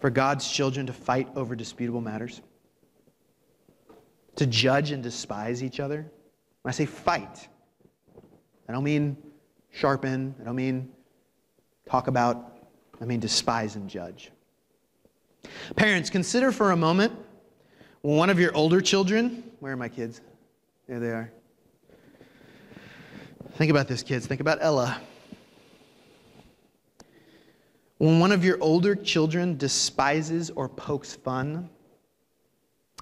for 0.00 0.10
God's 0.10 0.50
children 0.50 0.86
to 0.86 0.92
fight 0.92 1.28
over 1.36 1.54
disputable 1.54 2.00
matters? 2.00 2.42
To 4.36 4.46
judge 4.46 4.90
and 4.90 5.04
despise 5.04 5.62
each 5.62 5.78
other? 5.78 6.10
When 6.62 6.70
I 6.70 6.72
say 6.72 6.86
fight, 6.86 7.48
I 8.68 8.72
don't 8.72 8.82
mean 8.82 9.16
sharpen, 9.70 10.34
I 10.40 10.44
don't 10.44 10.56
mean 10.56 10.90
talk 11.88 12.08
about, 12.08 12.49
I 13.00 13.04
mean 13.04 13.20
despise 13.20 13.76
and 13.76 13.88
judge. 13.88 14.30
Parents, 15.76 16.10
consider 16.10 16.52
for 16.52 16.72
a 16.72 16.76
moment 16.76 17.12
when 18.02 18.16
one 18.16 18.30
of 18.30 18.38
your 18.38 18.54
older 18.54 18.80
children, 18.80 19.42
where 19.60 19.72
are 19.72 19.76
my 19.76 19.88
kids? 19.88 20.20
There 20.86 21.00
they 21.00 21.10
are. 21.10 21.32
Think 23.54 23.70
about 23.70 23.88
this, 23.88 24.02
kids. 24.02 24.26
Think 24.26 24.40
about 24.40 24.58
Ella. 24.60 25.00
When 27.98 28.18
one 28.18 28.32
of 28.32 28.44
your 28.44 28.58
older 28.62 28.94
children 28.94 29.58
despises 29.58 30.50
or 30.50 30.68
pokes 30.68 31.14
fun 31.14 31.68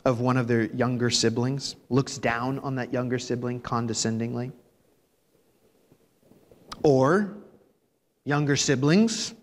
of 0.04 0.20
one 0.20 0.36
of 0.36 0.48
their 0.48 0.64
younger 0.64 1.10
siblings, 1.10 1.76
looks 1.88 2.18
down 2.18 2.58
on 2.60 2.74
that 2.76 2.92
younger 2.92 3.18
sibling 3.18 3.60
condescendingly, 3.60 4.52
or 6.82 7.36
younger 8.24 8.56
siblings, 8.56 9.34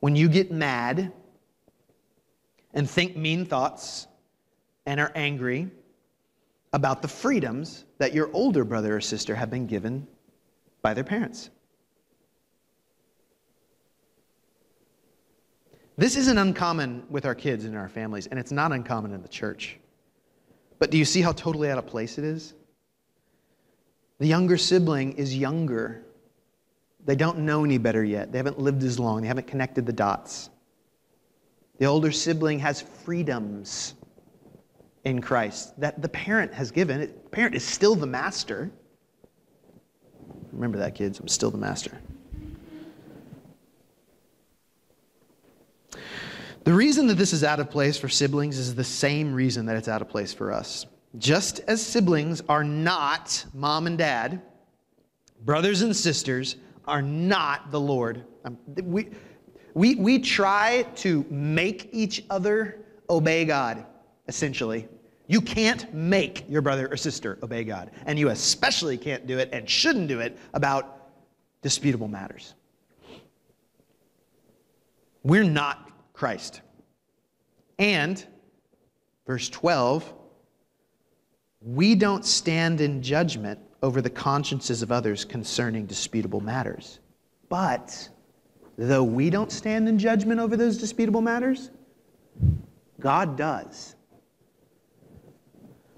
when 0.00 0.16
you 0.16 0.28
get 0.28 0.50
mad 0.50 1.12
and 2.74 2.88
think 2.88 3.16
mean 3.16 3.44
thoughts 3.44 4.06
and 4.86 4.98
are 4.98 5.12
angry 5.14 5.70
about 6.72 7.02
the 7.02 7.08
freedoms 7.08 7.84
that 7.98 8.14
your 8.14 8.30
older 8.32 8.64
brother 8.64 8.96
or 8.96 9.00
sister 9.00 9.34
have 9.34 9.50
been 9.50 9.66
given 9.66 10.06
by 10.82 10.94
their 10.94 11.04
parents. 11.04 11.50
This 15.96 16.16
isn't 16.16 16.38
uncommon 16.38 17.04
with 17.10 17.26
our 17.26 17.34
kids 17.34 17.66
and 17.66 17.76
our 17.76 17.88
families, 17.88 18.26
and 18.26 18.38
it's 18.38 18.52
not 18.52 18.72
uncommon 18.72 19.12
in 19.12 19.20
the 19.20 19.28
church. 19.28 19.78
But 20.78 20.90
do 20.90 20.96
you 20.96 21.04
see 21.04 21.20
how 21.20 21.32
totally 21.32 21.68
out 21.68 21.76
of 21.76 21.86
place 21.86 22.16
it 22.16 22.24
is? 22.24 22.54
The 24.18 24.26
younger 24.26 24.56
sibling 24.56 25.12
is 25.12 25.36
younger. 25.36 26.02
They 27.06 27.16
don't 27.16 27.38
know 27.38 27.64
any 27.64 27.78
better 27.78 28.04
yet. 28.04 28.32
They 28.32 28.38
haven't 28.38 28.58
lived 28.58 28.82
as 28.82 28.98
long. 28.98 29.22
They 29.22 29.28
haven't 29.28 29.46
connected 29.46 29.86
the 29.86 29.92
dots. 29.92 30.50
The 31.78 31.86
older 31.86 32.12
sibling 32.12 32.58
has 32.58 32.80
freedoms 32.80 33.94
in 35.04 35.22
Christ 35.22 35.78
that 35.80 36.02
the 36.02 36.08
parent 36.08 36.52
has 36.52 36.70
given. 36.70 37.00
The 37.00 37.30
parent 37.30 37.54
is 37.54 37.64
still 37.64 37.94
the 37.94 38.06
master. 38.06 38.70
Remember 40.52 40.78
that, 40.78 40.94
kids. 40.94 41.18
I'm 41.20 41.28
still 41.28 41.50
the 41.50 41.58
master. 41.58 41.98
The 46.64 46.72
reason 46.74 47.06
that 47.06 47.14
this 47.14 47.32
is 47.32 47.42
out 47.42 47.58
of 47.58 47.70
place 47.70 47.96
for 47.96 48.08
siblings 48.08 48.58
is 48.58 48.74
the 48.74 48.84
same 48.84 49.32
reason 49.32 49.64
that 49.66 49.76
it's 49.76 49.88
out 49.88 50.02
of 50.02 50.08
place 50.10 50.34
for 50.34 50.52
us. 50.52 50.84
Just 51.16 51.60
as 51.60 51.84
siblings 51.84 52.42
are 52.48 52.62
not 52.62 53.44
mom 53.54 53.86
and 53.86 53.96
dad, 53.96 54.42
brothers 55.42 55.80
and 55.80 55.96
sisters 55.96 56.56
are 56.90 57.02
not 57.02 57.70
the 57.70 57.80
Lord. 57.80 58.24
Um, 58.44 58.58
we, 58.82 59.08
we, 59.74 59.94
we 59.94 60.18
try 60.18 60.82
to 60.96 61.24
make 61.30 61.88
each 61.92 62.24
other 62.28 62.80
obey 63.08 63.44
God 63.44 63.86
essentially. 64.28 64.88
You 65.26 65.40
can't 65.40 65.92
make 65.92 66.44
your 66.48 66.62
brother 66.62 66.88
or 66.90 66.96
sister 66.96 67.38
obey 67.42 67.64
God. 67.64 67.90
And 68.06 68.18
you 68.18 68.30
especially 68.30 68.96
can't 68.96 69.26
do 69.26 69.38
it 69.38 69.48
and 69.52 69.68
shouldn't 69.68 70.08
do 70.08 70.20
it 70.20 70.38
about 70.54 71.08
disputable 71.62 72.08
matters. 72.08 72.54
We're 75.22 75.44
not 75.44 75.90
Christ. 76.12 76.62
And, 77.78 78.24
verse 79.26 79.48
12, 79.48 80.12
we 81.60 81.94
don't 81.94 82.24
stand 82.24 82.80
in 82.80 83.02
judgment 83.02 83.58
over 83.82 84.00
the 84.00 84.10
consciences 84.10 84.82
of 84.82 84.92
others 84.92 85.24
concerning 85.24 85.86
disputable 85.86 86.40
matters. 86.40 87.00
But, 87.48 88.08
though 88.76 89.04
we 89.04 89.30
don't 89.30 89.50
stand 89.50 89.88
in 89.88 89.98
judgment 89.98 90.40
over 90.40 90.56
those 90.56 90.78
disputable 90.78 91.20
matters, 91.20 91.70
God 92.98 93.36
does. 93.36 93.96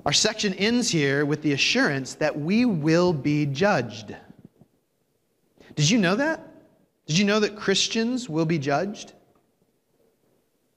Our 0.05 0.12
section 0.12 0.55
ends 0.55 0.89
here 0.89 1.24
with 1.24 1.43
the 1.43 1.53
assurance 1.53 2.14
that 2.14 2.39
we 2.39 2.64
will 2.64 3.12
be 3.12 3.47
judged. 3.47 4.16
Did 5.74 5.89
you 5.89 5.99
know 5.99 6.16
that? 6.16 6.49
Did 7.07 7.18
you 7.18 7.24
know 7.24 7.41
that 7.41 7.57
Christians 7.57 8.28
will 8.28 8.45
be 8.45 8.59
judged? 8.59 9.12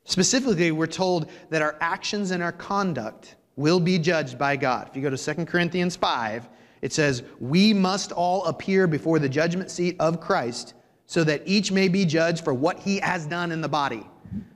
Specifically, 0.05 0.71
we're 0.71 0.85
told 0.85 1.29
that 1.49 1.61
our 1.61 1.75
actions 1.81 2.31
and 2.31 2.43
our 2.43 2.51
conduct 2.51 3.35
will 3.55 3.79
be 3.79 3.97
judged 3.97 4.37
by 4.37 4.55
God. 4.55 4.89
If 4.89 4.95
you 4.95 5.01
go 5.01 5.09
to 5.09 5.17
2 5.35 5.45
Corinthians 5.45 5.95
5, 5.95 6.47
it 6.85 6.93
says, 6.93 7.23
We 7.39 7.73
must 7.73 8.11
all 8.11 8.45
appear 8.45 8.85
before 8.85 9.17
the 9.17 9.27
judgment 9.27 9.71
seat 9.71 9.95
of 9.99 10.21
Christ 10.21 10.75
so 11.07 11.23
that 11.23 11.41
each 11.43 11.71
may 11.71 11.87
be 11.87 12.05
judged 12.05 12.43
for 12.43 12.53
what 12.53 12.77
he 12.77 12.99
has 12.99 13.25
done 13.25 13.51
in 13.51 13.59
the 13.59 13.67
body. 13.67 14.05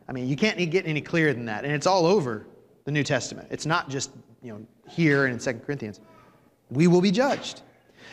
I 0.08 0.12
mean, 0.12 0.28
you 0.28 0.36
can't 0.36 0.60
get 0.70 0.86
any 0.86 1.02
clearer 1.02 1.34
than 1.34 1.46
that. 1.46 1.66
And 1.66 1.74
it's 1.74 1.88
all 1.88 2.06
over 2.06 2.46
the 2.86 2.92
New 2.92 3.02
Testament. 3.04 3.48
It's 3.50 3.66
not 3.66 3.90
just 3.90 4.12
you 4.44 4.54
know, 4.54 4.64
here 4.88 5.26
in 5.26 5.40
2 5.40 5.54
Corinthians. 5.66 6.02
We 6.70 6.86
will 6.86 7.02
be 7.02 7.10
judged. 7.10 7.64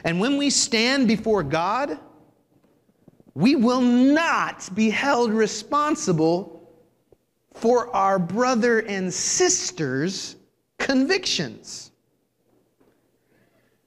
And 0.05 0.19
when 0.19 0.39
we 0.39 0.49
stand 0.49 1.09
before 1.09 1.43
God, 1.43 1.99
we 3.35 3.55
will 3.55 3.83
not 3.83 4.75
be 4.75 4.89
held 4.89 5.31
responsible 5.31 6.73
for 7.53 7.95
our 7.95 8.19
brother 8.19 8.79
and 8.79 9.13
sister's 9.13 10.37
convictions. 10.79 11.86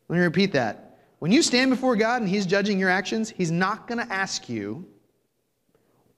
Let 0.10 0.18
me 0.18 0.24
repeat 0.24 0.51
that. 0.53 0.97
When 1.20 1.32
you 1.32 1.43
stand 1.43 1.70
before 1.70 1.95
God 1.95 2.22
and 2.22 2.30
He's 2.30 2.45
judging 2.45 2.80
your 2.80 2.89
actions, 2.89 3.30
He's 3.30 3.51
not 3.51 3.88
going 3.88 4.05
to 4.05 4.12
ask 4.12 4.49
you 4.49 4.86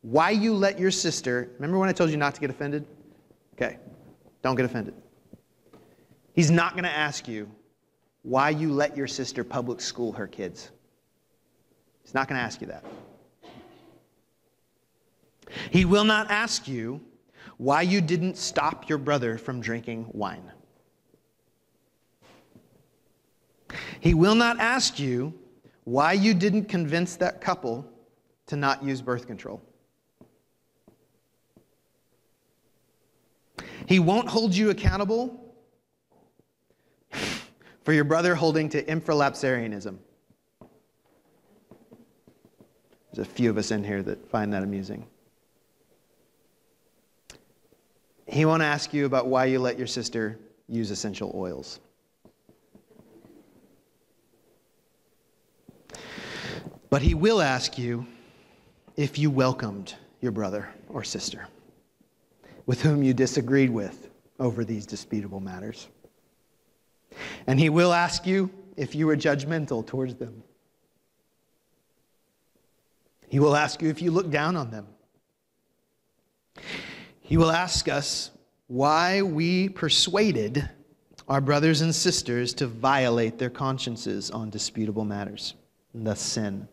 why 0.01 0.31
you 0.31 0.53
let 0.53 0.79
your 0.79 0.91
sister. 0.91 1.51
Remember 1.55 1.77
when 1.77 1.89
I 1.89 1.91
told 1.91 2.09
you 2.09 2.17
not 2.17 2.33
to 2.35 2.41
get 2.41 2.49
offended? 2.49 2.85
Okay, 3.55 3.77
don't 4.41 4.55
get 4.55 4.65
offended. 4.65 4.95
He's 6.33 6.49
not 6.49 6.73
going 6.73 6.85
to 6.85 6.89
ask 6.89 7.27
you 7.27 7.51
why 8.23 8.49
you 8.51 8.71
let 8.71 8.95
your 8.95 9.07
sister 9.07 9.43
public 9.43 9.81
school 9.81 10.13
her 10.13 10.27
kids. 10.27 10.71
He's 12.03 12.13
not 12.13 12.27
going 12.27 12.39
to 12.39 12.43
ask 12.43 12.61
you 12.61 12.67
that. 12.67 12.85
He 15.69 15.85
will 15.85 16.05
not 16.05 16.31
ask 16.31 16.67
you 16.67 17.01
why 17.57 17.81
you 17.81 17.99
didn't 17.99 18.37
stop 18.37 18.87
your 18.87 18.97
brother 18.97 19.37
from 19.37 19.59
drinking 19.59 20.07
wine. 20.13 20.50
He 23.99 24.13
will 24.13 24.35
not 24.35 24.59
ask 24.59 24.99
you 24.99 25.33
why 25.83 26.13
you 26.13 26.33
didn't 26.33 26.65
convince 26.65 27.15
that 27.17 27.41
couple 27.41 27.85
to 28.47 28.55
not 28.55 28.83
use 28.83 29.01
birth 29.01 29.27
control. 29.27 29.61
He 33.85 33.99
won't 33.99 34.27
hold 34.27 34.55
you 34.55 34.69
accountable 34.69 35.53
for 37.83 37.93
your 37.93 38.03
brother 38.03 38.35
holding 38.35 38.69
to 38.69 38.83
infralapsarianism. 38.83 39.97
There's 43.13 43.27
a 43.27 43.29
few 43.29 43.49
of 43.49 43.57
us 43.57 43.71
in 43.71 43.83
here 43.83 44.01
that 44.03 44.29
find 44.29 44.53
that 44.53 44.63
amusing. 44.63 45.05
He 48.27 48.45
won't 48.45 48.63
ask 48.63 48.93
you 48.93 49.05
about 49.05 49.27
why 49.27 49.45
you 49.45 49.59
let 49.59 49.77
your 49.77 49.87
sister 49.87 50.39
use 50.69 50.91
essential 50.91 51.31
oils. 51.35 51.79
But 56.91 57.01
he 57.01 57.15
will 57.15 57.41
ask 57.41 57.79
you 57.79 58.05
if 58.95 59.17
you 59.17 59.31
welcomed 59.31 59.95
your 60.19 60.31
brother 60.31 60.69
or 60.89 61.03
sister. 61.03 61.47
with 62.65 62.81
whom 62.81 63.03
you 63.03 63.13
disagreed 63.13 63.69
with 63.69 64.09
over 64.39 64.63
these 64.63 64.85
disputable 64.85 65.39
matters. 65.39 65.87
And 67.47 67.59
he 67.59 67.69
will 67.69 67.93
ask 67.93 68.25
you 68.25 68.49
if 68.77 68.95
you 68.95 69.07
were 69.07 69.17
judgmental 69.17 69.85
towards 69.85 70.15
them. 70.15 70.43
He 73.27 73.39
will 73.39 73.55
ask 73.55 73.81
you 73.81 73.89
if 73.89 74.01
you 74.01 74.11
look 74.11 74.29
down 74.29 74.55
on 74.55 74.71
them. 74.71 74.87
He 77.21 77.37
will 77.37 77.51
ask 77.51 77.87
us 77.87 78.31
why 78.67 79.21
we 79.21 79.69
persuaded 79.69 80.69
our 81.27 81.41
brothers 81.41 81.81
and 81.81 81.93
sisters 81.93 82.53
to 82.55 82.67
violate 82.67 83.37
their 83.37 83.49
consciences 83.49 84.31
on 84.31 84.49
disputable 84.49 85.05
matters, 85.05 85.53
and 85.93 86.05
thus 86.05 86.19
sin. 86.19 86.67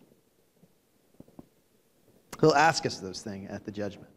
He'll 2.41 2.53
ask 2.53 2.87
us 2.87 2.99
those 2.99 3.23
things 3.23 3.51
at 3.51 3.65
the 3.65 3.73
judgment. 3.73 4.11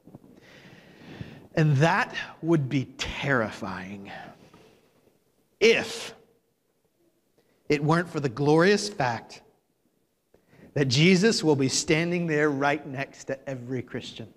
And 1.55 1.75
that 1.77 2.15
would 2.41 2.69
be 2.69 2.85
terrifying 2.97 4.11
if 5.59 6.13
it 7.67 7.83
weren't 7.83 8.09
for 8.09 8.19
the 8.19 8.29
glorious 8.29 8.89
fact 8.89 9.41
that 10.73 10.87
Jesus 10.87 11.43
will 11.43 11.55
be 11.55 11.67
standing 11.67 12.27
there 12.27 12.49
right 12.49 12.85
next 12.85 13.25
to 13.25 13.49
every 13.49 13.81
Christian. 13.81 14.27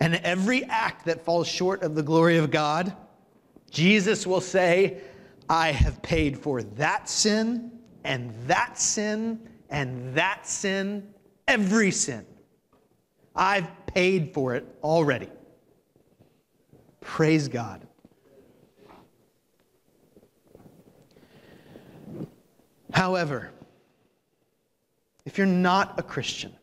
And 0.00 0.16
every 0.16 0.64
act 0.64 1.06
that 1.06 1.24
falls 1.24 1.48
short 1.48 1.82
of 1.82 1.94
the 1.94 2.02
glory 2.02 2.36
of 2.36 2.50
God, 2.50 2.94
Jesus 3.70 4.26
will 4.26 4.40
say, 4.40 4.98
I 5.48 5.72
have 5.72 6.00
paid 6.02 6.38
for 6.38 6.62
that 6.62 7.08
sin 7.08 7.72
and 8.04 8.32
that 8.46 8.78
sin 8.78 9.40
and 9.70 10.14
that 10.14 10.46
sin, 10.46 11.12
every 11.48 11.90
sin. 11.90 12.24
I've 13.34 13.68
paid 13.86 14.32
for 14.32 14.54
it 14.54 14.66
already. 14.82 15.28
Praise 17.00 17.48
God. 17.48 17.86
However, 22.92 23.50
if 25.24 25.36
you're 25.36 25.46
not 25.46 25.98
a 25.98 26.02
Christian, 26.02 26.54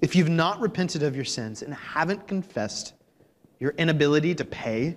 if 0.00 0.14
you've 0.14 0.28
not 0.28 0.60
repented 0.60 1.02
of 1.02 1.16
your 1.16 1.24
sins 1.24 1.62
and 1.62 1.74
haven't 1.74 2.28
confessed 2.28 2.94
your 3.58 3.70
inability 3.72 4.34
to 4.36 4.44
pay 4.44 4.96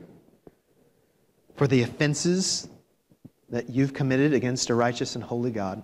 for 1.56 1.68
the 1.68 1.82
offenses 1.82 2.68
that 3.50 3.70
you've 3.70 3.94
committed 3.94 4.34
against 4.34 4.70
a 4.70 4.76
righteous 4.76 5.16
and 5.16 5.24
holy 5.24 5.52
God, 5.52 5.84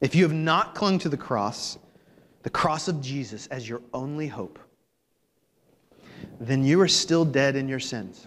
if 0.00 0.14
you 0.14 0.22
have 0.22 0.32
not 0.32 0.74
clung 0.74 0.98
to 1.00 1.08
the 1.08 1.16
cross, 1.16 1.76
the 2.42 2.50
cross 2.50 2.88
of 2.88 3.00
Jesus 3.00 3.46
as 3.48 3.68
your 3.68 3.82
only 3.92 4.26
hope, 4.26 4.58
then 6.38 6.64
you 6.64 6.80
are 6.80 6.88
still 6.88 7.24
dead 7.24 7.56
in 7.56 7.68
your 7.68 7.80
sins. 7.80 8.26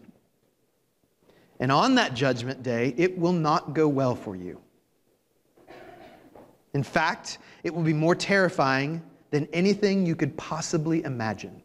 And 1.60 1.72
on 1.72 1.96
that 1.96 2.14
judgment 2.14 2.64
day, 2.64 2.94
it 2.98 3.18
will 3.18 3.34
not 3.34 3.74
go 3.74 3.88
well 3.88 4.16
for 4.16 4.36
you. 4.36 4.60
In 6.74 6.84
fact, 6.84 7.38
it 7.64 7.74
will 7.74 7.84
be 7.84 7.94
more 7.94 8.16
terrifying 8.16 9.02
than 9.32 9.48
anything 9.54 10.06
you 10.06 10.16
could 10.16 10.36
possibly 10.38 11.04
imagine. 11.04 11.62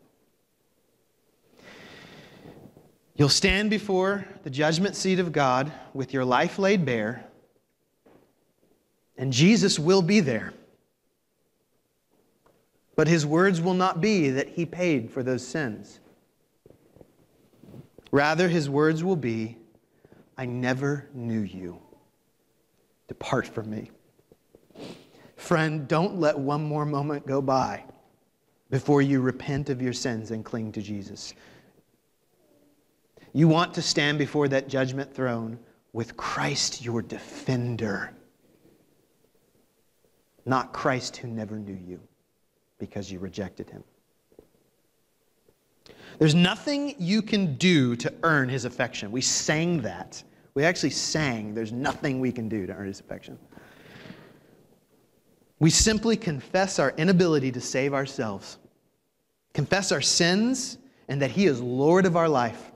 You'll 3.17 3.29
stand 3.29 3.69
before 3.69 4.25
the 4.45 4.51
judgment 4.51 4.95
seat 4.95 5.19
of 5.19 5.33
God 5.33 5.73
with 5.93 6.15
your 6.15 6.25
life 6.25 6.59
laid 6.59 6.85
bare, 6.85 7.25
and 9.17 9.33
Jesus 9.33 9.79
will 9.79 10.03
be 10.03 10.21
there. 10.21 10.53
But 12.99 13.07
his 13.07 13.25
words 13.25 13.61
will 13.61 13.75
not 13.75 14.01
be 14.01 14.29
that 14.31 14.49
he 14.49 14.67
paid 14.67 15.09
for 15.09 15.23
those 15.23 15.47
sins. 15.47 16.01
Rather, 18.11 18.49
his 18.49 18.69
words 18.69 19.05
will 19.05 19.15
be, 19.15 19.57
I 20.37 20.47
never 20.47 21.09
knew 21.15 21.39
you. 21.39 21.79
Depart 23.07 23.47
from 23.47 23.71
me. 23.71 23.93
Friend, 25.37 25.87
don't 25.87 26.19
let 26.19 26.37
one 26.37 26.65
more 26.65 26.85
moment 26.85 27.25
go 27.25 27.41
by 27.41 27.85
before 28.69 29.01
you 29.01 29.21
repent 29.21 29.71
of 29.71 29.81
your 29.81 29.93
sins 29.93 30.33
and 30.33 30.45
cling 30.45 30.73
to 30.73 30.83
Jesus. 30.83 31.35
You 33.33 33.47
want 33.47 33.75
to 33.75 33.81
stand 33.81 34.19
before 34.19 34.49
that 34.49 34.67
judgment 34.67 35.15
throne 35.15 35.61
with 35.93 36.17
Christ 36.17 36.85
your 36.85 37.03
defender, 37.03 38.13
not 40.45 40.73
Christ 40.73 41.17
who 41.19 41.29
never 41.29 41.61
knew 41.61 41.79
you 41.87 42.01
because 42.79 43.11
you 43.11 43.19
rejected 43.19 43.71
him. 43.71 43.83
There's 46.19 46.35
nothing 46.35 46.95
you 46.99 47.23
can 47.23 47.57
do 47.57 47.95
to 47.97 48.13
earn 48.23 48.49
his 48.49 48.65
affection. 48.65 49.13
We 49.13 49.21
sang 49.21 49.83
that. 49.83 50.23
We 50.55 50.65
actually 50.65 50.91
sang, 50.91 51.55
There's 51.55 51.73
nothing 51.73 52.19
we 52.19 52.33
can 52.33 52.49
do 52.49 52.67
to 52.67 52.73
earn 52.73 52.87
his 52.89 53.01
affection. 53.01 53.39
We 55.61 55.71
simply 55.71 56.17
confess 56.17 56.79
our 56.79 56.91
inability 56.97 57.51
to 57.53 57.61
save 57.61 57.93
ourselves, 57.93 58.59
confess 59.55 59.91
our 59.91 60.01
sins, 60.01 60.79
and 61.09 61.21
that 61.21 61.31
He 61.31 61.47
is 61.47 61.61
Lord 61.61 62.07
of 62.07 62.17
our 62.17 62.29
life. 62.29 62.71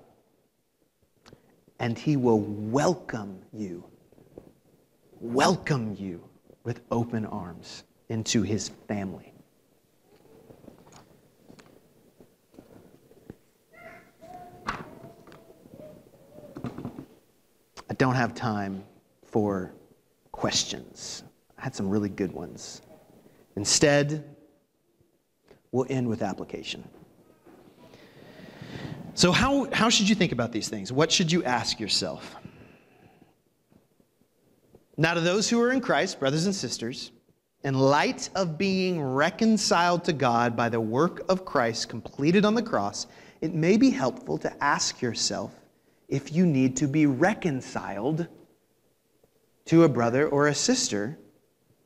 And 1.78 1.96
He 1.96 2.16
will 2.16 2.40
welcome 2.40 3.40
you, 3.52 3.84
welcome 5.20 5.94
you 5.98 6.22
with 6.64 6.80
open 6.90 7.26
arms 7.26 7.84
into 8.08 8.42
His 8.42 8.70
family. 8.88 9.31
I 17.92 17.94
don't 17.96 18.14
have 18.14 18.34
time 18.34 18.84
for 19.26 19.74
questions. 20.32 21.24
I 21.58 21.64
had 21.64 21.74
some 21.74 21.90
really 21.90 22.08
good 22.08 22.32
ones. 22.32 22.80
Instead, 23.54 24.34
we'll 25.72 25.84
end 25.90 26.08
with 26.08 26.22
application. 26.22 26.88
So, 29.12 29.30
how, 29.30 29.70
how 29.74 29.90
should 29.90 30.08
you 30.08 30.14
think 30.14 30.32
about 30.32 30.52
these 30.52 30.70
things? 30.70 30.90
What 30.90 31.12
should 31.12 31.30
you 31.30 31.44
ask 31.44 31.78
yourself? 31.78 32.34
Now, 34.96 35.12
to 35.12 35.20
those 35.20 35.50
who 35.50 35.60
are 35.60 35.70
in 35.70 35.82
Christ, 35.82 36.18
brothers 36.18 36.46
and 36.46 36.54
sisters, 36.54 37.10
in 37.62 37.74
light 37.74 38.30
of 38.34 38.56
being 38.56 39.02
reconciled 39.02 40.02
to 40.04 40.14
God 40.14 40.56
by 40.56 40.70
the 40.70 40.80
work 40.80 41.20
of 41.28 41.44
Christ 41.44 41.90
completed 41.90 42.46
on 42.46 42.54
the 42.54 42.62
cross, 42.62 43.06
it 43.42 43.52
may 43.52 43.76
be 43.76 43.90
helpful 43.90 44.38
to 44.38 44.64
ask 44.64 45.02
yourself 45.02 45.52
if 46.12 46.30
you 46.30 46.44
need 46.44 46.76
to 46.76 46.86
be 46.86 47.06
reconciled 47.06 48.26
to 49.64 49.84
a 49.84 49.88
brother 49.88 50.28
or 50.28 50.48
a 50.48 50.54
sister 50.54 51.18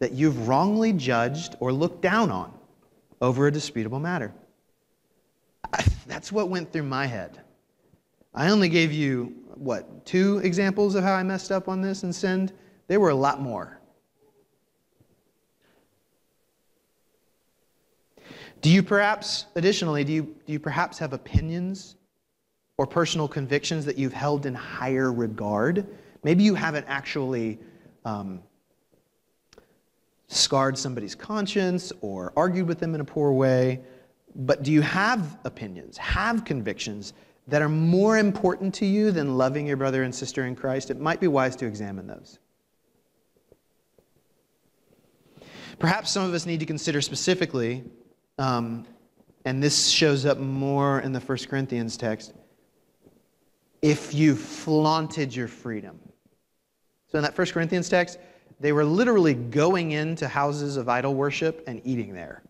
that 0.00 0.10
you've 0.10 0.48
wrongly 0.48 0.92
judged 0.92 1.54
or 1.60 1.72
looked 1.72 2.02
down 2.02 2.32
on 2.32 2.52
over 3.20 3.46
a 3.46 3.52
disputable 3.52 4.00
matter. 4.00 4.34
That's 6.08 6.32
what 6.32 6.48
went 6.48 6.72
through 6.72 6.82
my 6.82 7.06
head. 7.06 7.40
I 8.34 8.50
only 8.50 8.68
gave 8.68 8.92
you, 8.92 9.32
what, 9.54 10.04
two 10.04 10.38
examples 10.38 10.96
of 10.96 11.04
how 11.04 11.14
I 11.14 11.22
messed 11.22 11.52
up 11.52 11.68
on 11.68 11.80
this 11.80 12.02
and 12.02 12.12
sinned? 12.12 12.52
There 12.88 12.98
were 12.98 13.10
a 13.10 13.14
lot 13.14 13.40
more. 13.40 13.80
Do 18.60 18.70
you 18.70 18.82
perhaps, 18.82 19.46
additionally, 19.54 20.02
do 20.02 20.12
you, 20.12 20.22
do 20.46 20.52
you 20.52 20.58
perhaps 20.58 20.98
have 20.98 21.12
opinions 21.12 21.94
or 22.78 22.86
personal 22.86 23.28
convictions 23.28 23.84
that 23.84 23.96
you've 23.96 24.12
held 24.12 24.46
in 24.46 24.54
higher 24.54 25.12
regard? 25.12 25.86
Maybe 26.22 26.42
you 26.42 26.54
haven't 26.54 26.86
actually 26.88 27.58
um, 28.04 28.42
scarred 30.28 30.76
somebody's 30.76 31.14
conscience 31.14 31.92
or 32.00 32.32
argued 32.36 32.66
with 32.66 32.78
them 32.78 32.94
in 32.94 33.00
a 33.00 33.04
poor 33.04 33.32
way. 33.32 33.80
But 34.34 34.62
do 34.62 34.72
you 34.72 34.82
have 34.82 35.38
opinions, 35.44 35.96
have 35.96 36.44
convictions 36.44 37.14
that 37.48 37.62
are 37.62 37.68
more 37.68 38.18
important 38.18 38.74
to 38.74 38.86
you 38.86 39.10
than 39.10 39.38
loving 39.38 39.66
your 39.66 39.76
brother 39.76 40.02
and 40.02 40.14
sister 40.14 40.44
in 40.44 40.54
Christ? 40.54 40.90
It 40.90 41.00
might 41.00 41.20
be 41.20 41.28
wise 41.28 41.56
to 41.56 41.66
examine 41.66 42.06
those. 42.06 42.38
Perhaps 45.78 46.10
some 46.10 46.24
of 46.24 46.34
us 46.34 46.46
need 46.46 46.60
to 46.60 46.66
consider 46.66 47.00
specifically, 47.00 47.84
um, 48.38 48.86
and 49.44 49.62
this 49.62 49.88
shows 49.88 50.26
up 50.26 50.38
more 50.38 51.00
in 51.00 51.12
the 51.12 51.20
1 51.20 51.38
Corinthians 51.48 51.96
text, 51.96 52.32
if 53.82 54.14
you 54.14 54.34
flaunted 54.34 55.34
your 55.34 55.48
freedom. 55.48 55.98
So 57.08 57.18
in 57.18 57.24
that 57.24 57.36
1 57.36 57.46
Corinthians 57.48 57.88
text, 57.88 58.18
they 58.58 58.72
were 58.72 58.84
literally 58.84 59.34
going 59.34 59.92
into 59.92 60.26
houses 60.26 60.76
of 60.76 60.88
idol 60.88 61.14
worship 61.14 61.62
and 61.66 61.80
eating 61.84 62.14
there. 62.14 62.42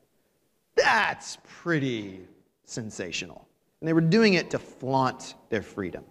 That's 0.76 1.38
pretty 1.62 2.20
sensational. 2.64 3.46
And 3.80 3.88
they 3.88 3.92
were 3.92 4.00
doing 4.00 4.34
it 4.34 4.50
to 4.50 4.58
flaunt 4.58 5.34
their 5.50 5.62
freedom. 5.62 6.04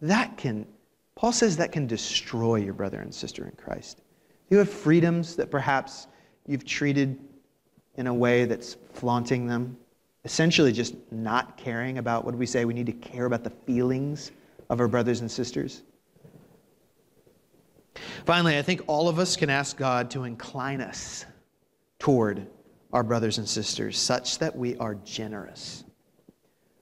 That 0.00 0.36
can, 0.36 0.66
Paul 1.14 1.32
says 1.32 1.56
that 1.56 1.72
can 1.72 1.86
destroy 1.86 2.56
your 2.56 2.74
brother 2.74 3.00
and 3.00 3.14
sister 3.14 3.44
in 3.44 3.52
Christ. 3.52 4.02
You 4.50 4.58
have 4.58 4.70
freedoms 4.70 5.36
that 5.36 5.50
perhaps 5.50 6.06
you've 6.46 6.64
treated 6.64 7.18
in 7.96 8.06
a 8.06 8.14
way 8.14 8.44
that's 8.44 8.76
flaunting 8.92 9.46
them, 9.46 9.76
essentially 10.26 10.72
just 10.72 10.96
not 11.12 11.56
caring 11.56 11.98
about 11.98 12.24
what 12.24 12.34
we 12.34 12.46
say? 12.46 12.64
We 12.64 12.74
need 12.74 12.86
to 12.86 12.92
care 12.92 13.26
about 13.26 13.44
the 13.44 13.52
feelings 13.64 14.32
of 14.68 14.80
our 14.80 14.88
brothers 14.88 15.20
and 15.20 15.30
sisters. 15.30 15.84
Finally, 18.24 18.58
I 18.58 18.62
think 18.62 18.82
all 18.88 19.08
of 19.08 19.20
us 19.20 19.36
can 19.36 19.48
ask 19.48 19.76
God 19.76 20.10
to 20.10 20.24
incline 20.24 20.80
us 20.80 21.24
toward 22.00 22.44
our 22.92 23.04
brothers 23.04 23.38
and 23.38 23.48
sisters 23.48 23.96
such 23.96 24.40
that 24.40 24.54
we 24.54 24.76
are 24.78 24.96
generous 24.96 25.84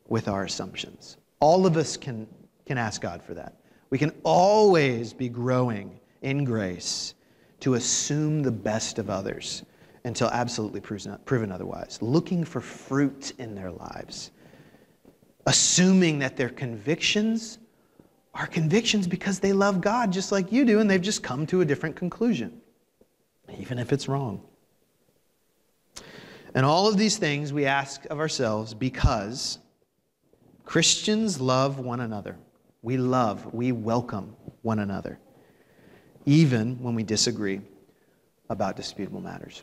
with 0.09 0.27
our 0.27 0.45
assumptions. 0.45 1.19
All 1.39 1.67
of 1.67 1.77
us 1.77 1.99
can, 1.99 2.27
can 2.65 2.79
ask 2.79 3.03
God 3.03 3.23
for 3.23 3.35
that. 3.35 3.57
We 3.91 3.99
can 3.99 4.13
always 4.23 5.13
be 5.13 5.29
growing 5.29 6.01
in 6.23 6.45
grace 6.45 7.13
to 7.61 7.75
assume 7.75 8.43
the 8.43 8.51
best 8.51 8.99
of 8.99 9.11
others 9.11 9.65
until 10.05 10.29
absolutely 10.29 10.81
proven 10.81 11.51
otherwise, 11.51 11.99
looking 12.03 12.45
for 12.45 12.61
fruit 12.61 13.33
in 13.39 13.55
their 13.55 13.71
lives, 13.71 14.31
assuming 15.47 16.19
that 16.19 16.37
their 16.37 16.51
convictions 16.51 17.59
are 18.35 18.47
convictions 18.47 19.07
because 19.07 19.39
they 19.39 19.53
love 19.53 19.81
God 19.81 20.13
just 20.13 20.33
like 20.33 20.53
you 20.53 20.65
do, 20.65 20.81
and 20.81 20.91
they've 20.91 21.01
just 21.01 21.23
come 21.23 21.47
to 21.47 21.61
a 21.61 21.65
different 21.65 21.97
conclusion, 21.97 22.61
even 23.59 23.79
if 23.79 23.93
it's 23.93 24.09
wrong. 24.09 24.43
And 26.55 26.67
all 26.67 26.89
of 26.89 26.97
these 26.97 27.17
things 27.17 27.53
we 27.53 27.65
ask 27.65 28.05
of 28.11 28.19
ourselves 28.19 28.75
because 28.75 29.59
Christians 30.65 31.41
love 31.41 31.79
one 31.79 32.01
another. 32.01 32.37
We 32.83 32.97
love, 32.97 33.55
we 33.55 33.73
welcome 33.73 34.37
one 34.63 34.81
another, 34.81 35.19
even 36.27 36.83
when 36.83 36.95
we 36.95 37.03
disagree 37.03 37.61
about 38.51 38.77
disputable 38.77 39.21
matters. 39.21 39.63